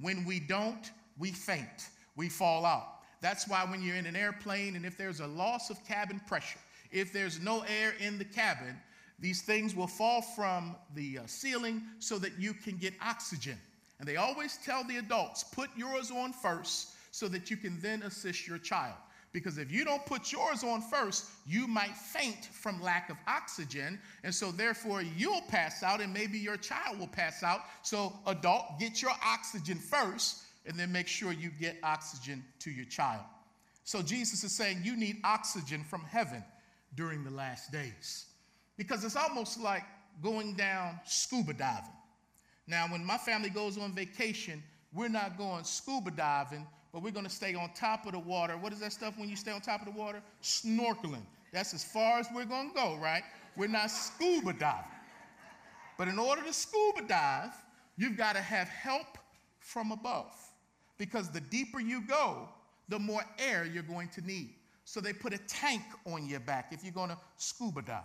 When 0.00 0.26
we 0.26 0.40
don't, 0.40 0.90
we 1.18 1.30
faint 1.30 1.88
we 2.16 2.28
fall 2.28 2.64
out. 2.64 3.02
That's 3.20 3.46
why 3.46 3.64
when 3.64 3.82
you're 3.82 3.96
in 3.96 4.06
an 4.06 4.16
airplane 4.16 4.76
and 4.76 4.84
if 4.84 4.96
there's 4.96 5.20
a 5.20 5.26
loss 5.26 5.70
of 5.70 5.84
cabin 5.84 6.20
pressure, 6.26 6.58
if 6.90 7.12
there's 7.12 7.40
no 7.40 7.62
air 7.62 7.94
in 8.00 8.18
the 8.18 8.24
cabin, 8.24 8.76
these 9.18 9.42
things 9.42 9.74
will 9.74 9.86
fall 9.86 10.20
from 10.20 10.76
the 10.94 11.18
uh, 11.18 11.22
ceiling 11.26 11.82
so 11.98 12.18
that 12.18 12.38
you 12.38 12.52
can 12.52 12.76
get 12.76 12.94
oxygen. 13.02 13.58
And 13.98 14.06
they 14.06 14.16
always 14.16 14.58
tell 14.64 14.84
the 14.84 14.98
adults, 14.98 15.42
put 15.42 15.70
yours 15.76 16.10
on 16.10 16.32
first 16.32 16.90
so 17.14 17.28
that 17.28 17.50
you 17.50 17.56
can 17.56 17.80
then 17.80 18.02
assist 18.02 18.46
your 18.46 18.58
child. 18.58 18.94
Because 19.32 19.58
if 19.58 19.70
you 19.70 19.84
don't 19.84 20.04
put 20.06 20.32
yours 20.32 20.62
on 20.64 20.80
first, 20.82 21.26
you 21.46 21.66
might 21.66 21.96
faint 21.96 22.46
from 22.46 22.80
lack 22.82 23.10
of 23.10 23.16
oxygen. 23.26 23.98
And 24.24 24.34
so, 24.34 24.50
therefore, 24.50 25.02
you'll 25.02 25.42
pass 25.42 25.82
out 25.82 26.00
and 26.00 26.12
maybe 26.12 26.38
your 26.38 26.56
child 26.56 26.98
will 26.98 27.06
pass 27.06 27.42
out. 27.42 27.60
So, 27.82 28.14
adult, 28.26 28.78
get 28.78 29.02
your 29.02 29.12
oxygen 29.24 29.78
first 29.78 30.42
and 30.66 30.78
then 30.78 30.92
make 30.92 31.08
sure 31.08 31.32
you 31.32 31.50
get 31.50 31.76
oxygen 31.82 32.44
to 32.60 32.70
your 32.70 32.86
child. 32.86 33.22
So 33.84 34.02
Jesus 34.02 34.42
is 34.42 34.52
saying 34.52 34.80
you 34.82 34.96
need 34.96 35.20
oxygen 35.24 35.84
from 35.84 36.02
heaven 36.02 36.42
during 36.96 37.22
the 37.24 37.30
last 37.30 37.70
days. 37.70 38.26
Because 38.76 39.04
it's 39.04 39.16
almost 39.16 39.60
like 39.60 39.84
going 40.22 40.54
down 40.54 41.00
scuba 41.04 41.52
diving. 41.52 41.90
Now, 42.66 42.86
when 42.88 43.04
my 43.04 43.16
family 43.16 43.50
goes 43.50 43.78
on 43.78 43.92
vacation, 43.92 44.62
we're 44.92 45.08
not 45.08 45.38
going 45.38 45.64
scuba 45.64 46.10
diving, 46.10 46.66
but 46.92 47.02
we're 47.02 47.12
going 47.12 47.26
to 47.26 47.30
stay 47.30 47.54
on 47.54 47.70
top 47.74 48.06
of 48.06 48.12
the 48.12 48.18
water. 48.18 48.56
What 48.56 48.72
is 48.72 48.80
that 48.80 48.92
stuff 48.92 49.18
when 49.18 49.28
you 49.28 49.36
stay 49.36 49.52
on 49.52 49.60
top 49.60 49.86
of 49.86 49.92
the 49.92 49.98
water? 49.98 50.22
Snorkeling. 50.42 51.24
That's 51.52 51.74
as 51.74 51.84
far 51.84 52.18
as 52.18 52.26
we're 52.34 52.44
going 52.44 52.70
to 52.70 52.74
go, 52.74 52.96
right? 52.96 53.22
We're 53.56 53.68
not 53.68 53.90
scuba 53.90 54.52
diving. 54.52 54.90
But 55.96 56.08
in 56.08 56.18
order 56.18 56.42
to 56.42 56.52
scuba 56.52 57.02
dive, 57.06 57.52
you've 57.96 58.16
got 58.16 58.34
to 58.34 58.42
have 58.42 58.68
help 58.68 59.18
from 59.60 59.92
above. 59.92 60.34
Because 60.98 61.30
the 61.30 61.40
deeper 61.40 61.80
you 61.80 62.02
go, 62.02 62.48
the 62.88 62.98
more 62.98 63.22
air 63.38 63.64
you're 63.64 63.82
going 63.82 64.08
to 64.10 64.20
need. 64.20 64.54
So 64.84 65.00
they 65.00 65.12
put 65.12 65.34
a 65.34 65.38
tank 65.48 65.82
on 66.04 66.26
your 66.26 66.40
back 66.40 66.68
if 66.72 66.84
you're 66.84 66.92
going 66.92 67.10
to 67.10 67.18
scuba 67.36 67.82
dive. 67.82 68.02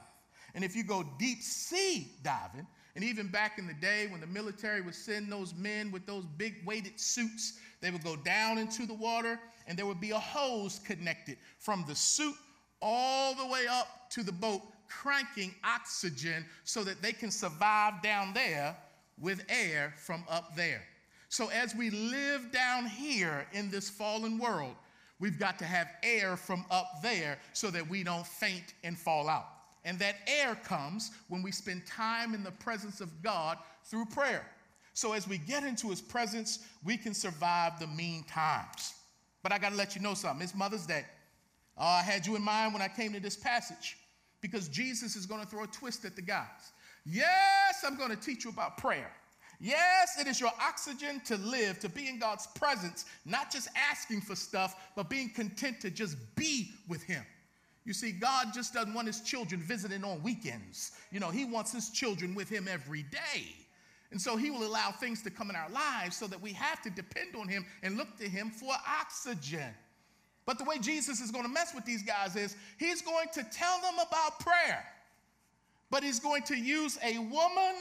And 0.56 0.64
if 0.64 0.76
you 0.76 0.84
go 0.84 1.04
deep 1.18 1.42
sea 1.42 2.12
diving, 2.24 2.68
and 2.96 3.04
even 3.04 3.28
back 3.28 3.58
in 3.58 3.68
the 3.68 3.74
day 3.74 4.08
when 4.08 4.20
the 4.20 4.28
military 4.28 4.82
would 4.82 4.96
send 4.96 5.32
those 5.32 5.56
men 5.56 5.92
with 5.92 6.06
those 6.06 6.26
big 6.38 6.56
weighted 6.66 7.00
suits, 7.00 7.54
they 7.80 7.90
would 7.90 8.04
go 8.04 8.16
down 8.16 8.58
into 8.58 8.86
the 8.86 8.94
water 8.94 9.40
and 9.68 9.78
there 9.78 9.86
would 9.86 10.02
be 10.02 10.12
a 10.12 10.20
hose 10.20 10.80
connected 10.80 11.38
from 11.58 11.86
the 11.88 11.96
suit 11.96 12.36
all 12.82 13.34
the 13.36 13.46
way 13.46 13.66
up 13.70 14.10
to 14.10 14.24
the 14.24 14.32
boat, 14.32 14.62
cranking 14.88 15.54
oxygen 15.64 16.46
so 16.64 16.84
that 16.84 17.02
they 17.02 17.14
can 17.14 17.32
survive 17.32 18.02
down 18.02 18.34
there 18.34 18.76
with 19.20 19.44
air 19.50 19.94
from 19.98 20.24
up 20.30 20.56
there. 20.56 20.82
So, 21.30 21.48
as 21.50 21.74
we 21.74 21.92
live 21.92 22.52
down 22.52 22.86
here 22.86 23.48
in 23.54 23.72
this 23.72 23.90
fallen 23.90 24.38
world, 24.38 24.76
we've 25.20 25.40
got 25.40 25.58
to 25.60 25.66
have 25.66 25.88
air 26.04 26.36
from 26.36 26.66
up 26.70 27.02
there 27.02 27.38
so 27.54 27.72
that 27.72 27.88
we 27.88 28.04
don't 28.04 28.28
faint 28.28 28.74
and 28.84 28.98
fall 28.98 29.30
out. 29.30 29.48
And 29.84 29.98
that 30.00 30.18
air 30.28 30.56
comes 30.56 31.12
when 31.28 31.42
we 31.42 31.52
spend 31.52 31.86
time 31.88 32.34
in 32.34 32.44
the 32.44 32.52
presence 32.52 33.02
of 33.02 33.22
God 33.22 33.58
through 33.84 34.06
prayer. 34.06 34.46
So, 34.94 35.14
as 35.14 35.28
we 35.28 35.38
get 35.38 35.64
into 35.64 35.90
His 35.90 36.02
presence, 36.02 36.60
we 36.84 36.98
can 36.98 37.14
survive 37.14 37.80
the 37.80 37.88
mean 37.88 38.24
times. 38.26 38.94
But 39.42 39.52
I 39.52 39.58
got 39.58 39.70
to 39.72 39.78
let 39.78 39.96
you 39.96 40.02
know 40.02 40.14
something. 40.14 40.44
It's 40.44 40.54
Mother's 40.54 40.86
Day. 40.86 41.06
Uh, 41.78 41.84
I 41.84 42.02
had 42.02 42.28
you 42.28 42.36
in 42.36 42.44
mind 42.44 42.74
when 42.74 42.82
I 42.82 42.88
came 42.88 43.14
to 43.14 43.20
this 43.20 43.38
passage 43.38 43.98
because 44.42 44.68
Jesus 44.68 45.16
is 45.16 45.26
going 45.26 45.42
to 45.42 45.48
throw 45.48 45.64
a 45.64 45.68
twist 45.68 46.06
at 46.06 46.16
the 46.16 46.22
guys. 46.22 46.74
Yes, 47.06 47.84
I'm 47.86 47.98
going 47.98 48.12
to 48.12 48.16
teach 48.16 48.44
you 48.44 48.52
about 48.52 48.78
prayer. 48.78 49.12
Yes, 49.60 50.20
it 50.20 50.26
is 50.26 50.40
your 50.40 50.52
oxygen 50.60 51.22
to 51.26 51.38
live, 51.38 51.80
to 51.80 51.90
be 51.90 52.10
in 52.10 52.18
God's 52.18 52.48
presence, 52.48 53.06
not 53.26 53.52
just 53.52 53.68
asking 53.76 54.22
for 54.22 54.36
stuff, 54.36 54.76
but 54.96 55.08
being 55.08 55.30
content 55.30 55.80
to 55.82 55.92
just 55.92 56.18
be 56.36 56.72
with 56.88 57.04
Him. 57.04 57.24
You 57.84 57.94
see, 57.94 58.12
God 58.12 58.48
just 58.54 58.74
doesn't 58.74 58.94
want 58.94 59.08
His 59.08 59.22
children 59.22 59.62
visiting 59.62 60.04
on 60.04 60.22
weekends. 60.22 60.92
You 61.12 61.20
know, 61.20 61.30
He 61.30 61.46
wants 61.46 61.72
His 61.72 61.90
children 61.90 62.36
with 62.36 62.50
Him 62.50 62.68
every 62.68 63.04
day. 63.04 63.56
And 64.12 64.22
so 64.22 64.36
He 64.38 64.52
will 64.52 64.66
allow 64.66 64.92
things 64.92 65.22
to 65.24 65.32
come 65.32 65.50
in 65.50 65.56
our 65.56 65.70
lives 65.70 66.18
so 66.18 66.28
that 66.28 66.40
we 66.42 66.54
have 66.54 66.82
to 66.84 66.90
depend 66.90 67.36
on 67.36 67.48
Him 67.48 67.66
and 67.82 67.98
look 67.98 68.18
to 68.18 68.30
Him 68.30 68.52
for 68.52 68.74
oxygen. 69.00 69.74
But 70.46 70.58
the 70.58 70.64
way 70.64 70.80
Jesus 70.80 71.22
is 71.22 71.32
going 71.32 71.46
to 71.46 71.52
mess 71.52 71.74
with 71.74 71.86
these 71.86 72.04
guys 72.04 72.36
is 72.36 72.56
He's 72.78 73.02
going 73.02 73.28
to 73.34 73.44
tell 73.52 73.80
them 73.82 73.96
about 74.08 74.40
prayer, 74.40 74.86
but 75.90 76.04
He's 76.04 76.20
going 76.20 76.44
to 76.44 76.56
use 76.56 77.00
a 77.04 77.18
woman 77.18 77.76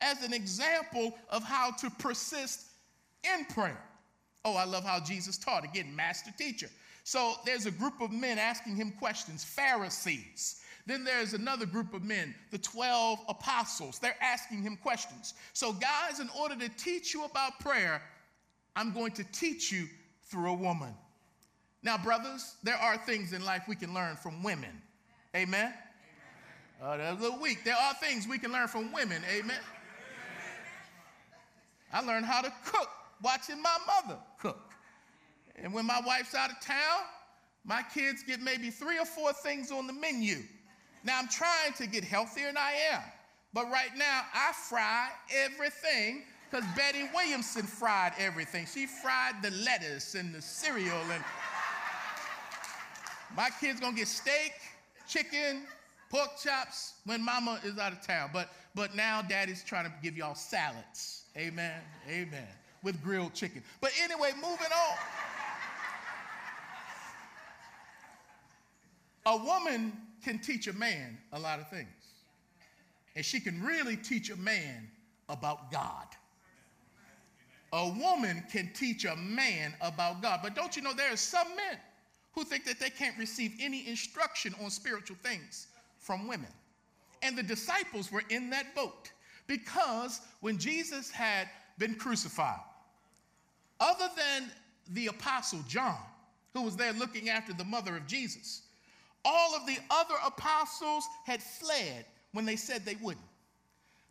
as 0.00 0.22
an 0.22 0.32
example 0.32 1.16
of 1.28 1.42
how 1.42 1.72
to 1.72 1.90
persist 1.90 2.66
in 3.24 3.44
prayer. 3.46 3.82
Oh, 4.44 4.56
I 4.56 4.64
love 4.64 4.84
how 4.84 5.00
Jesus 5.00 5.36
taught. 5.36 5.64
Again, 5.64 5.94
master 5.94 6.30
teacher. 6.38 6.68
So 7.10 7.34
there's 7.44 7.66
a 7.66 7.72
group 7.72 8.00
of 8.00 8.12
men 8.12 8.38
asking 8.38 8.76
him 8.76 8.92
questions, 8.92 9.42
Pharisees. 9.42 10.60
Then 10.86 11.02
there's 11.02 11.34
another 11.34 11.66
group 11.66 11.92
of 11.92 12.04
men, 12.04 12.36
the 12.52 12.58
12 12.58 13.18
apostles. 13.28 13.98
They're 13.98 14.14
asking 14.22 14.62
him 14.62 14.76
questions. 14.76 15.34
So, 15.52 15.72
guys, 15.72 16.20
in 16.20 16.30
order 16.38 16.54
to 16.54 16.68
teach 16.68 17.12
you 17.12 17.24
about 17.24 17.58
prayer, 17.58 18.00
I'm 18.76 18.92
going 18.92 19.10
to 19.14 19.24
teach 19.32 19.72
you 19.72 19.88
through 20.22 20.50
a 20.50 20.54
woman. 20.54 20.94
Now, 21.82 21.98
brothers, 21.98 22.54
there 22.62 22.76
are 22.76 22.96
things 22.96 23.32
in 23.32 23.44
life 23.44 23.64
we 23.66 23.74
can 23.74 23.92
learn 23.92 24.14
from 24.14 24.44
women. 24.44 24.80
Amen? 25.34 25.74
Amen. 26.80 26.92
Uh, 26.92 26.96
that's 26.96 27.18
a 27.18 27.22
little 27.24 27.40
weak. 27.40 27.64
There 27.64 27.74
are 27.74 27.94
things 27.94 28.28
we 28.28 28.38
can 28.38 28.52
learn 28.52 28.68
from 28.68 28.92
women. 28.92 29.20
Amen? 29.36 29.58
I 31.92 32.02
learned 32.02 32.26
how 32.26 32.40
to 32.40 32.52
cook 32.64 32.88
watching 33.20 33.60
my 33.60 33.76
mother 33.84 34.20
cook. 34.38 34.69
And 35.62 35.72
when 35.74 35.86
my 35.86 36.00
wife's 36.06 36.34
out 36.34 36.50
of 36.50 36.60
town, 36.60 37.00
my 37.64 37.82
kids 37.94 38.22
get 38.22 38.40
maybe 38.40 38.70
three 38.70 38.98
or 38.98 39.04
four 39.04 39.32
things 39.32 39.70
on 39.70 39.86
the 39.86 39.92
menu. 39.92 40.38
Now 41.04 41.18
I'm 41.18 41.28
trying 41.28 41.72
to 41.76 41.86
get 41.86 42.04
healthier, 42.04 42.48
and 42.48 42.58
I 42.58 42.72
am. 42.92 43.02
But 43.52 43.70
right 43.70 43.90
now, 43.96 44.22
I 44.32 44.52
fry 44.52 45.08
everything 45.34 46.22
because 46.50 46.64
Betty 46.76 47.08
Williamson 47.14 47.62
fried 47.62 48.12
everything. 48.18 48.66
She 48.72 48.86
fried 48.86 49.42
the 49.42 49.50
lettuce 49.50 50.14
and 50.14 50.34
the 50.34 50.42
cereal, 50.42 50.98
and 51.12 51.24
my 53.36 53.50
kids 53.60 53.80
gonna 53.80 53.96
get 53.96 54.08
steak, 54.08 54.52
chicken, 55.08 55.62
pork 56.10 56.30
chops 56.42 56.94
when 57.04 57.24
mama 57.24 57.60
is 57.64 57.78
out 57.78 57.92
of 57.92 58.02
town. 58.02 58.30
But 58.32 58.50
but 58.74 58.94
now 58.94 59.22
daddy's 59.22 59.64
trying 59.64 59.84
to 59.84 59.92
give 60.02 60.16
y'all 60.16 60.34
salads. 60.34 61.24
Amen. 61.36 61.80
Amen. 62.08 62.46
With 62.82 63.02
grilled 63.02 63.34
chicken. 63.34 63.62
But 63.80 63.90
anyway, 64.02 64.32
moving 64.36 64.72
on. 64.72 64.96
A 69.26 69.36
woman 69.36 69.92
can 70.22 70.38
teach 70.38 70.66
a 70.66 70.72
man 70.72 71.18
a 71.32 71.38
lot 71.38 71.60
of 71.60 71.68
things. 71.68 71.88
And 73.16 73.24
she 73.24 73.40
can 73.40 73.62
really 73.62 73.96
teach 73.96 74.30
a 74.30 74.36
man 74.36 74.88
about 75.28 75.70
God. 75.70 76.06
A 77.72 77.88
woman 77.88 78.42
can 78.50 78.70
teach 78.74 79.04
a 79.04 79.16
man 79.16 79.74
about 79.80 80.22
God. 80.22 80.40
But 80.42 80.54
don't 80.54 80.76
you 80.76 80.82
know 80.82 80.92
there 80.92 81.12
are 81.12 81.16
some 81.16 81.48
men 81.56 81.78
who 82.32 82.44
think 82.44 82.64
that 82.64 82.80
they 82.80 82.90
can't 82.90 83.16
receive 83.18 83.52
any 83.60 83.86
instruction 83.88 84.54
on 84.62 84.70
spiritual 84.70 85.16
things 85.22 85.68
from 85.98 86.26
women. 86.26 86.50
And 87.22 87.36
the 87.36 87.42
disciples 87.42 88.10
were 88.10 88.22
in 88.30 88.50
that 88.50 88.74
boat. 88.74 89.10
Because 89.46 90.20
when 90.40 90.58
Jesus 90.58 91.10
had 91.10 91.48
been 91.78 91.94
crucified, 91.94 92.60
other 93.80 94.08
than 94.16 94.50
the 94.92 95.08
apostle 95.08 95.64
John, 95.68 95.98
who 96.54 96.62
was 96.62 96.76
there 96.76 96.92
looking 96.92 97.28
after 97.28 97.52
the 97.52 97.64
mother 97.64 97.96
of 97.96 98.06
Jesus, 98.06 98.62
all 99.24 99.54
of 99.54 99.66
the 99.66 99.78
other 99.90 100.14
apostles 100.26 101.04
had 101.24 101.42
fled 101.42 102.04
when 102.32 102.44
they 102.44 102.56
said 102.56 102.84
they 102.84 102.96
wouldn't. 102.96 103.24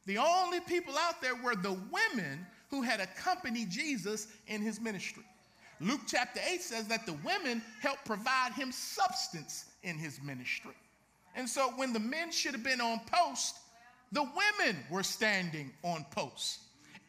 The 0.05 0.17
only 0.17 0.59
people 0.61 0.95
out 0.97 1.21
there 1.21 1.35
were 1.35 1.55
the 1.55 1.77
women 1.91 2.45
who 2.69 2.81
had 2.81 2.99
accompanied 2.99 3.69
Jesus 3.69 4.27
in 4.47 4.61
his 4.61 4.79
ministry. 4.79 5.23
Luke 5.81 6.01
chapter 6.07 6.41
8 6.47 6.61
says 6.61 6.87
that 6.87 7.05
the 7.05 7.17
women 7.23 7.61
helped 7.81 8.05
provide 8.05 8.53
him 8.53 8.71
substance 8.71 9.65
in 9.83 9.97
his 9.97 10.21
ministry. 10.21 10.75
And 11.35 11.47
so 11.47 11.69
when 11.77 11.93
the 11.93 11.99
men 11.99 12.31
should 12.31 12.53
have 12.53 12.63
been 12.63 12.81
on 12.81 12.99
post, 13.11 13.59
the 14.11 14.23
women 14.23 14.77
were 14.89 15.03
standing 15.03 15.71
on 15.83 16.05
posts. 16.11 16.59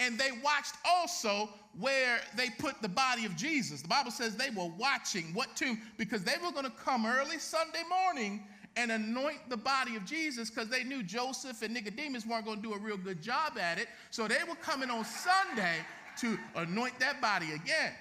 And 0.01 0.19
they 0.19 0.31
watched 0.43 0.75
also 0.85 1.49
where 1.79 2.21
they 2.35 2.49
put 2.59 2.81
the 2.83 2.89
body 2.89 3.27
of 3.27 3.37
Jesus. 3.37 3.83
The 3.83 3.89
Bible 3.89 4.11
says 4.11 4.35
they 4.35 4.51
were 4.51 4.71
watching 4.79 5.33
what 5.35 5.55
tomb 5.55 5.81
because 5.99 6.25
they 6.25 6.35
were 6.43 6.51
going 6.51 6.65
to 6.65 6.71
come 6.71 7.07
early 7.07 7.39
Sunday 7.39 7.83
morning 7.89 8.43
and 8.77 8.91
anoint 8.91 9.49
the 9.49 9.57
body 9.57 9.97
of 9.97 10.05
Jesus 10.05 10.51
because 10.51 10.69
they 10.69 10.85
knew 10.85 11.03
Joseph 11.03 11.63
and 11.63 11.75
Nicodemus 11.75 12.27
weren't 12.27 12.45
going 12.45 12.63
to 12.63 12.63
do 12.63 12.73
a 12.73 12.79
real 12.79 12.97
good 12.97 13.21
job 13.21 13.59
at 13.59 13.79
it. 13.79 13.89
So 14.11 14.27
they 14.27 14.43
were 14.49 14.55
coming 14.57 14.91
on 14.91 15.05
Sunday 15.05 15.77
to 16.21 16.39
anoint 16.57 16.99
that 16.99 17.21
body 17.21 17.53
again. 17.53 17.93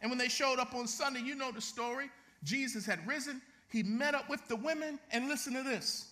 And 0.00 0.10
when 0.10 0.18
they 0.18 0.28
showed 0.28 0.58
up 0.58 0.74
on 0.74 0.86
Sunday, 0.86 1.20
you 1.20 1.34
know 1.34 1.50
the 1.50 1.60
story. 1.60 2.10
Jesus 2.44 2.86
had 2.86 3.04
risen, 3.06 3.40
he 3.68 3.82
met 3.82 4.14
up 4.14 4.28
with 4.28 4.46
the 4.48 4.56
women, 4.56 4.98
and 5.10 5.28
listen 5.28 5.54
to 5.54 5.62
this. 5.62 6.07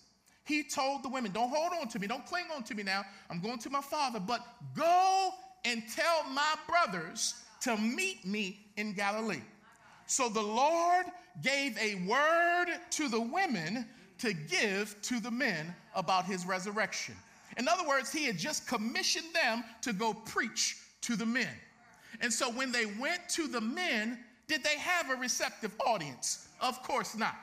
He 0.46 0.62
told 0.62 1.02
the 1.02 1.08
women, 1.08 1.32
Don't 1.32 1.50
hold 1.50 1.72
on 1.80 1.88
to 1.88 1.98
me, 1.98 2.06
don't 2.06 2.24
cling 2.24 2.44
on 2.54 2.62
to 2.64 2.74
me 2.74 2.82
now. 2.82 3.04
I'm 3.28 3.40
going 3.40 3.58
to 3.58 3.70
my 3.70 3.80
father, 3.80 4.20
but 4.20 4.46
go 4.74 5.30
and 5.64 5.82
tell 5.94 6.22
my 6.30 6.54
brothers 6.68 7.34
to 7.62 7.76
meet 7.76 8.24
me 8.24 8.66
in 8.76 8.92
Galilee. 8.92 9.42
So 10.06 10.28
the 10.28 10.40
Lord 10.42 11.06
gave 11.42 11.76
a 11.78 11.96
word 12.06 12.66
to 12.90 13.08
the 13.08 13.20
women 13.20 13.86
to 14.18 14.32
give 14.32 14.96
to 15.02 15.18
the 15.18 15.30
men 15.30 15.74
about 15.96 16.24
his 16.24 16.46
resurrection. 16.46 17.16
In 17.56 17.66
other 17.66 17.86
words, 17.86 18.12
he 18.12 18.24
had 18.24 18.38
just 18.38 18.68
commissioned 18.68 19.34
them 19.34 19.64
to 19.82 19.92
go 19.92 20.14
preach 20.14 20.76
to 21.02 21.16
the 21.16 21.26
men. 21.26 21.48
And 22.20 22.32
so 22.32 22.50
when 22.50 22.70
they 22.70 22.86
went 22.86 23.28
to 23.30 23.48
the 23.48 23.60
men, 23.60 24.18
did 24.46 24.62
they 24.62 24.78
have 24.78 25.10
a 25.10 25.20
receptive 25.20 25.74
audience? 25.84 26.48
Of 26.60 26.82
course 26.84 27.16
not. 27.16 27.34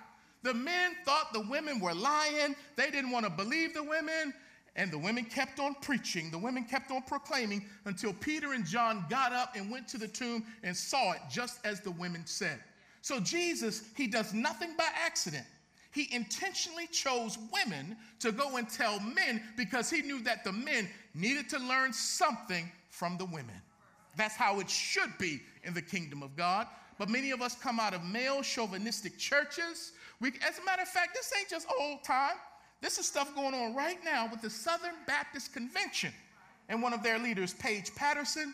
The 0.44 0.54
men 0.54 0.92
thought 1.06 1.34
the 1.34 1.46
women 1.50 1.80
were 1.80 1.94
lying. 1.94 2.56
They 2.76 2.92
didn't 2.92 3.12
want 3.12 3.26
to 3.26 3.32
believe 3.32 3.74
the 3.74 3.84
women. 3.84 4.34
And 4.76 4.92
the 4.92 4.98
women 4.98 5.26
kept 5.26 5.60
on 5.60 5.76
preaching. 5.82 6.32
The 6.32 6.38
women 6.38 6.64
kept 6.64 6.92
on 6.92 7.04
proclaiming 7.04 7.66
until 7.86 8.14
Peter 8.14 8.54
and 8.54 8.66
John 8.66 9.06
got 9.10 9.32
up 9.32 9.56
and 9.56 9.72
went 9.72 9.88
to 9.90 9.98
the 9.98 10.08
tomb 10.08 10.46
and 10.64 10.76
saw 10.76 11.14
it 11.14 11.20
just 11.32 11.60
as 11.66 11.80
the 11.82 11.92
women 11.92 12.26
said. 12.26 12.60
So 13.02 13.20
Jesus, 13.20 13.84
he 13.96 14.08
does 14.08 14.34
nothing 14.34 14.76
by 14.78 14.88
accident. 15.06 15.46
He 15.92 16.10
intentionally 16.12 16.88
chose 16.88 17.38
women 17.54 17.96
to 18.20 18.32
go 18.32 18.58
and 18.58 18.68
tell 18.68 19.00
men 19.00 19.44
because 19.56 19.92
he 19.92 20.02
knew 20.02 20.22
that 20.24 20.44
the 20.44 20.52
men 20.52 20.90
needed 21.14 21.50
to 21.50 21.60
learn 21.60 21.94
something 21.94 22.72
from 22.90 23.18
the 23.18 23.26
women. 23.26 23.62
That's 24.18 24.36
how 24.36 24.60
it 24.60 24.70
should 24.70 25.16
be 25.20 25.42
in 25.64 25.74
the 25.74 25.82
kingdom 25.82 26.24
of 26.24 26.36
God. 26.36 26.68
But 26.98 27.10
many 27.10 27.32
of 27.32 27.42
us 27.42 27.56
come 27.56 27.80
out 27.80 27.94
of 27.94 28.04
male 28.04 28.42
chauvinistic 28.42 29.18
churches 29.18 29.94
we, 30.20 30.30
as 30.48 30.60
a 30.60 30.66
matter 30.66 30.82
of 30.82 30.88
fact, 30.88 31.14
this 31.14 31.32
ain't 31.38 31.50
just 31.50 31.68
old 31.80 32.04
time. 32.04 32.36
This 32.82 32.98
is 32.98 33.06
stuff 33.06 33.34
going 33.36 33.54
on 33.54 33.76
right 33.76 33.98
now 34.04 34.28
with 34.30 34.42
the 34.42 34.50
Southern 34.50 34.96
Baptist 35.08 35.54
Convention 35.54 36.12
and 36.70 36.82
one 36.82 36.94
of 36.94 37.04
their 37.04 37.20
leaders, 37.20 37.54
Paige 37.54 37.94
Patterson, 37.96 38.54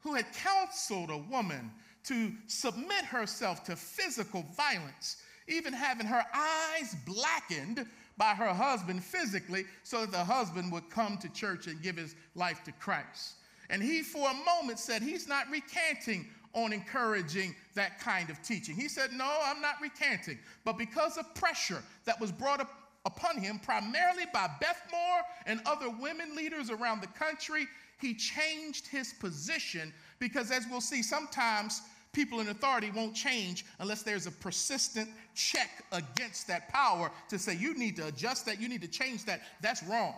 who 0.00 0.14
had 0.14 0.26
counseled 0.32 1.10
a 1.10 1.18
woman 1.18 1.70
to 2.04 2.32
submit 2.46 3.04
herself 3.04 3.64
to 3.64 3.74
physical 3.74 4.44
violence, 4.56 5.16
even 5.48 5.72
having 5.72 6.06
her 6.06 6.24
eyes 6.34 6.94
blackened 7.06 7.86
by 8.16 8.34
her 8.34 8.52
husband 8.52 9.02
physically 9.02 9.64
so 9.82 10.02
that 10.02 10.12
the 10.12 10.24
husband 10.24 10.70
would 10.70 10.88
come 10.90 11.18
to 11.18 11.28
church 11.30 11.66
and 11.66 11.82
give 11.82 11.96
his 11.96 12.14
life 12.34 12.62
to 12.64 12.72
Christ. 12.72 13.34
And 13.70 13.82
he, 13.82 14.02
for 14.02 14.28
a 14.30 14.34
moment, 14.44 14.78
said 14.78 15.02
he's 15.02 15.26
not 15.26 15.50
recanting 15.50 16.26
on 16.54 16.72
encouraging 16.72 17.54
that 17.74 18.00
kind 18.00 18.30
of 18.30 18.40
teaching. 18.42 18.74
He 18.74 18.88
said, 18.88 19.12
No, 19.12 19.38
I'm 19.44 19.60
not 19.60 19.74
recanting. 19.82 20.38
But 20.64 20.78
because 20.78 21.18
of 21.18 21.34
pressure 21.34 21.82
that 22.04 22.20
was 22.20 22.32
brought 22.32 22.60
up 22.60 22.70
upon 23.04 23.38
him, 23.38 23.58
primarily 23.58 24.24
by 24.32 24.48
Beth 24.60 24.82
Moore 24.90 25.20
and 25.46 25.60
other 25.66 25.90
women 25.90 26.34
leaders 26.34 26.70
around 26.70 27.02
the 27.02 27.08
country, 27.08 27.66
he 28.00 28.14
changed 28.14 28.86
his 28.86 29.12
position 29.14 29.92
because, 30.18 30.50
as 30.50 30.66
we'll 30.70 30.80
see, 30.80 31.02
sometimes 31.02 31.82
people 32.12 32.40
in 32.40 32.48
authority 32.48 32.90
won't 32.94 33.14
change 33.14 33.66
unless 33.80 34.02
there's 34.02 34.26
a 34.26 34.30
persistent 34.30 35.08
check 35.34 35.84
against 35.92 36.46
that 36.46 36.68
power 36.68 37.10
to 37.28 37.38
say, 37.38 37.54
you 37.54 37.76
need 37.76 37.96
to 37.96 38.06
adjust 38.06 38.46
that, 38.46 38.60
you 38.60 38.68
need 38.68 38.82
to 38.82 38.88
change 38.88 39.24
that. 39.24 39.42
That's 39.60 39.82
wrong. 39.82 40.14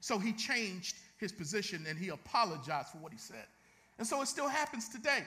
So 0.00 0.18
he 0.18 0.32
changed 0.32 0.96
his 1.18 1.32
position 1.32 1.84
and 1.88 1.98
he 1.98 2.08
apologized 2.08 2.88
for 2.88 2.98
what 2.98 3.12
he 3.12 3.18
said. 3.18 3.46
And 3.98 4.06
so 4.06 4.20
it 4.22 4.26
still 4.26 4.48
happens 4.48 4.88
today. 4.88 5.24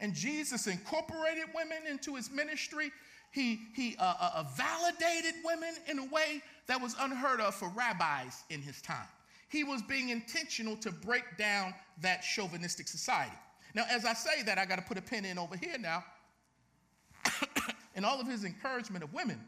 And 0.00 0.14
Jesus 0.14 0.66
incorporated 0.66 1.44
women 1.54 1.78
into 1.88 2.14
his 2.14 2.30
ministry. 2.30 2.90
He, 3.30 3.60
he 3.74 3.96
uh, 3.98 4.14
uh, 4.20 4.30
uh, 4.34 4.44
validated 4.56 5.34
women 5.44 5.74
in 5.88 5.98
a 5.98 6.04
way 6.06 6.42
that 6.66 6.80
was 6.80 6.94
unheard 7.00 7.40
of 7.40 7.54
for 7.54 7.68
rabbis 7.70 8.44
in 8.50 8.62
his 8.62 8.80
time. 8.80 9.08
He 9.48 9.64
was 9.64 9.82
being 9.82 10.10
intentional 10.10 10.76
to 10.76 10.92
break 10.92 11.24
down 11.36 11.74
that 12.00 12.22
chauvinistic 12.22 12.86
society. 12.86 13.36
Now, 13.74 13.84
as 13.90 14.04
I 14.04 14.14
say 14.14 14.42
that, 14.44 14.58
I 14.58 14.66
got 14.66 14.76
to 14.76 14.82
put 14.82 14.98
a 14.98 15.02
pin 15.02 15.24
in 15.24 15.38
over 15.38 15.56
here 15.56 15.78
now. 15.78 16.04
in 17.94 18.04
all 18.04 18.20
of 18.20 18.26
his 18.26 18.44
encouragement 18.44 19.02
of 19.02 19.12
women, 19.12 19.40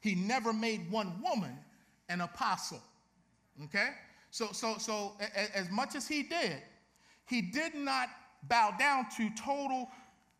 he 0.00 0.14
never 0.14 0.52
made 0.52 0.90
one 0.90 1.22
woman 1.22 1.56
an 2.08 2.22
apostle. 2.22 2.82
Okay? 3.64 3.90
So, 4.30 4.48
so, 4.52 4.78
so 4.78 5.12
as 5.54 5.70
much 5.70 5.94
as 5.94 6.08
he 6.08 6.22
did, 6.22 6.56
he 7.26 7.40
did 7.40 7.74
not 7.74 8.08
bow 8.48 8.74
down 8.78 9.06
to 9.16 9.30
total 9.34 9.88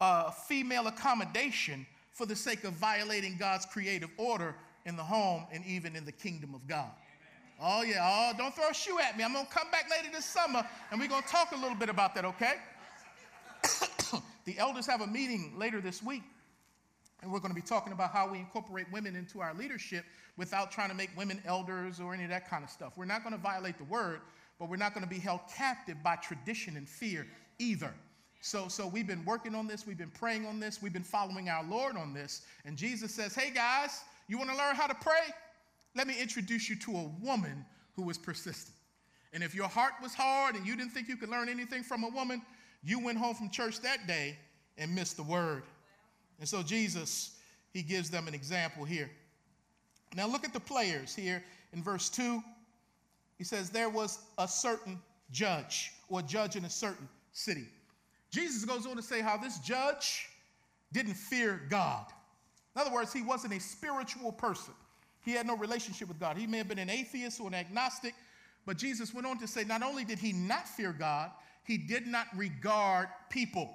uh, 0.00 0.30
female 0.30 0.86
accommodation 0.88 1.86
for 2.12 2.26
the 2.26 2.36
sake 2.36 2.64
of 2.64 2.72
violating 2.74 3.36
God's 3.38 3.66
creative 3.66 4.10
order 4.16 4.54
in 4.84 4.96
the 4.96 5.02
home 5.02 5.46
and 5.52 5.64
even 5.64 5.96
in 5.96 6.04
the 6.04 6.12
kingdom 6.12 6.54
of 6.54 6.66
God. 6.66 6.90
Oh, 7.60 7.82
yeah. 7.82 8.00
Oh, 8.02 8.36
don't 8.36 8.54
throw 8.54 8.68
a 8.70 8.74
shoe 8.74 8.98
at 8.98 9.16
me. 9.16 9.22
I'm 9.22 9.32
going 9.32 9.46
to 9.46 9.52
come 9.52 9.70
back 9.70 9.88
later 9.90 10.08
this 10.12 10.24
summer 10.24 10.66
and 10.90 11.00
we're 11.00 11.08
going 11.08 11.22
to 11.22 11.28
talk 11.28 11.52
a 11.52 11.56
little 11.56 11.76
bit 11.76 11.88
about 11.88 12.14
that, 12.16 12.24
okay? 12.24 12.54
the 14.44 14.58
elders 14.58 14.86
have 14.86 15.00
a 15.00 15.06
meeting 15.06 15.54
later 15.56 15.80
this 15.80 16.02
week 16.02 16.22
and 17.22 17.32
we're 17.32 17.38
going 17.38 17.54
to 17.54 17.60
be 17.60 17.66
talking 17.66 17.92
about 17.92 18.10
how 18.10 18.28
we 18.28 18.38
incorporate 18.38 18.86
women 18.92 19.14
into 19.14 19.40
our 19.40 19.54
leadership 19.54 20.04
without 20.36 20.72
trying 20.72 20.88
to 20.88 20.94
make 20.94 21.10
women 21.16 21.40
elders 21.46 22.00
or 22.00 22.12
any 22.12 22.24
of 22.24 22.30
that 22.30 22.50
kind 22.50 22.64
of 22.64 22.70
stuff. 22.70 22.94
We're 22.96 23.04
not 23.04 23.22
going 23.22 23.34
to 23.34 23.40
violate 23.40 23.78
the 23.78 23.84
word, 23.84 24.20
but 24.58 24.68
we're 24.68 24.76
not 24.76 24.92
going 24.92 25.04
to 25.04 25.10
be 25.10 25.20
held 25.20 25.40
captive 25.54 26.02
by 26.02 26.16
tradition 26.16 26.76
and 26.76 26.88
fear 26.88 27.26
either. 27.62 27.92
So, 28.40 28.66
so 28.66 28.88
we've 28.88 29.06
been 29.06 29.24
working 29.24 29.54
on 29.54 29.68
this, 29.68 29.86
we've 29.86 29.98
been 29.98 30.10
praying 30.10 30.46
on 30.46 30.58
this, 30.58 30.82
we've 30.82 30.92
been 30.92 31.04
following 31.04 31.48
our 31.48 31.62
Lord 31.64 31.96
on 31.96 32.12
this. 32.12 32.42
And 32.64 32.76
Jesus 32.76 33.14
says, 33.14 33.34
Hey 33.34 33.50
guys, 33.50 34.00
you 34.26 34.36
want 34.36 34.50
to 34.50 34.56
learn 34.56 34.74
how 34.74 34.88
to 34.88 34.94
pray? 34.94 35.32
Let 35.94 36.06
me 36.06 36.20
introduce 36.20 36.68
you 36.68 36.76
to 36.76 36.90
a 36.90 37.10
woman 37.20 37.64
who 37.94 38.02
was 38.02 38.18
persistent. 38.18 38.76
And 39.32 39.42
if 39.42 39.54
your 39.54 39.68
heart 39.68 39.92
was 40.02 40.12
hard 40.12 40.56
and 40.56 40.66
you 40.66 40.76
didn't 40.76 40.90
think 40.90 41.08
you 41.08 41.16
could 41.16 41.28
learn 41.28 41.48
anything 41.48 41.82
from 41.82 42.02
a 42.02 42.08
woman, 42.08 42.42
you 42.82 42.98
went 42.98 43.16
home 43.16 43.34
from 43.34 43.48
church 43.48 43.80
that 43.80 44.06
day 44.06 44.36
and 44.76 44.92
missed 44.94 45.16
the 45.16 45.22
word. 45.22 45.62
And 46.40 46.48
so 46.48 46.62
Jesus, 46.62 47.36
he 47.72 47.82
gives 47.82 48.10
them 48.10 48.26
an 48.26 48.34
example 48.34 48.84
here. 48.84 49.10
Now 50.16 50.26
look 50.26 50.44
at 50.44 50.52
the 50.52 50.60
players 50.60 51.14
here 51.14 51.42
in 51.72 51.82
verse 51.82 52.10
2. 52.10 52.42
He 53.38 53.44
says, 53.44 53.70
There 53.70 53.88
was 53.88 54.18
a 54.38 54.48
certain 54.48 55.00
judge 55.30 55.92
or 56.08 56.22
judge 56.22 56.56
in 56.56 56.64
a 56.64 56.70
certain 56.70 57.08
city. 57.32 57.66
Jesus 58.30 58.64
goes 58.64 58.86
on 58.86 58.96
to 58.96 59.02
say 59.02 59.20
how 59.20 59.36
this 59.36 59.58
judge 59.58 60.28
didn't 60.92 61.14
fear 61.14 61.60
God. 61.68 62.06
In 62.74 62.80
other 62.80 62.92
words, 62.92 63.12
he 63.12 63.22
wasn't 63.22 63.52
a 63.54 63.60
spiritual 63.60 64.32
person. 64.32 64.74
He 65.24 65.32
had 65.32 65.46
no 65.46 65.56
relationship 65.56 66.08
with 66.08 66.18
God. 66.18 66.36
He 66.36 66.46
may 66.46 66.58
have 66.58 66.68
been 66.68 66.78
an 66.78 66.90
atheist 66.90 67.40
or 67.40 67.48
an 67.48 67.54
agnostic, 67.54 68.14
but 68.66 68.76
Jesus 68.76 69.12
went 69.14 69.26
on 69.26 69.38
to 69.38 69.46
say 69.46 69.64
not 69.64 69.82
only 69.82 70.04
did 70.04 70.18
he 70.18 70.32
not 70.32 70.68
fear 70.68 70.92
God, 70.92 71.30
he 71.64 71.78
did 71.78 72.06
not 72.06 72.26
regard 72.34 73.08
people. 73.30 73.74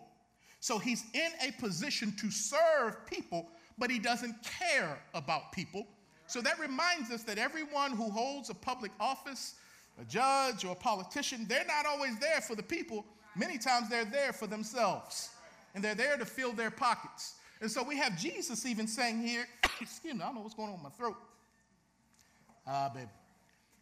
So 0.60 0.80
he's 0.80 1.04
in 1.14 1.32
a 1.48 1.52
position 1.62 2.14
to 2.20 2.32
serve 2.32 3.06
people, 3.06 3.50
but 3.78 3.90
he 3.90 4.00
doesn't 4.00 4.36
care 4.44 5.00
about 5.14 5.52
people. 5.52 5.88
So 6.26 6.42
that 6.42 6.60
reminds 6.60 7.12
us 7.12 7.24
that 7.24 7.38
everyone 7.38 7.92
who 7.92 8.10
holds 8.10 8.50
a 8.50 8.54
public 8.54 8.92
office, 9.00 9.56
a 10.02 10.04
judge 10.04 10.66
or 10.66 10.74
a 10.74 10.76
politician, 10.76 11.46
they're 11.48 11.66
not 11.66 11.86
always 11.86 12.20
there 12.20 12.42
for 12.42 12.56
the 12.56 12.64
people. 12.64 13.06
Many 13.38 13.58
times 13.58 13.90
they're 13.90 14.06
there 14.06 14.34
for 14.34 14.48
themselves, 14.48 15.30
and 15.76 15.84
they're 15.84 15.96
there 15.96 16.18
to 16.18 16.26
fill 16.26 16.54
their 16.54 16.72
pockets. 16.72 17.36
And 17.62 17.70
so 17.70 17.84
we 17.84 17.98
have 17.98 18.18
Jesus 18.18 18.66
even 18.66 18.88
saying 18.88 19.22
here, 19.22 19.48
excuse 19.82 20.14
me, 20.14 20.22
I 20.22 20.26
don't 20.26 20.36
know 20.36 20.42
what's 20.42 20.56
going 20.56 20.70
on 20.70 20.76
with 20.76 20.84
my 20.84 20.90
throat. 20.90 21.18
Ah, 22.66 22.86
uh, 22.86 22.94
baby, 22.94 23.10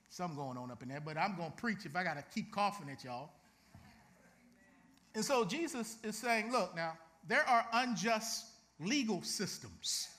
something 0.09 0.37
going 0.37 0.57
on 0.57 0.71
up 0.71 0.83
in 0.83 0.89
there, 0.89 1.01
but 1.01 1.17
I'm 1.17 1.35
going 1.35 1.51
to 1.51 1.57
preach 1.57 1.85
if 1.85 1.95
I 1.95 2.03
got 2.03 2.17
to 2.17 2.23
keep 2.33 2.51
coughing 2.51 2.89
at 2.89 3.03
y'all. 3.03 3.29
And 5.15 5.23
so 5.23 5.45
Jesus 5.45 5.97
is 6.03 6.17
saying, 6.17 6.51
look, 6.51 6.75
now, 6.75 6.97
there 7.27 7.47
are 7.47 7.65
unjust 7.73 8.45
legal 8.79 9.23
systems. 9.23 10.09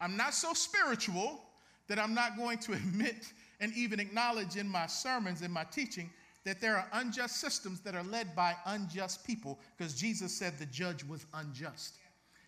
I'm 0.00 0.16
not 0.16 0.32
so 0.34 0.52
spiritual 0.52 1.40
that 1.88 1.98
I'm 1.98 2.14
not 2.14 2.36
going 2.36 2.58
to 2.58 2.72
admit 2.74 3.32
and 3.60 3.72
even 3.74 4.00
acknowledge 4.00 4.56
in 4.56 4.68
my 4.68 4.86
sermons, 4.86 5.42
in 5.42 5.50
my 5.50 5.64
teaching, 5.64 6.10
that 6.44 6.60
there 6.60 6.76
are 6.76 6.86
unjust 6.92 7.40
systems 7.40 7.80
that 7.80 7.94
are 7.94 8.02
led 8.04 8.34
by 8.36 8.54
unjust 8.66 9.24
people 9.26 9.58
because 9.76 9.94
Jesus 9.94 10.32
said 10.32 10.58
the 10.58 10.66
judge 10.66 11.02
was 11.04 11.24
unjust. 11.34 11.96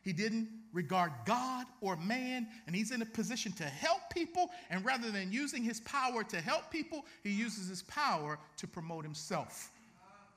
He 0.02 0.12
didn't 0.12 0.48
regard 0.72 1.10
God 1.24 1.66
or 1.80 1.96
man, 1.96 2.46
and 2.66 2.76
he's 2.76 2.92
in 2.92 3.02
a 3.02 3.06
position 3.06 3.50
to 3.54 3.64
help 3.64 4.02
people. 4.14 4.50
And 4.70 4.84
rather 4.84 5.10
than 5.10 5.32
using 5.32 5.64
his 5.64 5.80
power 5.80 6.22
to 6.22 6.40
help 6.40 6.70
people, 6.70 7.04
he 7.24 7.30
uses 7.30 7.68
his 7.68 7.82
power 7.82 8.38
to 8.58 8.68
promote 8.68 9.02
himself. 9.04 9.72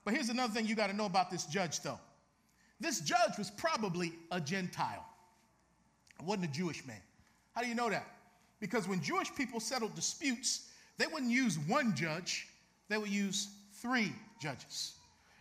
But 0.04 0.16
here's 0.16 0.30
another 0.30 0.52
thing 0.52 0.66
you 0.66 0.74
got 0.74 0.88
to 0.88 0.96
know 0.96 1.06
about 1.06 1.30
this 1.30 1.46
judge, 1.46 1.82
though. 1.82 2.00
This 2.80 3.02
judge 3.02 3.38
was 3.38 3.52
probably 3.52 4.14
a 4.32 4.42
Gentile, 4.42 5.06
it 6.20 6.26
wasn't 6.26 6.46
a 6.46 6.52
Jewish 6.52 6.84
man. 6.88 7.02
How 7.54 7.62
do 7.62 7.68
you 7.68 7.76
know 7.76 7.92
that? 7.92 8.08
Because 8.60 8.88
when 8.88 9.02
Jewish 9.02 9.34
people 9.36 9.60
settled 9.60 9.94
disputes, 9.94 10.68
they 10.98 11.06
wouldn't 11.06 11.32
use 11.32 11.60
one 11.68 11.96
judge, 11.96 12.48
they 12.90 12.98
would 12.98 13.10
use 13.10 13.50
three 13.72 14.14
judges. 14.42 14.94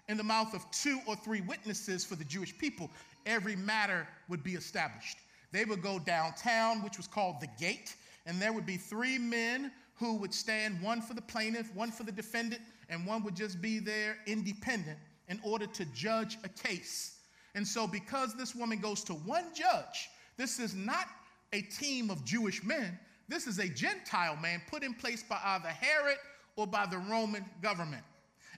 In 0.08 0.16
the 0.16 0.24
mouth 0.24 0.54
of 0.54 0.70
two 0.70 1.00
or 1.06 1.16
three 1.16 1.40
witnesses 1.40 2.04
for 2.04 2.14
the 2.14 2.24
Jewish 2.24 2.56
people, 2.56 2.90
every 3.26 3.56
matter 3.56 4.06
would 4.28 4.42
be 4.42 4.54
established. 4.54 5.18
They 5.52 5.64
would 5.64 5.82
go 5.82 5.98
downtown, 5.98 6.82
which 6.82 6.96
was 6.96 7.06
called 7.06 7.40
the 7.40 7.48
gate, 7.58 7.96
and 8.26 8.40
there 8.40 8.52
would 8.52 8.66
be 8.66 8.76
three 8.76 9.18
men 9.18 9.72
who 9.96 10.16
would 10.16 10.32
stand 10.32 10.80
one 10.80 11.00
for 11.02 11.14
the 11.14 11.22
plaintiff, 11.22 11.74
one 11.74 11.90
for 11.90 12.04
the 12.04 12.12
defendant, 12.12 12.62
and 12.88 13.06
one 13.06 13.22
would 13.24 13.34
just 13.34 13.60
be 13.60 13.78
there 13.78 14.16
independent 14.26 14.98
in 15.28 15.40
order 15.42 15.66
to 15.66 15.84
judge 15.86 16.38
a 16.44 16.48
case. 16.48 17.16
And 17.54 17.66
so, 17.66 17.86
because 17.86 18.34
this 18.34 18.54
woman 18.54 18.78
goes 18.78 19.02
to 19.04 19.14
one 19.14 19.46
judge, 19.54 20.08
this 20.36 20.58
is 20.58 20.74
not 20.74 21.06
a 21.52 21.62
team 21.62 22.10
of 22.10 22.24
Jewish 22.24 22.62
men. 22.62 22.98
This 23.28 23.46
is 23.46 23.58
a 23.58 23.68
Gentile 23.68 24.36
man 24.36 24.62
put 24.70 24.82
in 24.82 24.94
place 24.94 25.22
by 25.22 25.38
either 25.42 25.68
Herod 25.68 26.16
or 26.58 26.66
by 26.66 26.84
the 26.86 26.98
Roman 26.98 27.44
government. 27.62 28.02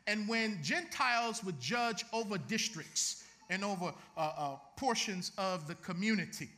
And 0.06 0.26
when 0.26 0.62
Gentiles 0.62 1.44
would 1.44 1.60
judge 1.60 2.02
over 2.14 2.38
districts 2.38 3.24
and 3.50 3.62
over 3.62 3.92
uh, 4.16 4.20
uh, 4.20 4.56
portions 4.76 5.32
of 5.36 5.68
the 5.68 5.74
community, 5.76 6.48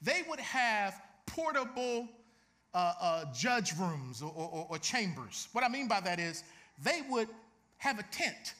they 0.00 0.22
would 0.26 0.40
have 0.40 1.00
portable 1.26 2.08
uh, 2.72 2.94
uh 3.00 3.24
judge 3.34 3.74
rooms 3.78 4.22
or, 4.22 4.32
or, 4.34 4.66
or 4.70 4.78
chambers. 4.78 5.48
What 5.52 5.64
I 5.64 5.68
mean 5.68 5.86
by 5.86 6.00
that 6.00 6.18
is 6.18 6.44
they 6.82 7.02
would 7.10 7.28
have 7.76 7.98
a 7.98 8.04
tent 8.04 8.54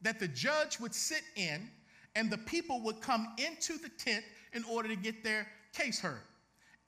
that 0.00 0.18
the 0.18 0.28
judge 0.28 0.80
would 0.80 0.94
sit 0.94 1.22
in, 1.36 1.68
and 2.16 2.30
the 2.30 2.38
people 2.38 2.80
would 2.80 3.02
come 3.02 3.34
into 3.36 3.76
the 3.76 3.90
tent 3.90 4.24
in 4.54 4.64
order 4.64 4.88
to 4.88 4.96
get 4.96 5.22
their 5.22 5.46
case 5.74 6.00
heard. 6.00 6.22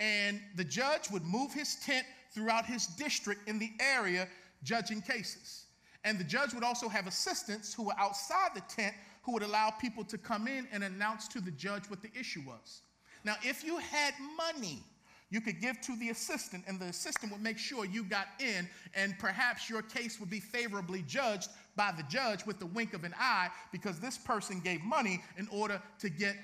And 0.01 0.41
the 0.57 0.65
judge 0.65 1.11
would 1.11 1.25
move 1.25 1.53
his 1.53 1.77
tent 1.77 2.07
throughout 2.33 2.65
his 2.67 2.87
district 2.87 3.49
in 3.49 3.59
the 3.59 3.71
area 3.79 4.29
judging 4.65 5.01
cases. 5.01 5.67
And 6.05 6.19
the 6.19 6.25
judge 6.25 6.53
would 6.53 6.65
also 6.65 6.89
have 6.89 7.07
assistants 7.07 7.73
who 7.73 7.85
were 7.85 7.99
outside 7.99 8.51
the 8.55 8.63
tent 8.63 8.95
who 9.23 9.33
would 9.33 9.43
allow 9.43 9.71
people 9.71 10.05
to 10.05 10.19
come 10.19 10.47
in 10.47 10.69
and 10.71 10.85
announce 10.85 11.29
to 11.29 11.41
the 11.41 11.51
judge 11.53 11.85
what 11.89 12.03
the 12.03 12.11
issue 12.19 12.43
was. 12.47 12.83
Now, 13.25 13.37
if 13.43 13.65
you 13.65 13.79
had 13.79 14.13
money, 14.37 14.83
you 15.31 15.41
could 15.41 15.61
give 15.61 15.81
to 15.81 15.97
the 15.97 16.11
assistant, 16.11 16.65
and 16.69 16.79
the 16.79 16.87
assistant 16.87 17.33
would 17.33 17.43
make 17.43 17.59
sure 17.59 17.87
you 17.87 18.05
got 18.05 18.27
in, 18.39 18.69
and 18.95 19.19
perhaps 19.19 19.71
your 19.71 19.81
case 19.83 20.21
would 20.21 20.29
be 20.29 20.41
favorably 20.41 21.03
judged 21.09 21.49
by 21.75 21.93
the 21.97 22.05
judge 22.05 22.45
with 22.45 22.59
the 22.59 22.67
wink 22.67 22.93
of 22.93 23.05
an 23.05 23.15
eye 23.19 23.49
because 23.73 23.99
this 23.99 24.19
person 24.19 24.61
gave 24.61 24.83
money 24.83 25.23
in 25.39 25.49
order 25.51 25.81
to 25.99 26.11
get 26.11 26.37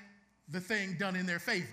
the 0.49 0.61
thing 0.61 0.97
done 0.99 1.15
in 1.15 1.27
their 1.27 1.39
favor. 1.39 1.69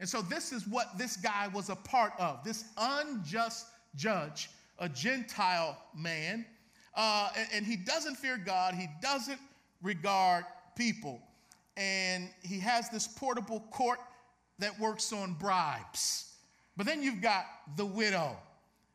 And 0.00 0.08
so, 0.08 0.20
this 0.20 0.52
is 0.52 0.66
what 0.68 0.98
this 0.98 1.16
guy 1.16 1.48
was 1.48 1.70
a 1.70 1.76
part 1.76 2.12
of 2.18 2.44
this 2.44 2.64
unjust 2.76 3.66
judge, 3.96 4.50
a 4.82 4.88
Gentile 4.88 5.78
man. 5.96 6.44
Uh, 6.94 7.30
and, 7.38 7.48
and 7.54 7.66
he 7.66 7.76
doesn't 7.76 8.16
fear 8.16 8.36
God, 8.36 8.74
he 8.74 8.88
doesn't 9.00 9.40
regard 9.80 10.44
people. 10.76 11.22
And 11.78 12.28
he 12.42 12.58
has 12.58 12.90
this 12.90 13.08
portable 13.08 13.60
court 13.70 13.98
that 14.58 14.78
works 14.78 15.10
on 15.12 15.34
bribes. 15.34 16.34
But 16.76 16.84
then 16.84 17.02
you've 17.02 17.22
got 17.22 17.46
the 17.76 17.86
widow, 17.86 18.36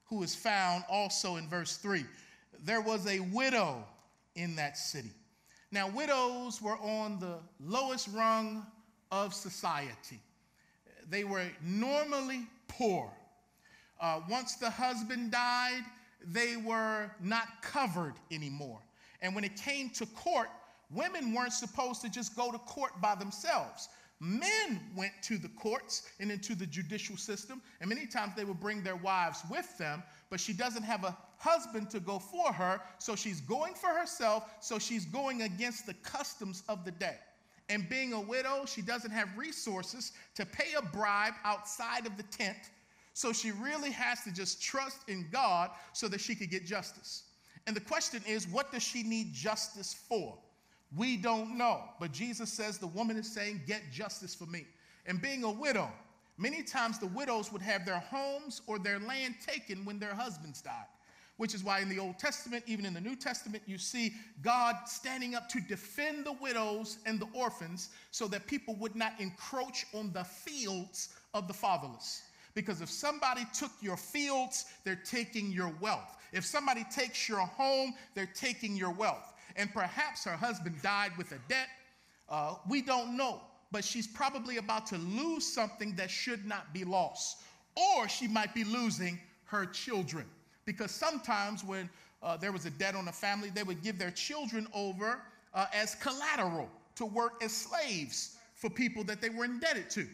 who 0.06 0.22
is 0.22 0.36
found 0.36 0.84
also 0.90 1.38
in 1.38 1.48
verse 1.50 1.78
3. 1.78 2.06
There 2.64 2.82
was 2.82 3.08
a 3.08 3.20
widow 3.20 3.84
in 4.36 4.56
that 4.58 4.78
city. 4.78 5.12
Now, 5.72 5.90
widows 5.90 6.62
were 6.62 6.78
on 6.78 7.20
the 7.20 7.40
lowest 7.60 8.08
rung 8.14 8.66
of 9.12 9.34
society. 9.34 10.20
They 11.10 11.24
were 11.24 11.46
normally 11.64 12.48
poor. 12.68 13.12
Uh, 14.00 14.22
once 14.30 14.56
the 14.56 14.70
husband 14.70 15.32
died, 15.32 15.84
they 16.26 16.58
were 16.58 17.10
not 17.22 17.48
covered 17.62 18.14
anymore. 18.32 18.80
And 19.22 19.34
when 19.34 19.44
it 19.44 19.56
came 19.56 19.90
to 19.92 20.06
court, 20.08 20.50
women 20.92 21.34
weren't 21.34 21.54
supposed 21.54 22.02
to 22.02 22.10
just 22.10 22.36
go 22.36 22.52
to 22.52 22.58
court 22.60 23.00
by 23.02 23.16
themselves. 23.16 23.90
Men 24.20 24.80
went 24.96 25.14
to 25.24 25.38
the 25.38 25.50
courts 25.50 26.10
and 26.20 26.32
into 26.32 26.56
the 26.56 26.66
judicial 26.66 27.18
system, 27.18 27.62
and 27.80 27.90
many 27.90 28.08
times 28.08 28.34
they 28.36 28.46
would 28.46 28.60
bring 28.60 28.82
their 28.82 28.96
wives 28.96 29.44
with 29.50 29.78
them, 29.78 30.02
but 30.32 30.40
she 30.40 30.54
doesn't 30.54 30.84
have 30.84 31.04
a 31.04 31.16
husband 31.38 31.92
to 31.92 32.00
go 32.00 32.18
for 32.18 32.52
her, 32.52 32.82
so 32.98 33.16
she's 33.16 33.42
going 33.42 33.76
for 33.76 33.90
herself, 33.90 34.56
so 34.60 34.80
she's 34.80 35.06
going 35.06 35.44
against 35.44 35.86
the 35.86 35.94
customs 35.96 36.64
of 36.68 36.84
the 36.84 36.92
day. 36.92 37.18
And 37.70 37.88
being 37.90 38.14
a 38.14 38.22
widow, 38.22 38.66
she 38.66 38.82
doesn't 38.82 39.12
have 39.12 39.30
resources 39.38 40.14
to 40.36 40.46
pay 40.46 40.74
a 40.76 40.82
bribe 40.82 41.34
outside 41.44 42.08
of 42.08 42.18
the 42.18 42.24
tent, 42.24 42.58
so 43.18 43.34
she 43.34 43.50
really 43.50 43.90
has 43.90 44.22
to 44.22 44.32
just 44.32 44.62
trust 44.62 45.00
in 45.10 45.28
God 45.32 45.72
so 45.92 46.08
that 46.08 46.22
she 46.22 46.36
could 46.36 46.52
get 46.52 46.68
justice. 46.68 47.24
And 47.66 47.76
the 47.76 47.82
question 47.82 48.22
is, 48.28 48.48
what 48.48 48.72
does 48.72 48.84
she 48.84 49.02
need 49.02 49.34
justice 49.34 49.96
for? 50.08 50.38
We 50.96 51.18
don't 51.18 51.58
know. 51.58 51.82
But 52.00 52.12
Jesus 52.12 52.54
says 52.54 52.78
the 52.78 52.86
woman 52.86 53.18
is 53.18 53.28
saying, 53.28 53.62
Get 53.66 53.82
justice 53.92 54.36
for 54.36 54.46
me. 54.46 54.68
And 55.08 55.20
being 55.20 55.44
a 55.44 55.50
widow, 55.50 55.90
many 56.38 56.62
times 56.62 57.00
the 57.00 57.08
widows 57.08 57.52
would 57.52 57.64
have 57.64 57.88
their 57.88 57.98
homes 57.98 58.62
or 58.68 58.78
their 58.78 59.00
land 59.00 59.38
taken 59.44 59.84
when 59.84 59.98
their 59.98 60.14
husbands 60.14 60.62
died. 60.62 60.86
Which 61.38 61.56
is 61.56 61.64
why 61.64 61.80
in 61.80 61.90
the 61.90 61.98
Old 61.98 62.20
Testament, 62.20 62.66
even 62.68 62.86
in 62.86 62.94
the 62.94 63.02
New 63.02 63.16
Testament, 63.16 63.64
you 63.66 63.80
see 63.80 64.14
God 64.44 64.76
standing 64.86 65.34
up 65.34 65.50
to 65.50 65.60
defend 65.60 66.24
the 66.24 66.34
widows 66.34 67.00
and 67.08 67.20
the 67.20 67.30
orphans 67.34 67.90
so 68.12 68.28
that 68.28 68.46
people 68.46 68.76
would 68.76 68.96
not 68.96 69.14
encroach 69.20 69.88
on 69.96 70.14
the 70.14 70.24
fields 70.24 71.16
of 71.34 71.48
the 71.48 71.54
fatherless. 71.56 72.22
Because 72.58 72.82
if 72.82 72.90
somebody 72.90 73.46
took 73.54 73.70
your 73.82 73.98
fields, 73.98 74.66
they're 74.84 74.96
taking 75.06 75.52
your 75.52 75.72
wealth. 75.80 76.18
If 76.34 76.44
somebody 76.44 76.84
takes 76.92 77.30
your 77.30 77.42
home, 77.42 77.94
they're 78.16 78.26
taking 78.34 78.76
your 78.76 78.90
wealth 78.90 79.36
and 79.58 79.72
perhaps 79.72 80.24
her 80.24 80.36
husband 80.36 80.76
died 80.82 81.12
with 81.20 81.32
a 81.34 81.40
debt. 81.48 81.68
Uh, 82.28 82.56
we 82.68 82.82
don't 82.82 83.16
know, 83.16 83.42
but 83.72 83.84
she's 83.84 84.08
probably 84.08 84.58
about 84.58 84.88
to 84.88 84.98
lose 84.98 85.46
something 85.46 85.96
that 85.98 86.10
should 86.10 86.48
not 86.48 86.74
be 86.74 86.84
lost, 86.84 87.44
or 87.76 88.10
she 88.10 88.28
might 88.28 88.56
be 88.56 88.64
losing 88.64 89.20
her 89.46 89.68
children. 89.68 90.26
Because 90.66 90.90
sometimes 90.90 91.64
when 91.64 91.88
uh, 92.24 92.38
there 92.38 92.52
was 92.52 92.66
a 92.66 92.72
debt 92.72 92.96
on 92.96 93.08
a 93.08 93.12
family, 93.12 93.52
they 93.52 93.64
would 93.64 93.84
give 93.84 94.00
their 94.00 94.12
children 94.12 94.68
over 94.74 95.20
uh, 95.54 95.68
as 95.76 95.94
collateral 95.96 96.70
to 96.96 97.06
work 97.06 97.44
as 97.44 97.52
slaves 97.52 98.38
for 98.56 98.68
people 98.68 99.04
that 99.04 99.22
they 99.22 99.30
were 99.30 99.46
indebted 99.46 99.92
to. 99.92 100.08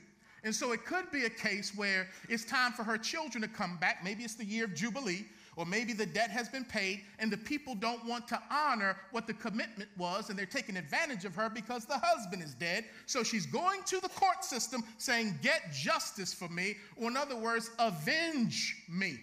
And 0.44 0.54
so 0.54 0.74
it 0.74 0.86
could 0.86 1.10
be 1.12 1.26
a 1.26 1.30
case 1.30 1.74
where 1.76 2.08
it's 2.28 2.44
time 2.44 2.74
for 2.74 2.84
her 2.84 2.98
children 2.98 3.42
to 3.42 3.48
come 3.48 3.78
back. 3.78 4.04
Maybe 4.04 4.24
it's 4.24 4.36
the 4.36 4.46
year 4.46 4.66
of 4.66 4.76
Jubilee. 4.76 5.26
Or 5.56 5.66
maybe 5.66 5.94
the 5.94 6.06
debt 6.06 6.32
has 6.32 6.50
been 6.50 6.66
paid 6.66 7.02
and 7.20 7.32
the 7.32 7.38
people 7.38 7.76
don't 7.76 8.04
want 8.06 8.28
to 8.30 8.42
honor 8.50 8.98
what 9.12 9.28
the 9.28 9.34
commitment 9.34 9.90
was 9.98 10.30
and 10.30 10.38
they're 10.38 10.46
taking 10.48 10.78
advantage 10.78 11.26
of 11.26 11.36
her 11.36 11.50
because 11.50 11.86
the 11.86 12.00
husband 12.02 12.42
is 12.42 12.56
dead. 12.56 12.86
So 13.06 13.24
she's 13.24 13.46
going 13.46 13.82
to 13.86 14.00
the 14.00 14.10
court 14.10 14.44
system 14.44 14.84
saying, 14.98 15.38
Get 15.44 15.72
justice 15.72 16.34
for 16.34 16.50
me, 16.50 16.78
or 16.98 17.10
in 17.10 17.18
other 17.18 17.36
words, 17.36 17.70
avenge 17.78 18.84
me. 18.90 19.20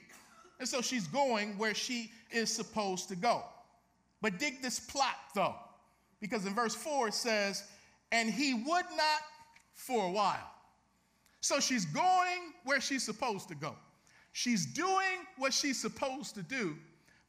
And 0.60 0.68
so 0.68 0.80
she's 0.80 1.08
going 1.08 1.58
where 1.58 1.74
she 1.74 2.12
is 2.30 2.52
supposed 2.52 3.08
to 3.08 3.16
go. 3.16 3.42
But 4.22 4.38
dig 4.38 4.62
this 4.62 4.78
plot 4.78 5.16
though, 5.34 5.56
because 6.20 6.46
in 6.46 6.54
verse 6.54 6.76
4 6.76 7.08
it 7.08 7.14
says, 7.14 7.64
And 8.12 8.30
he 8.30 8.54
would 8.54 8.86
not 8.96 9.20
for 9.74 10.06
a 10.06 10.10
while. 10.10 10.48
So 11.40 11.60
she's 11.60 11.84
going 11.84 12.52
where 12.64 12.80
she's 12.80 13.02
supposed 13.02 13.48
to 13.48 13.54
go. 13.54 13.74
She's 14.32 14.66
doing 14.66 15.26
what 15.38 15.52
she's 15.52 15.80
supposed 15.80 16.34
to 16.36 16.42
do, 16.42 16.76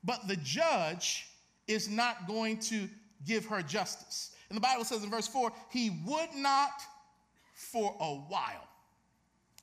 but 0.04 0.28
the 0.28 0.36
judge 0.38 1.28
is 1.68 1.90
not 1.90 2.28
going 2.28 2.60
to 2.60 2.88
give 3.26 3.46
her 3.46 3.62
justice. 3.62 4.36
And 4.50 4.58
the 4.58 4.62
Bible 4.62 4.84
says 4.84 5.04
in 5.04 5.10
verse 5.10 5.28
4, 5.28 5.52
he 5.72 6.02
would 6.06 6.34
not 6.36 6.82
for 7.54 7.96
a 8.00 8.14
while. 8.14 8.68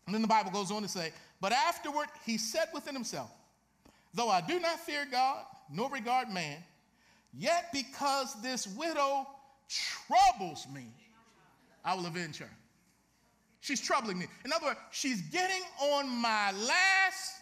And 0.06 0.14
then 0.14 0.22
the 0.22 0.28
Bible 0.28 0.50
goes 0.50 0.70
on 0.70 0.82
to 0.82 0.88
say, 0.88 1.12
but 1.40 1.52
afterward 1.52 2.06
he 2.24 2.38
said 2.38 2.68
within 2.72 2.94
himself, 2.94 3.30
though 4.14 4.30
I 4.30 4.40
do 4.40 4.58
not 4.58 4.80
fear 4.80 5.06
God 5.10 5.44
nor 5.70 5.90
regard 5.90 6.30
man, 6.30 6.56
yet 7.34 7.66
because 7.72 8.40
this 8.40 8.66
widow 8.66 9.26
troubles 9.68 10.66
me, 10.72 10.88
I 11.84 11.94
will 11.94 12.06
avenge 12.06 12.38
her. 12.38 12.50
She's 13.60 13.80
troubling 13.80 14.18
me. 14.18 14.26
In 14.44 14.52
other 14.52 14.66
words, 14.66 14.78
she's 14.92 15.20
getting 15.22 15.62
on 15.80 16.08
my 16.08 16.52
last. 16.52 17.34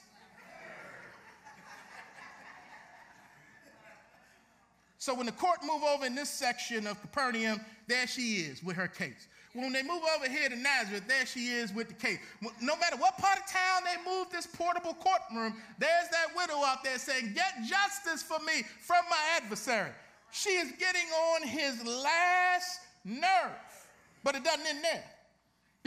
So 4.98 5.14
when 5.14 5.26
the 5.26 5.32
court 5.32 5.58
move 5.62 5.84
over 5.84 6.04
in 6.04 6.16
this 6.16 6.30
section 6.30 6.86
of 6.86 7.00
Capernaum, 7.00 7.60
there 7.86 8.08
she 8.08 8.38
is 8.38 8.62
with 8.64 8.74
her 8.76 8.88
case. 8.88 9.28
When 9.52 9.72
they 9.72 9.82
move 9.82 10.02
over 10.16 10.28
here 10.28 10.48
to 10.48 10.56
Nazareth, 10.56 11.04
there 11.06 11.24
she 11.24 11.46
is 11.46 11.72
with 11.72 11.88
the 11.88 11.94
case. 11.94 12.18
No 12.60 12.76
matter 12.76 12.96
what 12.96 13.16
part 13.16 13.38
of 13.38 13.46
town 13.46 13.82
they 13.84 14.10
move 14.10 14.26
this 14.30 14.46
portable 14.46 14.94
courtroom, 14.94 15.54
there's 15.78 16.08
that 16.10 16.36
widow 16.36 16.56
out 16.64 16.82
there 16.82 16.98
saying, 16.98 17.34
Get 17.34 17.54
justice 17.66 18.22
for 18.22 18.38
me 18.40 18.64
from 18.80 19.04
my 19.08 19.16
adversary. 19.36 19.92
She 20.30 20.50
is 20.50 20.72
getting 20.72 21.06
on 21.06 21.46
his 21.46 21.82
last 21.86 22.80
nerve. 23.04 23.52
But 24.24 24.34
it 24.34 24.44
doesn't 24.44 24.66
end 24.66 24.82
there. 24.82 25.04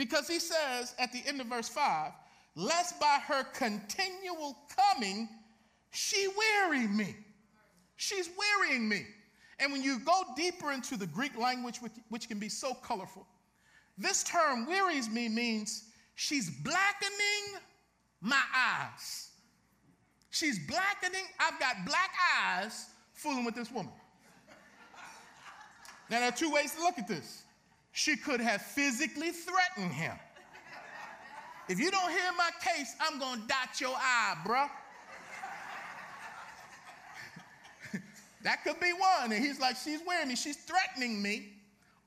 Because 0.00 0.26
he 0.26 0.38
says 0.38 0.94
at 0.98 1.12
the 1.12 1.20
end 1.26 1.42
of 1.42 1.48
verse 1.48 1.68
5, 1.68 2.12
lest 2.56 2.98
by 2.98 3.18
her 3.28 3.44
continual 3.52 4.56
coming 4.74 5.28
she 5.90 6.26
weary 6.26 6.86
me. 6.86 7.14
She's 7.96 8.30
wearying 8.38 8.88
me. 8.88 9.04
And 9.58 9.70
when 9.70 9.82
you 9.82 9.98
go 9.98 10.22
deeper 10.34 10.72
into 10.72 10.96
the 10.96 11.06
Greek 11.06 11.36
language, 11.36 11.82
which, 11.82 11.92
which 12.08 12.28
can 12.28 12.38
be 12.38 12.48
so 12.48 12.72
colorful, 12.72 13.26
this 13.98 14.24
term 14.24 14.64
wearies 14.64 15.10
me 15.10 15.28
means 15.28 15.84
she's 16.14 16.48
blackening 16.48 17.60
my 18.22 18.40
eyes. 18.56 19.28
She's 20.30 20.66
blackening, 20.66 21.26
I've 21.38 21.60
got 21.60 21.76
black 21.84 22.12
eyes 22.42 22.86
fooling 23.12 23.44
with 23.44 23.54
this 23.54 23.70
woman. 23.70 23.92
Now, 26.08 26.20
there 26.20 26.28
are 26.30 26.32
two 26.32 26.50
ways 26.50 26.74
to 26.76 26.80
look 26.80 26.98
at 26.98 27.06
this. 27.06 27.42
She 27.92 28.16
could 28.16 28.40
have 28.40 28.62
physically 28.62 29.30
threatened 29.30 29.92
him. 29.92 30.16
If 31.68 31.78
you 31.78 31.90
don't 31.90 32.10
hear 32.10 32.32
my 32.36 32.50
case, 32.60 32.94
I'm 33.00 33.18
gonna 33.18 33.42
dot 33.46 33.80
your 33.80 33.94
eye, 33.96 34.34
bruh. 34.44 34.68
that 38.42 38.64
could 38.64 38.80
be 38.80 38.92
one. 38.92 39.32
And 39.32 39.44
he's 39.44 39.60
like, 39.60 39.76
she's 39.76 40.00
wearing 40.04 40.28
me, 40.28 40.36
she's 40.36 40.56
threatening 40.56 41.22
me. 41.22 41.52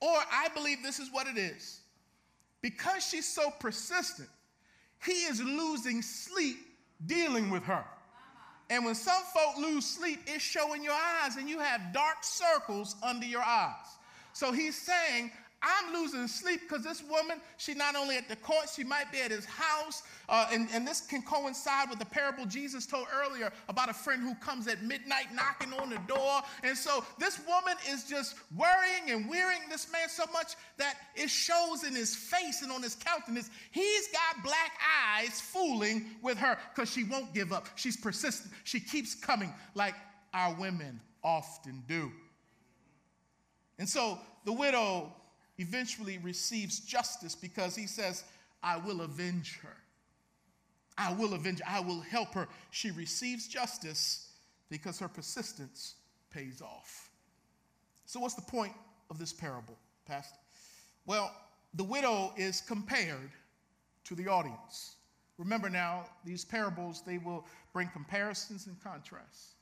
Or 0.01 0.17
I 0.31 0.49
believe 0.53 0.83
this 0.83 0.99
is 0.99 1.09
what 1.11 1.27
it 1.27 1.37
is. 1.37 1.79
Because 2.61 3.05
she's 3.05 3.27
so 3.27 3.51
persistent, 3.59 4.29
he 5.05 5.11
is 5.11 5.41
losing 5.41 6.01
sleep 6.01 6.57
dealing 7.05 7.49
with 7.49 7.63
her. 7.63 7.85
And 8.69 8.83
when 8.85 8.95
some 8.95 9.21
folk 9.33 9.57
lose 9.57 9.85
sleep, 9.85 10.21
it's 10.25 10.43
showing 10.43 10.83
your 10.83 10.97
eyes, 11.21 11.35
and 11.35 11.49
you 11.49 11.59
have 11.59 11.93
dark 11.93 12.23
circles 12.23 12.95
under 13.03 13.25
your 13.25 13.43
eyes. 13.43 13.97
So 14.33 14.51
he's 14.51 14.75
saying, 14.75 15.31
I'm 15.63 15.93
losing 15.93 16.27
sleep 16.27 16.61
because 16.67 16.83
this 16.83 17.01
woman, 17.01 17.39
she 17.55 17.73
not 17.73 17.95
only 17.95 18.17
at 18.17 18.27
the 18.27 18.35
court, 18.35 18.65
she 18.75 18.83
might 18.83 19.11
be 19.13 19.21
at 19.21 19.31
his 19.31 19.45
house. 19.45 20.03
Uh, 20.27 20.47
and, 20.51 20.67
and 20.73 20.85
this 20.85 20.99
can 20.99 21.21
coincide 21.21 21.89
with 21.89 21.99
the 21.99 22.05
parable 22.05 22.45
Jesus 22.45 22.85
told 22.85 23.07
earlier 23.13 23.51
about 23.69 23.89
a 23.89 23.93
friend 23.93 24.21
who 24.21 24.35
comes 24.35 24.67
at 24.67 24.83
midnight 24.83 25.27
knocking 25.33 25.71
on 25.79 25.89
the 25.89 25.99
door. 26.07 26.41
And 26.63 26.77
so 26.77 27.05
this 27.17 27.39
woman 27.47 27.75
is 27.89 28.03
just 28.03 28.35
worrying 28.55 29.09
and 29.09 29.29
wearying 29.29 29.61
this 29.69 29.89
man 29.91 30.09
so 30.09 30.25
much 30.33 30.55
that 30.77 30.95
it 31.15 31.29
shows 31.29 31.85
in 31.85 31.95
his 31.95 32.13
face 32.13 32.61
and 32.61 32.71
on 32.71 32.83
his 32.83 32.95
countenance. 32.95 33.49
He's 33.71 34.07
got 34.09 34.43
black 34.43 34.73
eyes 35.15 35.39
fooling 35.39 36.07
with 36.21 36.37
her 36.39 36.57
because 36.75 36.91
she 36.91 37.05
won't 37.05 37.33
give 37.33 37.53
up. 37.53 37.69
She's 37.75 37.95
persistent. 37.95 38.53
She 38.65 38.81
keeps 38.81 39.15
coming 39.15 39.53
like 39.75 39.95
our 40.33 40.53
women 40.55 40.99
often 41.23 41.83
do. 41.87 42.11
And 43.79 43.87
so 43.87 44.19
the 44.45 44.53
widow 44.53 45.13
eventually 45.57 46.17
receives 46.19 46.79
justice 46.79 47.35
because 47.35 47.75
he 47.75 47.87
says, 47.87 48.23
I 48.61 48.77
will 48.77 49.01
avenge 49.01 49.59
her. 49.61 49.75
I 50.97 51.13
will 51.13 51.33
avenge, 51.33 51.61
I 51.67 51.79
will 51.79 52.01
help 52.01 52.33
her. 52.33 52.47
She 52.71 52.91
receives 52.91 53.47
justice 53.47 54.29
because 54.69 54.99
her 54.99 55.07
persistence 55.07 55.95
pays 56.31 56.61
off. 56.61 57.09
So, 58.05 58.19
what's 58.19 58.35
the 58.35 58.41
point 58.41 58.73
of 59.09 59.17
this 59.17 59.33
parable, 59.33 59.77
Pastor? 60.05 60.37
Well, 61.05 61.31
the 61.73 61.83
widow 61.83 62.31
is 62.37 62.61
compared 62.61 63.31
to 64.05 64.15
the 64.15 64.27
audience. 64.27 64.95
Remember 65.37 65.69
now, 65.69 66.05
these 66.23 66.45
parables, 66.45 67.01
they 67.05 67.17
will 67.17 67.45
bring 67.73 67.87
comparisons 67.89 68.67
and 68.67 68.81
contrasts. 68.83 69.55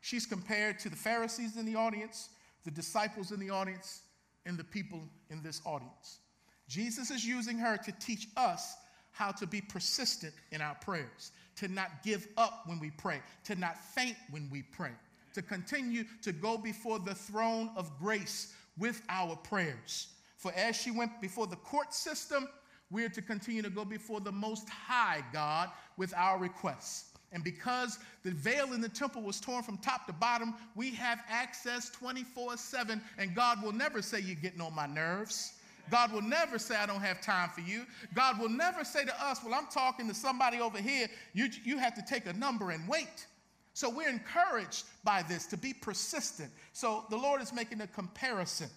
She's 0.00 0.26
compared 0.26 0.78
to 0.80 0.88
the 0.88 0.96
Pharisees 0.96 1.56
in 1.56 1.64
the 1.64 1.74
audience, 1.74 2.28
the 2.64 2.70
disciples 2.70 3.32
in 3.32 3.40
the 3.40 3.50
audience, 3.50 4.02
and 4.46 4.56
the 4.56 4.64
people 4.64 5.02
in 5.30 5.42
this 5.42 5.60
audience. 5.66 6.20
Jesus 6.68 7.10
is 7.10 7.24
using 7.24 7.58
her 7.58 7.76
to 7.76 7.92
teach 8.00 8.28
us 8.36 8.76
how 9.12 9.30
to 9.32 9.46
be 9.46 9.60
persistent 9.60 10.32
in 10.52 10.60
our 10.60 10.74
prayers, 10.76 11.32
to 11.56 11.68
not 11.68 12.02
give 12.02 12.26
up 12.36 12.62
when 12.66 12.78
we 12.78 12.90
pray, 12.90 13.20
to 13.44 13.54
not 13.56 13.78
faint 13.78 14.16
when 14.30 14.48
we 14.50 14.62
pray, 14.62 14.92
to 15.34 15.42
continue 15.42 16.04
to 16.22 16.32
go 16.32 16.56
before 16.56 16.98
the 16.98 17.14
throne 17.14 17.70
of 17.76 17.90
grace 17.98 18.54
with 18.78 19.02
our 19.08 19.36
prayers. 19.36 20.08
For 20.36 20.52
as 20.52 20.76
she 20.76 20.90
went 20.90 21.20
before 21.20 21.46
the 21.46 21.56
court 21.56 21.94
system, 21.94 22.48
we're 22.90 23.08
to 23.08 23.22
continue 23.22 23.62
to 23.62 23.70
go 23.70 23.84
before 23.84 24.20
the 24.20 24.32
Most 24.32 24.68
High 24.68 25.24
God 25.32 25.70
with 25.96 26.14
our 26.14 26.38
requests. 26.38 27.15
And 27.36 27.44
because 27.44 27.98
the 28.22 28.30
veil 28.30 28.72
in 28.72 28.80
the 28.80 28.88
temple 28.88 29.20
was 29.20 29.40
torn 29.40 29.62
from 29.62 29.76
top 29.76 30.06
to 30.06 30.14
bottom, 30.14 30.54
we 30.74 30.90
have 30.92 31.20
access 31.28 31.90
24 31.90 32.56
7, 32.56 32.98
and 33.18 33.34
God 33.34 33.62
will 33.62 33.74
never 33.74 34.00
say, 34.00 34.20
You're 34.20 34.36
getting 34.36 34.62
on 34.62 34.74
my 34.74 34.86
nerves. 34.86 35.52
God 35.90 36.12
will 36.12 36.22
never 36.22 36.58
say, 36.58 36.76
I 36.76 36.86
don't 36.86 37.02
have 37.02 37.20
time 37.20 37.50
for 37.50 37.60
you. 37.60 37.84
God 38.14 38.40
will 38.40 38.48
never 38.48 38.84
say 38.84 39.04
to 39.04 39.22
us, 39.22 39.44
Well, 39.44 39.52
I'm 39.52 39.66
talking 39.66 40.08
to 40.08 40.14
somebody 40.14 40.62
over 40.62 40.78
here. 40.78 41.08
You, 41.34 41.50
you 41.62 41.76
have 41.76 41.94
to 41.96 42.02
take 42.08 42.26
a 42.26 42.32
number 42.32 42.70
and 42.70 42.88
wait. 42.88 43.26
So 43.74 43.90
we're 43.90 44.08
encouraged 44.08 44.86
by 45.04 45.22
this 45.22 45.44
to 45.48 45.58
be 45.58 45.74
persistent. 45.74 46.50
So 46.72 47.04
the 47.10 47.18
Lord 47.18 47.42
is 47.42 47.52
making 47.52 47.82
a 47.82 47.86
comparison 47.86 48.70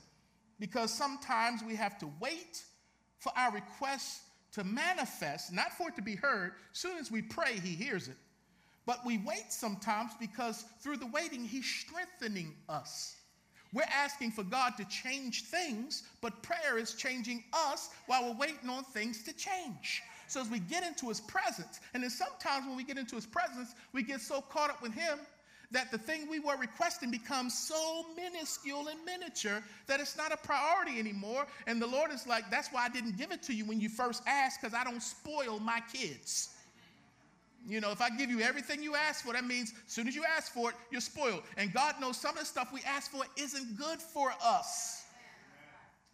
because 0.59 0.91
sometimes 0.91 1.63
we 1.63 1.77
have 1.77 1.97
to 1.99 2.09
wait 2.19 2.61
for 3.19 3.31
our 3.37 3.53
requests 3.53 4.19
to 4.51 4.65
manifest, 4.65 5.53
not 5.53 5.71
for 5.77 5.87
it 5.87 5.95
to 5.95 6.01
be 6.01 6.15
heard. 6.15 6.51
Soon 6.73 6.97
as 6.97 7.09
we 7.09 7.21
pray, 7.21 7.53
He 7.53 7.69
hears 7.69 8.09
it. 8.09 8.17
But 8.89 9.05
we 9.05 9.19
wait 9.19 9.53
sometimes 9.53 10.13
because 10.19 10.65
through 10.79 10.97
the 10.97 11.05
waiting, 11.05 11.45
He's 11.45 11.63
strengthening 11.67 12.55
us. 12.67 13.17
We're 13.71 13.83
asking 13.83 14.31
for 14.31 14.43
God 14.43 14.77
to 14.77 14.85
change 14.85 15.43
things, 15.43 16.01
but 16.21 16.41
prayer 16.41 16.79
is 16.79 16.95
changing 16.95 17.43
us 17.53 17.91
while 18.07 18.25
we're 18.25 18.39
waiting 18.39 18.67
on 18.67 18.83
things 18.85 19.21
to 19.25 19.33
change. 19.33 20.01
So 20.27 20.41
as 20.41 20.49
we 20.49 20.57
get 20.57 20.83
into 20.83 21.07
His 21.07 21.21
presence, 21.21 21.79
and 21.93 22.01
then 22.01 22.09
sometimes 22.09 22.65
when 22.65 22.75
we 22.75 22.83
get 22.83 22.97
into 22.97 23.15
His 23.15 23.27
presence, 23.27 23.75
we 23.93 24.01
get 24.01 24.21
so 24.21 24.41
caught 24.41 24.71
up 24.71 24.81
with 24.81 24.95
Him 24.95 25.19
that 25.69 25.91
the 25.91 25.99
thing 25.99 26.27
we 26.27 26.39
were 26.39 26.57
requesting 26.57 27.11
becomes 27.11 27.55
so 27.55 28.07
minuscule 28.15 28.87
and 28.87 28.97
miniature 29.05 29.61
that 29.85 29.99
it's 29.99 30.17
not 30.17 30.33
a 30.33 30.37
priority 30.37 30.97
anymore. 30.97 31.45
And 31.67 31.79
the 31.79 31.85
Lord 31.85 32.09
is 32.11 32.25
like, 32.25 32.49
that's 32.49 32.69
why 32.69 32.85
I 32.85 32.89
didn't 32.89 33.19
give 33.19 33.31
it 33.31 33.43
to 33.43 33.53
you 33.53 33.65
when 33.65 33.79
you 33.79 33.87
first 33.87 34.23
asked, 34.25 34.63
because 34.63 34.73
I 34.73 34.83
don't 34.83 35.03
spoil 35.03 35.59
my 35.59 35.79
kids. 35.93 36.55
You 37.67 37.81
know, 37.81 37.91
if 37.91 38.01
I 38.01 38.09
give 38.09 38.29
you 38.29 38.41
everything 38.41 38.81
you 38.81 38.95
ask 38.95 39.23
for, 39.23 39.33
that 39.33 39.45
means 39.45 39.73
as 39.85 39.93
soon 39.93 40.07
as 40.07 40.15
you 40.15 40.23
ask 40.25 40.53
for 40.53 40.69
it, 40.71 40.75
you're 40.91 41.01
spoiled. 41.01 41.43
And 41.57 41.73
God 41.73 41.95
knows 41.99 42.17
some 42.17 42.31
of 42.31 42.39
the 42.39 42.45
stuff 42.45 42.71
we 42.73 42.81
ask 42.85 43.11
for 43.11 43.23
isn't 43.37 43.77
good 43.77 43.99
for 43.99 44.33
us. 44.43 45.03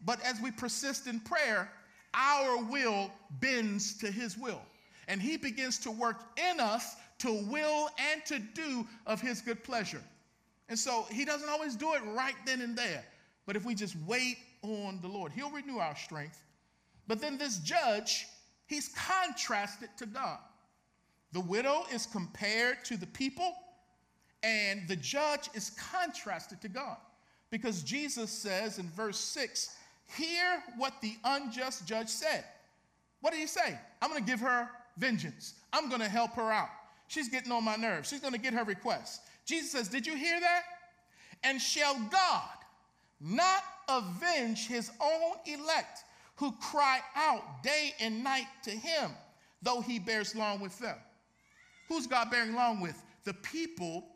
But 0.04 0.20
as 0.24 0.42
we 0.42 0.52
persist 0.52 1.08
in 1.08 1.20
prayer, 1.22 1.72
our 2.14 2.64
will 2.64 3.12
bends 3.40 3.98
to 4.00 4.12
His 4.12 4.38
will. 4.38 4.62
And 5.08 5.22
He 5.22 5.38
begins 5.38 5.80
to 5.80 5.92
work 5.92 6.18
in 6.52 6.60
us 6.60 6.96
to 7.20 7.32
will 7.32 7.90
and 7.98 8.26
to 8.26 8.40
do 8.40 8.86
of 9.06 9.22
his 9.22 9.42
good 9.42 9.64
pleasure. 9.64 10.02
And 10.70 10.78
so 10.78 11.06
he 11.12 11.26
doesn't 11.26 11.50
always 11.50 11.76
do 11.76 11.94
it 11.94 12.02
right 12.06 12.36
then 12.46 12.62
and 12.62 12.78
there. 12.78 13.04
But 13.46 13.56
if 13.56 13.66
we 13.66 13.76
just 13.76 13.96
wait 14.08 14.38
on 14.64 15.00
the 15.02 15.08
Lord, 15.08 15.32
he'll 15.32 15.52
renew 15.52 15.78
our 15.78 15.96
strength. 15.96 16.42
But 17.08 17.22
then 17.22 17.38
this 17.38 17.60
judge, 17.60 18.28
he's 18.66 18.90
contrasted 18.90 19.90
to 19.98 20.08
God. 20.08 20.40
The 21.36 21.42
widow 21.42 21.84
is 21.92 22.06
compared 22.06 22.86
to 22.86 22.96
the 22.96 23.08
people, 23.08 23.58
and 24.42 24.88
the 24.88 24.96
judge 24.96 25.50
is 25.54 25.72
contrasted 25.92 26.62
to 26.62 26.70
God. 26.70 26.96
Because 27.50 27.84
Jesus 27.84 28.32
says 28.32 28.80
in 28.80 28.88
verse 28.92 29.20
6, 29.20 29.76
Hear 30.16 30.64
what 30.78 30.94
the 31.02 31.18
unjust 31.26 31.86
judge 31.86 32.08
said. 32.08 32.46
What 33.20 33.32
did 33.32 33.42
he 33.42 33.48
say? 33.48 33.78
I'm 34.02 34.10
going 34.10 34.24
to 34.24 34.32
give 34.32 34.40
her 34.40 34.70
vengeance, 34.96 35.56
I'm 35.74 35.90
going 35.90 36.00
to 36.00 36.08
help 36.08 36.36
her 36.36 36.54
out. 36.54 36.70
She's 37.10 37.28
getting 37.28 37.52
on 37.52 37.66
my 37.66 37.76
nerves. 37.76 38.08
She's 38.08 38.22
going 38.22 38.32
to 38.32 38.40
get 38.40 38.54
her 38.54 38.64
request. 38.64 39.20
Jesus 39.46 39.74
says, 39.74 39.90
Did 39.90 40.08
you 40.08 40.16
hear 40.16 40.40
that? 40.40 40.64
And 41.44 41.60
shall 41.60 41.96
God 42.10 42.58
not 43.20 43.62
avenge 43.90 44.68
his 44.68 44.90
own 45.02 45.34
elect 45.46 46.06
who 46.38 46.54
cry 46.54 47.02
out 47.14 47.62
day 47.62 47.94
and 48.00 48.24
night 48.24 48.48
to 48.64 48.72
him, 48.72 49.12
though 49.62 49.82
he 49.82 50.00
bears 50.00 50.34
long 50.34 50.62
with 50.62 50.80
them? 50.80 50.96
Who's 51.88 52.08
God 52.08 52.32
bearing 52.32 52.56
long 52.56 52.80
with? 52.80 53.02
The 53.24 53.34
people 53.34 54.08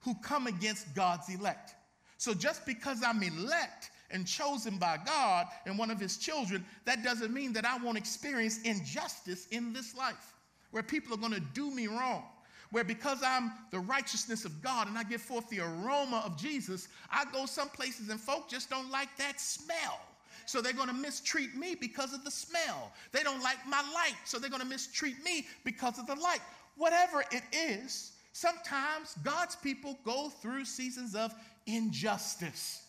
who 0.00 0.14
come 0.22 0.46
against 0.46 0.94
God's 0.94 1.28
elect. 1.28 1.74
So 2.16 2.34
just 2.34 2.66
because 2.66 3.02
I'm 3.04 3.22
elect 3.22 3.90
and 4.10 4.26
chosen 4.26 4.76
by 4.76 4.98
God 5.04 5.46
and 5.66 5.78
one 5.78 5.90
of 5.90 6.00
his 6.00 6.16
children, 6.16 6.64
that 6.84 7.02
doesn't 7.02 7.32
mean 7.32 7.52
that 7.54 7.64
I 7.64 7.78
won't 7.78 7.98
experience 7.98 8.60
injustice 8.62 9.46
in 9.48 9.72
this 9.72 9.96
life 9.96 10.34
where 10.70 10.82
people 10.82 11.14
are 11.14 11.18
going 11.18 11.32
to 11.32 11.40
do 11.40 11.70
me 11.70 11.86
wrong. 11.86 12.24
Where 12.72 12.84
because 12.84 13.18
I'm 13.24 13.50
the 13.72 13.80
righteousness 13.80 14.44
of 14.44 14.62
God 14.62 14.86
and 14.86 14.96
I 14.96 15.02
give 15.02 15.20
forth 15.20 15.48
the 15.48 15.60
aroma 15.60 16.22
of 16.24 16.36
Jesus, 16.36 16.86
I 17.10 17.24
go 17.32 17.44
some 17.44 17.68
places 17.68 18.10
and 18.10 18.20
folk 18.20 18.48
just 18.48 18.70
don't 18.70 18.90
like 18.90 19.08
that 19.16 19.40
smell. 19.40 19.98
So 20.46 20.60
they're 20.60 20.72
going 20.72 20.88
to 20.88 20.94
mistreat 20.94 21.56
me 21.56 21.74
because 21.74 22.12
of 22.12 22.24
the 22.24 22.30
smell. 22.30 22.92
They 23.12 23.22
don't 23.22 23.42
like 23.42 23.58
my 23.68 23.82
light, 23.94 24.16
so 24.24 24.38
they're 24.38 24.50
going 24.50 24.62
to 24.62 24.68
mistreat 24.68 25.22
me 25.24 25.46
because 25.64 25.98
of 25.98 26.06
the 26.06 26.14
light. 26.14 26.40
Whatever 26.76 27.24
it 27.30 27.42
is, 27.52 28.12
sometimes 28.32 29.14
God's 29.22 29.56
people 29.56 29.98
go 30.04 30.28
through 30.28 30.64
seasons 30.64 31.14
of 31.14 31.34
injustice. 31.66 32.82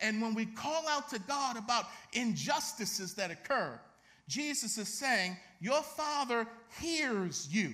And 0.00 0.20
when 0.20 0.34
we 0.34 0.46
call 0.46 0.86
out 0.88 1.08
to 1.10 1.18
God 1.20 1.56
about 1.56 1.86
injustices 2.12 3.14
that 3.14 3.30
occur, 3.30 3.80
Jesus 4.28 4.76
is 4.78 4.88
saying, 4.88 5.36
Your 5.60 5.82
Father 5.82 6.46
hears 6.80 7.48
you. 7.50 7.72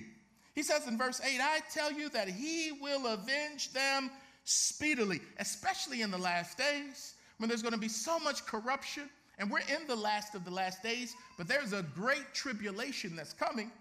He 0.55 0.63
says 0.63 0.87
in 0.87 0.97
verse 0.97 1.19
8, 1.19 1.39
I 1.41 1.59
tell 1.73 1.91
you 1.91 2.09
that 2.09 2.27
He 2.27 2.71
will 2.79 3.07
avenge 3.07 3.73
them 3.73 4.11
speedily, 4.43 5.19
especially 5.39 6.01
in 6.01 6.11
the 6.11 6.17
last 6.17 6.57
days 6.57 7.15
when 7.37 7.49
there's 7.49 7.61
going 7.61 7.73
to 7.73 7.79
be 7.79 7.87
so 7.87 8.19
much 8.19 8.45
corruption. 8.45 9.09
And 9.39 9.49
we're 9.49 9.59
in 9.61 9.87
the 9.87 9.95
last 9.95 10.35
of 10.35 10.45
the 10.45 10.51
last 10.51 10.83
days, 10.83 11.15
but 11.37 11.47
there's 11.47 11.73
a 11.73 11.81
great 11.95 12.33
tribulation 12.33 13.15
that's 13.15 13.33
coming. 13.33 13.71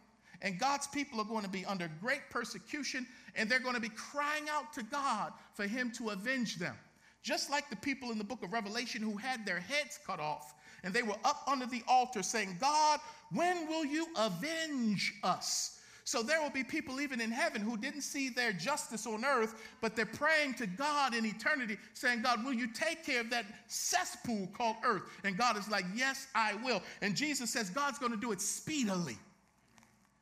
And 0.42 0.58
God's 0.58 0.86
people 0.88 1.20
are 1.20 1.24
going 1.24 1.44
to 1.44 1.50
be 1.50 1.64
under 1.64 1.88
great 2.00 2.28
persecution, 2.30 3.06
and 3.36 3.48
they're 3.48 3.60
going 3.60 3.74
to 3.74 3.80
be 3.80 3.90
crying 3.90 4.44
out 4.50 4.72
to 4.74 4.82
God 4.82 5.32
for 5.54 5.66
Him 5.66 5.90
to 5.92 6.10
avenge 6.10 6.56
them. 6.56 6.74
Just 7.22 7.50
like 7.50 7.70
the 7.70 7.76
people 7.76 8.10
in 8.10 8.18
the 8.18 8.24
book 8.24 8.42
of 8.42 8.52
Revelation 8.52 9.00
who 9.00 9.16
had 9.16 9.46
their 9.46 9.60
heads 9.60 10.00
cut 10.04 10.18
off 10.18 10.54
and 10.84 10.92
they 10.92 11.02
were 11.02 11.16
up 11.24 11.42
under 11.46 11.66
the 11.66 11.82
altar 11.86 12.22
saying, 12.22 12.56
God, 12.60 13.00
when 13.32 13.68
will 13.68 13.84
you 13.84 14.06
avenge 14.16 15.14
us? 15.22 15.78
So 16.04 16.20
there 16.22 16.42
will 16.42 16.50
be 16.50 16.64
people 16.64 17.00
even 17.00 17.20
in 17.20 17.30
heaven 17.30 17.62
who 17.62 17.76
didn't 17.76 18.00
see 18.00 18.28
their 18.28 18.52
justice 18.52 19.06
on 19.06 19.24
earth, 19.24 19.62
but 19.80 19.94
they're 19.94 20.04
praying 20.04 20.54
to 20.54 20.66
God 20.66 21.14
in 21.14 21.24
eternity, 21.24 21.76
saying, 21.94 22.22
God, 22.22 22.44
will 22.44 22.52
you 22.52 22.66
take 22.66 23.06
care 23.06 23.20
of 23.20 23.30
that 23.30 23.46
cesspool 23.68 24.48
called 24.52 24.76
earth? 24.84 25.02
And 25.22 25.38
God 25.38 25.56
is 25.56 25.70
like, 25.70 25.84
Yes, 25.94 26.26
I 26.34 26.54
will. 26.64 26.82
And 27.02 27.14
Jesus 27.14 27.50
says, 27.50 27.70
God's 27.70 28.00
going 28.00 28.10
to 28.10 28.18
do 28.18 28.32
it 28.32 28.40
speedily. 28.40 29.16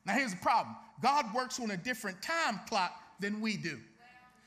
Now, 0.05 0.13
here's 0.13 0.31
the 0.31 0.41
problem 0.41 0.75
God 1.01 1.33
works 1.33 1.59
on 1.59 1.71
a 1.71 1.77
different 1.77 2.21
time 2.21 2.59
clock 2.67 2.93
than 3.19 3.41
we 3.41 3.57
do. 3.57 3.79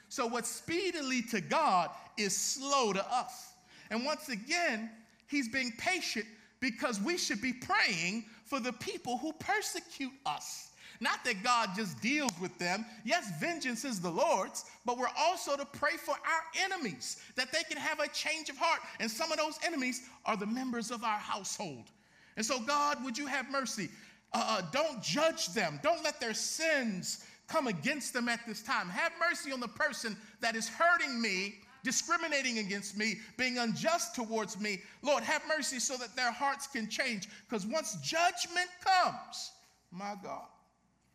So, 0.09 0.27
what's 0.27 0.49
speedily 0.49 1.23
to 1.23 1.41
God 1.41 1.91
is 2.17 2.37
slow 2.37 2.93
to 2.93 3.05
us. 3.13 3.55
And 3.91 4.05
once 4.05 4.29
again, 4.29 4.91
He's 5.27 5.49
being 5.49 5.73
patient 5.79 6.27
because 6.61 7.01
we 7.01 7.17
should 7.17 7.41
be 7.41 7.53
praying 7.53 8.25
for 8.45 8.61
the 8.61 8.73
people 8.73 9.19
who 9.19 9.33
persecute 9.35 10.13
us. 10.27 10.71
Not 11.01 11.25
that 11.25 11.43
God 11.43 11.71
just 11.75 12.01
deals 12.01 12.33
with 12.41 12.57
them. 12.59 12.87
Yes, 13.05 13.33
vengeance 13.41 13.85
is 13.85 14.01
the 14.01 14.11
Lord's, 14.11 14.65
but 14.87 14.97
we're 14.97 15.07
also 15.19 15.57
to 15.57 15.65
pray 15.65 15.97
for 15.97 16.13
our 16.13 16.65
enemies 16.65 17.21
that 17.35 17.53
they 17.53 17.63
can 17.65 17.77
have 17.77 18.01
a 18.01 18.09
change 18.09 18.49
of 18.49 18.57
heart. 18.57 18.81
And 19.01 19.11
some 19.11 19.33
of 19.33 19.39
those 19.39 19.59
enemies 19.65 20.09
are 20.25 20.37
the 20.37 20.47
members 20.47 20.91
of 20.91 21.03
our 21.03 21.19
household. 21.19 21.91
And 22.37 22.47
so, 22.47 22.61
God, 22.61 23.03
would 23.05 23.19
you 23.19 23.27
have 23.27 23.51
mercy? 23.51 23.89
Uh, 24.35 24.63
don't 24.73 25.01
judge 25.03 25.49
them, 25.55 25.81
don't 25.83 26.03
let 26.05 26.21
their 26.21 26.35
sins 26.35 27.25
come 27.49 27.69
against 27.69 28.13
them 28.13 28.29
at 28.29 28.41
this 28.47 28.63
time. 28.63 28.89
Have 28.89 29.13
mercy 29.31 29.53
on 29.53 29.61
the 29.61 29.69
person 29.69 30.17
that 30.41 30.57
is 30.57 30.69
hurting 30.69 31.21
me 31.21 31.57
discriminating 31.85 32.59
against 32.59 32.97
me, 32.97 33.17
being 33.37 33.59
unjust 33.59 34.15
towards 34.15 34.59
me. 34.59 34.81
Lord, 35.03 35.23
have 35.23 35.43
mercy 35.47 35.79
so 35.79 35.97
that 35.99 36.17
their 36.17 36.33
hearts 36.33 36.67
can 36.67 36.89
change. 36.89 37.29
Because 37.47 37.67
once 37.67 37.97
judgment 38.03 38.69
comes, 38.83 39.53
my 39.93 40.15
God. 40.23 40.47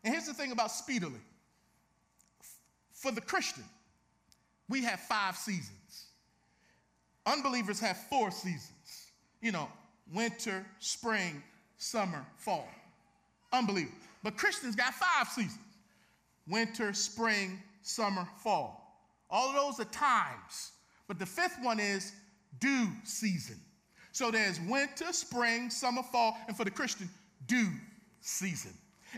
And 0.03 0.13
here's 0.13 0.27
the 0.27 0.33
thing 0.33 0.51
about 0.51 0.71
speedily 0.71 1.19
for 2.93 3.11
the 3.11 3.21
Christian, 3.21 3.63
we 4.67 4.83
have 4.83 4.99
five 4.99 5.35
seasons. 5.37 6.07
Unbelievers 7.25 7.79
have 7.79 7.97
four 8.09 8.29
seasons. 8.29 9.11
You 9.41 9.53
know, 9.53 9.69
winter, 10.13 10.65
spring, 10.79 11.41
summer, 11.77 12.25
fall. 12.37 12.67
Unbelievable. 13.51 13.97
But 14.23 14.37
Christians 14.37 14.75
got 14.75 14.93
five 14.93 15.27
seasons 15.27 15.59
winter, 16.47 16.93
spring, 16.93 17.61
summer, 17.81 18.27
fall. 18.43 19.03
All 19.29 19.49
of 19.49 19.55
those 19.55 19.79
are 19.85 19.89
times. 19.91 20.71
But 21.07 21.19
the 21.19 21.25
fifth 21.25 21.57
one 21.61 21.79
is 21.79 22.11
due 22.59 22.87
season. 23.03 23.59
So 24.11 24.31
there's 24.31 24.59
winter, 24.61 25.13
spring, 25.13 25.69
summer, 25.69 26.03
fall, 26.03 26.37
and 26.47 26.57
for 26.57 26.65
the 26.65 26.71
Christian, 26.71 27.09
due 27.47 27.69
season. 28.21 28.71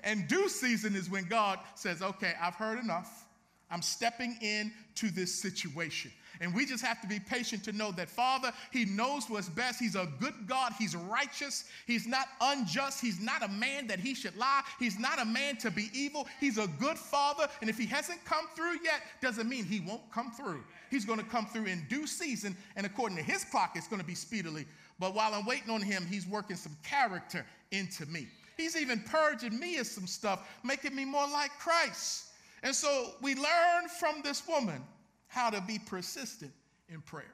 And 0.04 0.28
due 0.28 0.50
season 0.50 0.96
is 0.96 1.10
when 1.10 1.26
God 1.26 1.60
says, 1.76 2.02
okay, 2.02 2.34
I've 2.42 2.56
heard 2.56 2.80
enough. 2.80 3.26
I'm 3.72 3.82
stepping 3.82 4.38
in 4.42 4.72
to 4.96 5.10
this 5.10 5.34
situation. 5.34 6.12
And 6.42 6.56
we 6.56 6.66
just 6.66 6.84
have 6.84 7.00
to 7.02 7.08
be 7.08 7.20
patient 7.20 7.64
to 7.66 7.72
know 7.72 7.92
that 7.92 8.10
Father, 8.10 8.52
He 8.72 8.86
knows 8.86 9.30
what's 9.30 9.48
best. 9.48 9.80
He's 9.80 9.96
a 9.96 10.10
good 10.20 10.34
God. 10.48 10.74
He's 10.78 10.96
righteous. 10.96 11.66
He's 11.86 12.08
not 12.08 12.28
unjust. 12.42 13.00
He's 13.00 13.20
not 13.20 13.44
a 13.44 13.48
man 13.48 13.86
that 13.88 14.00
He 14.00 14.16
should 14.16 14.36
lie. 14.36 14.64
He's 14.80 14.98
not 14.98 15.22
a 15.22 15.26
man 15.26 15.58
to 15.58 15.70
be 15.70 15.90
evil. 15.94 16.28
He's 16.40 16.58
a 16.58 16.68
good 16.80 16.98
Father. 16.98 17.48
And 17.62 17.70
if 17.70 17.78
He 17.78 17.86
hasn't 17.86 18.26
come 18.26 18.48
through 18.56 18.80
yet, 18.84 19.04
doesn't 19.22 19.48
mean 19.48 19.66
He 19.66 19.82
won't 19.82 20.12
come 20.12 20.32
through. 20.32 20.64
He's 20.90 21.06
going 21.06 21.20
to 21.20 21.26
come 21.26 21.46
through 21.46 21.66
in 21.66 21.86
due 21.90 22.08
season. 22.08 22.58
And 22.76 22.88
according 22.88 23.18
to 23.18 23.24
His 23.24 23.44
clock, 23.46 23.74
it's 23.76 23.88
going 23.88 24.02
to 24.02 24.08
be 24.08 24.16
speedily. 24.16 24.66
But 25.00 25.14
while 25.14 25.36
I'm 25.36 25.46
waiting 25.46 25.70
on 25.70 25.82
Him, 25.82 26.08
He's 26.10 26.26
working 26.26 26.56
some 26.56 26.76
character 26.84 27.46
into 27.72 28.08
me. 28.08 28.28
He's 28.58 28.76
even 28.76 29.00
purging 29.02 29.60
me 29.60 29.78
of 29.78 29.86
some 29.86 30.08
stuff, 30.08 30.48
making 30.64 30.96
me 30.96 31.06
more 31.06 31.28
like 31.28 31.52
Christ. 31.60 32.30
And 32.64 32.76
so 32.76 33.12
we 33.22 33.36
learn 33.36 33.88
from 34.00 34.22
this 34.24 34.48
woman 34.48 34.84
how 35.28 35.50
to 35.50 35.62
be 35.62 35.80
persistent 35.80 36.52
in 36.90 37.02
prayer. 37.02 37.34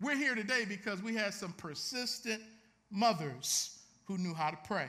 We're 0.00 0.16
here 0.16 0.34
today 0.34 0.64
because 0.68 1.02
we 1.02 1.14
had 1.14 1.32
some 1.32 1.52
persistent 1.52 2.42
mothers 2.90 3.78
who 4.04 4.18
knew 4.18 4.34
how 4.34 4.50
to 4.50 4.58
pray. 4.66 4.88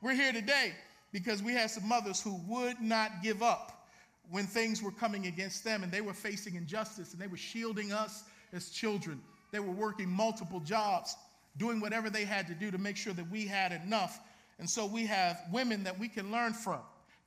We're 0.00 0.14
here 0.14 0.32
today 0.32 0.72
because 1.12 1.42
we 1.42 1.52
had 1.52 1.70
some 1.70 1.88
mothers 1.88 2.20
who 2.20 2.40
would 2.46 2.80
not 2.80 3.22
give 3.22 3.42
up 3.42 3.88
when 4.30 4.46
things 4.46 4.82
were 4.82 4.90
coming 4.90 5.26
against 5.26 5.64
them 5.64 5.82
and 5.82 5.90
they 5.90 6.00
were 6.00 6.14
facing 6.14 6.54
injustice 6.54 7.12
and 7.12 7.20
they 7.20 7.26
were 7.26 7.36
shielding 7.36 7.92
us 7.92 8.24
as 8.52 8.70
children. 8.70 9.20
They 9.50 9.60
were 9.60 9.72
working 9.72 10.08
multiple 10.08 10.60
jobs, 10.60 11.16
doing 11.56 11.80
whatever 11.80 12.10
they 12.10 12.24
had 12.24 12.46
to 12.46 12.54
do 12.54 12.70
to 12.70 12.78
make 12.78 12.96
sure 12.96 13.12
that 13.12 13.30
we 13.30 13.46
had 13.46 13.72
enough. 13.72 14.20
And 14.58 14.68
so 14.68 14.86
we 14.86 15.06
have 15.06 15.42
women 15.52 15.82
that 15.84 15.98
we 15.98 16.08
can 16.08 16.30
learn 16.30 16.52
from 16.52 16.80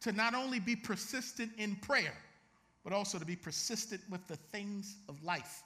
to 0.05 0.11
not 0.11 0.35
only 0.35 0.59
be 0.59 0.75
persistent 0.75 1.51
in 1.57 1.75
prayer, 1.77 2.13
but 2.83 2.93
also 2.93 3.17
to 3.17 3.25
be 3.25 3.35
persistent 3.35 3.99
with 4.07 4.25
the 4.27 4.35
things 4.35 4.97
of 5.09 5.23
life. 5.23 5.63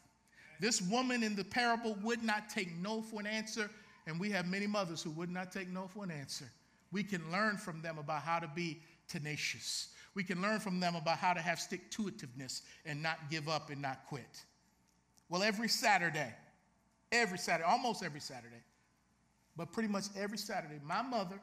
This 0.61 0.81
woman 0.81 1.23
in 1.23 1.35
the 1.35 1.43
parable 1.43 1.97
would 2.01 2.23
not 2.23 2.49
take 2.49 2.73
no 2.77 3.01
for 3.01 3.19
an 3.19 3.27
answer, 3.27 3.69
and 4.07 4.17
we 4.17 4.29
have 4.29 4.47
many 4.47 4.65
mothers 4.65 5.03
who 5.03 5.09
would 5.11 5.29
not 5.29 5.51
take 5.51 5.67
no 5.67 5.89
for 5.89 6.05
an 6.05 6.11
answer. 6.11 6.49
We 6.93 7.03
can 7.03 7.29
learn 7.33 7.57
from 7.57 7.81
them 7.81 7.97
about 7.97 8.21
how 8.21 8.39
to 8.39 8.49
be 8.55 8.79
tenacious. 9.09 9.89
We 10.15 10.23
can 10.23 10.41
learn 10.41 10.61
from 10.61 10.79
them 10.79 10.95
about 10.95 11.17
how 11.17 11.33
to 11.33 11.41
have 11.41 11.59
stick 11.59 11.91
to 11.91 12.03
itiveness 12.03 12.61
and 12.85 13.03
not 13.03 13.17
give 13.29 13.49
up 13.49 13.69
and 13.71 13.81
not 13.81 14.05
quit. 14.07 14.45
Well, 15.27 15.43
every 15.43 15.67
Saturday, 15.67 16.33
every 17.11 17.39
Saturday, 17.39 17.69
almost 17.69 18.03
every 18.03 18.21
Saturday, 18.21 18.63
but 19.57 19.73
pretty 19.73 19.89
much 19.89 20.05
every 20.17 20.37
Saturday, 20.37 20.79
my 20.81 21.01
mother 21.01 21.41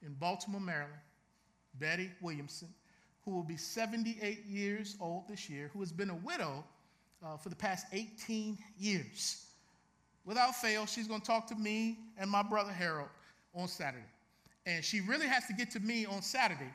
in 0.00 0.14
Baltimore, 0.14 0.62
Maryland, 0.62 0.94
Betty 1.78 2.10
Williamson, 2.20 2.68
who 3.24 3.32
will 3.32 3.42
be 3.42 3.56
78 3.56 4.46
years 4.46 4.96
old 5.00 5.28
this 5.28 5.48
year, 5.48 5.70
who 5.72 5.80
has 5.80 5.92
been 5.92 6.10
a 6.10 6.16
widow 6.16 6.64
uh, 7.24 7.36
for 7.36 7.48
the 7.48 7.56
past 7.56 7.86
18 7.92 8.58
years. 8.78 9.46
Without 10.24 10.54
fail, 10.56 10.86
she's 10.86 11.08
going 11.08 11.20
to 11.20 11.26
talk 11.26 11.46
to 11.48 11.54
me 11.54 11.98
and 12.18 12.30
my 12.30 12.42
brother 12.42 12.72
Harold 12.72 13.08
on 13.54 13.68
Saturday. 13.68 14.04
And 14.66 14.84
she 14.84 15.00
really 15.00 15.26
has 15.26 15.46
to 15.46 15.52
get 15.52 15.70
to 15.72 15.80
me 15.80 16.06
on 16.06 16.22
Saturday 16.22 16.70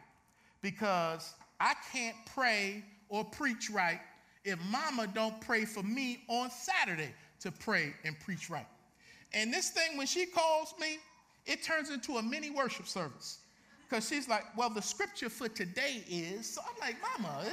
because 0.62 1.34
I 1.60 1.74
can't 1.92 2.16
pray 2.34 2.84
or 3.10 3.24
preach 3.24 3.70
right 3.70 4.00
if 4.44 4.60
mama 4.70 5.08
don't 5.14 5.40
pray 5.42 5.66
for 5.66 5.84
me 5.84 6.24
on 6.28 6.50
Saturday 6.50 7.14
to 7.40 7.52
pray 7.52 7.94
and 8.04 8.20
preach 8.20 8.50
right. 8.50 8.68
And 9.34 9.54
this 9.54 9.70
thing, 9.70 9.98
when 9.98 10.08
she 10.08 10.26
calls 10.26 10.74
me, 10.80 10.98
it 11.46 11.64
turns 11.64 11.90
into 11.90 12.18
a 12.18 12.24
mini 12.24 12.50
worship 12.50 12.88
service. 12.88 13.40
Because 13.88 14.08
she's 14.08 14.28
like, 14.28 14.44
well, 14.58 14.70
the 14.70 14.82
scripture 14.82 15.30
for 15.30 15.48
today 15.48 16.04
is. 16.10 16.48
So 16.48 16.62
I'm 16.62 16.80
like, 16.80 16.96
Mama. 17.02 17.44
Eh? 17.46 17.50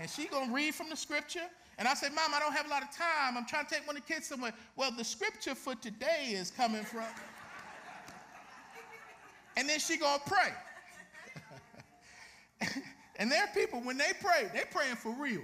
And 0.00 0.10
she 0.10 0.26
gonna 0.26 0.52
read 0.52 0.74
from 0.74 0.88
the 0.88 0.96
scripture. 0.96 1.46
And 1.78 1.86
I 1.88 1.94
say, 1.94 2.08
Mom, 2.08 2.34
I 2.34 2.40
don't 2.40 2.52
have 2.52 2.66
a 2.66 2.68
lot 2.68 2.82
of 2.82 2.90
time. 2.90 3.36
I'm 3.36 3.46
trying 3.46 3.64
to 3.66 3.74
take 3.74 3.86
one 3.86 3.96
of 3.96 4.06
the 4.06 4.12
kids 4.12 4.26
somewhere. 4.26 4.52
Well, 4.76 4.90
the 4.90 5.04
scripture 5.04 5.54
for 5.54 5.74
today 5.74 6.32
is 6.32 6.50
coming 6.50 6.82
from. 6.82 7.04
and 9.56 9.68
then 9.68 9.78
she 9.78 9.96
gonna 9.96 10.22
pray. 10.26 10.52
and 13.16 13.30
there 13.30 13.44
are 13.44 13.48
people, 13.54 13.80
when 13.80 13.96
they 13.96 14.12
pray, 14.20 14.50
they 14.52 14.64
praying 14.70 14.96
for 14.96 15.12
real. 15.12 15.42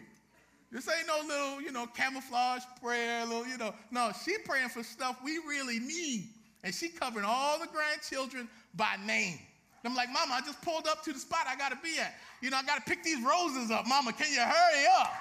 This 0.71 0.89
ain't 0.89 1.07
no 1.07 1.21
little, 1.27 1.63
you 1.63 1.73
know, 1.73 1.87
camouflage 1.87 2.63
prayer, 2.83 3.25
little, 3.25 3.47
you 3.47 3.57
know. 3.57 3.75
No, 3.91 4.11
she 4.25 4.37
praying 4.45 4.69
for 4.69 4.83
stuff 4.83 5.19
we 5.25 5.39
really 5.39 5.79
need. 5.79 6.29
And 6.67 6.75
she 6.75 6.89
covering 6.89 7.25
all 7.25 7.61
the 7.61 7.69
grandchildren 7.69 8.49
by 8.75 8.97
name. 9.07 9.39
And 9.85 9.93
I'm 9.93 9.95
like, 9.95 10.09
Mama, 10.13 10.35
I 10.35 10.41
just 10.41 10.61
pulled 10.63 10.89
up 10.89 11.05
to 11.05 11.13
the 11.13 11.19
spot 11.21 11.47
I 11.47 11.55
got 11.55 11.69
to 11.69 11.79
be 11.81 11.97
at. 12.01 12.17
You 12.43 12.51
know, 12.51 12.57
I 12.57 12.65
got 12.65 12.85
to 12.85 12.91
pick 12.91 13.05
these 13.05 13.25
roses 13.25 13.71
up. 13.71 13.87
Mama, 13.87 14.13
can 14.13 14.27
you 14.33 14.41
hurry 14.41 14.85
up? 14.99 15.15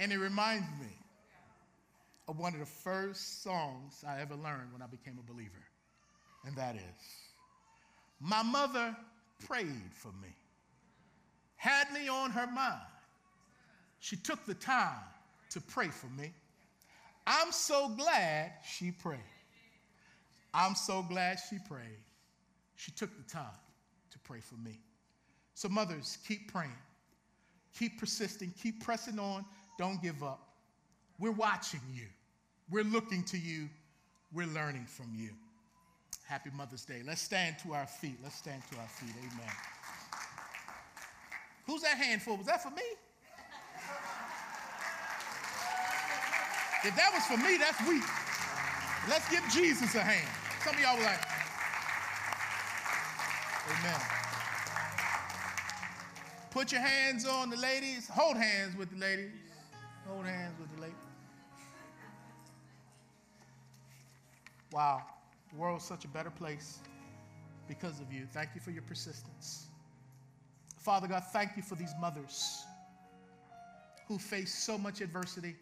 and 0.00 0.12
it 0.12 0.18
reminds 0.18 0.66
me 0.80 0.88
of 2.26 2.40
one 2.40 2.52
of 2.52 2.58
the 2.58 2.66
first 2.66 3.44
songs 3.44 4.02
I 4.04 4.20
ever 4.20 4.34
learned 4.34 4.72
when 4.72 4.82
I 4.82 4.88
became 4.88 5.20
a 5.20 5.32
believer. 5.32 5.52
And 6.44 6.56
that 6.56 6.74
is, 6.74 7.06
My 8.18 8.42
mother 8.42 8.96
prayed 9.46 9.92
for 9.92 10.08
me, 10.20 10.34
had 11.54 11.92
me 11.92 12.08
on 12.08 12.32
her 12.32 12.48
mind. 12.48 12.80
She 14.00 14.16
took 14.16 14.44
the 14.46 14.54
time 14.54 14.98
to 15.50 15.60
pray 15.60 15.88
for 15.88 16.06
me. 16.06 16.32
I'm 17.26 17.52
so 17.52 17.88
glad 17.88 18.52
she 18.64 18.90
prayed. 18.90 19.20
I'm 20.52 20.74
so 20.74 21.02
glad 21.02 21.38
she 21.48 21.58
prayed. 21.68 22.02
She 22.76 22.90
took 22.92 23.10
the 23.16 23.30
time 23.30 23.44
to 24.10 24.18
pray 24.20 24.40
for 24.40 24.56
me. 24.56 24.78
So, 25.54 25.68
mothers, 25.68 26.18
keep 26.26 26.50
praying, 26.52 26.70
keep 27.78 27.98
persisting, 27.98 28.52
keep 28.60 28.82
pressing 28.82 29.18
on. 29.18 29.44
Don't 29.78 30.02
give 30.02 30.22
up. 30.22 30.54
We're 31.18 31.32
watching 31.32 31.80
you, 31.92 32.06
we're 32.70 32.84
looking 32.84 33.22
to 33.24 33.38
you, 33.38 33.68
we're 34.32 34.46
learning 34.46 34.86
from 34.86 35.12
you. 35.14 35.30
Happy 36.26 36.50
Mother's 36.56 36.84
Day. 36.84 37.02
Let's 37.04 37.20
stand 37.20 37.56
to 37.64 37.74
our 37.74 37.86
feet. 37.86 38.16
Let's 38.22 38.36
stand 38.36 38.62
to 38.70 38.78
our 38.78 38.86
feet. 38.86 39.14
Amen. 39.18 39.52
Who's 41.66 41.82
that 41.82 41.98
handful? 41.98 42.36
Was 42.36 42.46
that 42.46 42.62
for 42.62 42.70
me? 42.70 42.82
If 46.84 46.96
that 46.96 47.10
was 47.12 47.24
for 47.26 47.36
me, 47.36 47.58
that's 47.58 47.80
weak. 47.86 48.04
Let's 49.08 49.28
give 49.30 49.42
Jesus 49.52 49.94
a 49.94 50.00
hand. 50.00 50.28
Some 50.64 50.74
of 50.74 50.80
y'all 50.80 50.96
were 50.96 51.04
like, 51.04 51.20
Amen. 53.78 54.00
Put 56.50 56.72
your 56.72 56.80
hands 56.80 57.26
on 57.26 57.50
the 57.50 57.56
ladies. 57.56 58.08
Hold 58.08 58.36
hands 58.36 58.76
with 58.76 58.90
the 58.90 58.96
ladies. 58.96 59.30
Hold 60.08 60.26
hands 60.26 60.58
with 60.58 60.74
the 60.74 60.82
ladies. 60.82 60.96
Wow. 64.72 65.02
The 65.52 65.58
world's 65.58 65.84
such 65.84 66.04
a 66.04 66.08
better 66.08 66.30
place 66.30 66.78
because 67.68 68.00
of 68.00 68.12
you. 68.12 68.26
Thank 68.32 68.50
you 68.54 68.60
for 68.60 68.70
your 68.70 68.82
persistence. 68.82 69.66
Father 70.78 71.06
God, 71.06 71.22
thank 71.32 71.56
you 71.56 71.62
for 71.62 71.74
these 71.74 71.92
mothers 72.00 72.64
who 74.08 74.18
face 74.18 74.52
so 74.52 74.76
much 74.78 75.00
adversity 75.00 75.54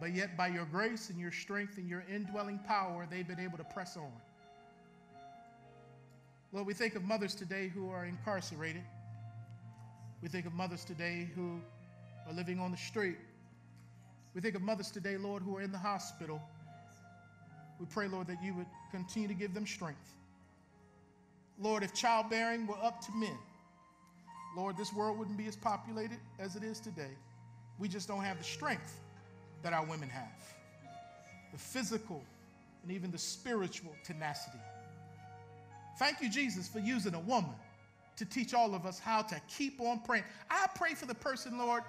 but 0.00 0.14
yet, 0.14 0.36
by 0.36 0.48
your 0.48 0.64
grace 0.64 1.10
and 1.10 1.18
your 1.18 1.30
strength 1.30 1.78
and 1.78 1.88
your 1.88 2.04
indwelling 2.12 2.58
power, 2.58 3.06
they've 3.10 3.26
been 3.26 3.40
able 3.40 3.58
to 3.58 3.64
press 3.64 3.96
on. 3.96 4.10
Lord, 6.52 6.66
we 6.66 6.74
think 6.74 6.94
of 6.94 7.04
mothers 7.04 7.34
today 7.34 7.68
who 7.68 7.90
are 7.90 8.04
incarcerated. 8.04 8.82
We 10.22 10.28
think 10.28 10.46
of 10.46 10.52
mothers 10.52 10.84
today 10.84 11.28
who 11.34 11.60
are 12.26 12.32
living 12.32 12.58
on 12.58 12.70
the 12.70 12.76
street. 12.76 13.18
We 14.34 14.40
think 14.40 14.56
of 14.56 14.62
mothers 14.62 14.90
today, 14.90 15.16
Lord, 15.16 15.42
who 15.42 15.56
are 15.56 15.62
in 15.62 15.70
the 15.70 15.78
hospital. 15.78 16.40
We 17.78 17.86
pray, 17.86 18.08
Lord, 18.08 18.26
that 18.28 18.42
you 18.42 18.54
would 18.54 18.66
continue 18.90 19.28
to 19.28 19.34
give 19.34 19.54
them 19.54 19.66
strength. 19.66 20.14
Lord, 21.58 21.82
if 21.82 21.94
childbearing 21.94 22.66
were 22.66 22.78
up 22.82 23.00
to 23.06 23.12
men, 23.12 23.38
Lord, 24.56 24.76
this 24.76 24.92
world 24.92 25.18
wouldn't 25.18 25.36
be 25.36 25.46
as 25.46 25.56
populated 25.56 26.18
as 26.38 26.56
it 26.56 26.62
is 26.62 26.80
today. 26.80 27.16
We 27.78 27.88
just 27.88 28.08
don't 28.08 28.22
have 28.22 28.38
the 28.38 28.44
strength 28.44 29.00
that 29.64 29.72
our 29.72 29.84
women 29.84 30.08
have 30.08 30.28
the 31.50 31.58
physical 31.58 32.22
and 32.82 32.92
even 32.92 33.10
the 33.10 33.18
spiritual 33.18 33.96
tenacity. 34.04 34.58
Thank 35.98 36.20
you, 36.20 36.28
Jesus, 36.28 36.68
for 36.68 36.80
using 36.80 37.14
a 37.14 37.20
woman 37.20 37.54
to 38.16 38.24
teach 38.24 38.54
all 38.54 38.74
of 38.74 38.86
us 38.86 38.98
how 38.98 39.22
to 39.22 39.40
keep 39.48 39.80
on 39.80 40.00
praying. 40.00 40.24
I 40.50 40.66
pray 40.74 40.94
for 40.94 41.06
the 41.06 41.14
person, 41.14 41.58
Lord, 41.58 41.82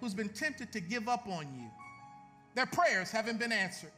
who's 0.00 0.14
been 0.14 0.30
tempted 0.30 0.72
to 0.72 0.80
give 0.80 1.08
up 1.08 1.28
on 1.28 1.46
you. 1.54 1.70
Their 2.54 2.66
prayers 2.66 3.10
haven't 3.10 3.38
been 3.38 3.52
answered, 3.52 3.92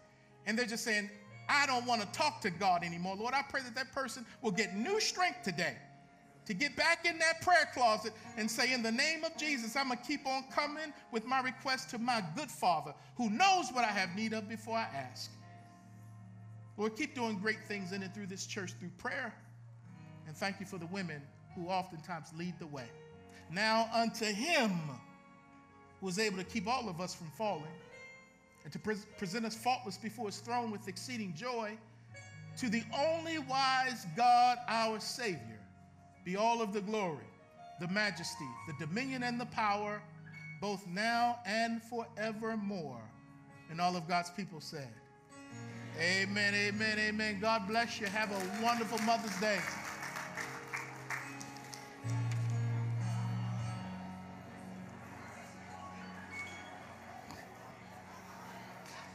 and 0.46 0.58
they're 0.58 0.66
just 0.66 0.84
saying, 0.84 1.08
I 1.48 1.66
don't 1.66 1.86
want 1.86 2.02
to 2.02 2.08
talk 2.08 2.40
to 2.42 2.50
God 2.50 2.84
anymore. 2.84 3.16
Lord, 3.16 3.32
I 3.34 3.42
pray 3.48 3.62
that 3.62 3.74
that 3.74 3.92
person 3.92 4.26
will 4.42 4.52
get 4.52 4.76
new 4.76 5.00
strength 5.00 5.42
today 5.42 5.76
to 6.47 6.55
get 6.55 6.76
back 6.76 7.05
in 7.05 7.18
that 7.18 7.43
prayer 7.43 7.68
closet 7.72 8.12
and 8.36 8.51
say, 8.51 8.72
In 8.72 8.82
the 8.82 8.93
name 8.93 9.24
of 9.24 9.36
Jesus, 9.36 9.76
I'm 9.76 9.88
going 9.88 9.99
to 9.99 10.05
keep 10.05 10.26
on 10.26 10.45
coming 10.53 10.93
with 11.12 11.24
my 11.24 11.41
request 11.41 11.91
to 11.91 11.99
my 11.99 12.22
good 12.36 12.51
Father 12.51 12.95
who 13.16 13.30
knows 13.30 13.70
what 13.72 13.84
I 13.84 13.88
have 13.93 14.16
need 14.16 14.32
of 14.32 14.49
before 14.49 14.76
I 14.76 14.88
ask. 14.95 15.30
Lord, 16.76 16.97
keep 16.97 17.14
doing 17.14 17.38
great 17.38 17.62
things 17.68 17.93
in 17.93 18.03
and 18.03 18.12
through 18.14 18.26
this 18.26 18.47
church 18.47 18.72
through 18.80 18.91
prayer. 18.97 19.34
And 20.26 20.36
thank 20.36 20.61
you 20.61 20.66
for 20.66 20.78
the 20.78 20.86
women 20.86 21.20
who 21.55 21.68
oftentimes 21.68 22.28
lead 22.36 22.55
the 22.59 22.66
way. 22.66 22.86
Now, 23.51 23.88
unto 23.93 24.24
him 24.24 24.72
who 26.01 26.09
is 26.09 26.18
able 26.18 26.38
to 26.38 26.45
keep 26.45 26.66
all 26.66 26.88
of 26.88 27.01
us 27.01 27.14
from 27.14 27.30
falling 27.36 27.64
and 28.64 28.72
to 28.72 28.78
pre- 28.78 28.97
present 29.18 29.45
us 29.45 29.55
faultless 29.55 29.99
before 29.99 30.26
his 30.26 30.38
throne 30.38 30.70
with 30.70 30.88
exceeding 30.88 31.34
joy, 31.34 31.76
to 32.57 32.68
the 32.68 32.82
only 32.97 33.38
wise 33.38 34.07
God, 34.16 34.59
our 34.68 35.01
Savior, 35.01 35.59
be 36.25 36.37
all 36.37 36.61
of 36.61 36.73
the 36.73 36.81
glory, 36.81 37.25
the 37.81 37.89
majesty, 37.89 38.49
the 38.66 38.87
dominion, 38.87 39.23
and 39.23 39.41
the 39.41 39.47
power, 39.47 40.03
both 40.61 40.87
now 40.87 41.39
and 41.47 41.83
forevermore. 41.83 43.01
And 43.71 43.81
all 43.81 43.97
of 43.97 44.09
God's 44.09 44.31
people 44.31 44.61
said, 44.61 44.89
Amen, 45.99 46.55
amen, 46.55 46.99
amen. 46.99 47.39
God 47.41 47.66
bless 47.68 48.01
you. 48.01 48.07
Have 48.07 48.31
a 48.31 48.62
wonderful 48.64 48.99
Mother's 49.05 49.39
Day. 49.41 49.59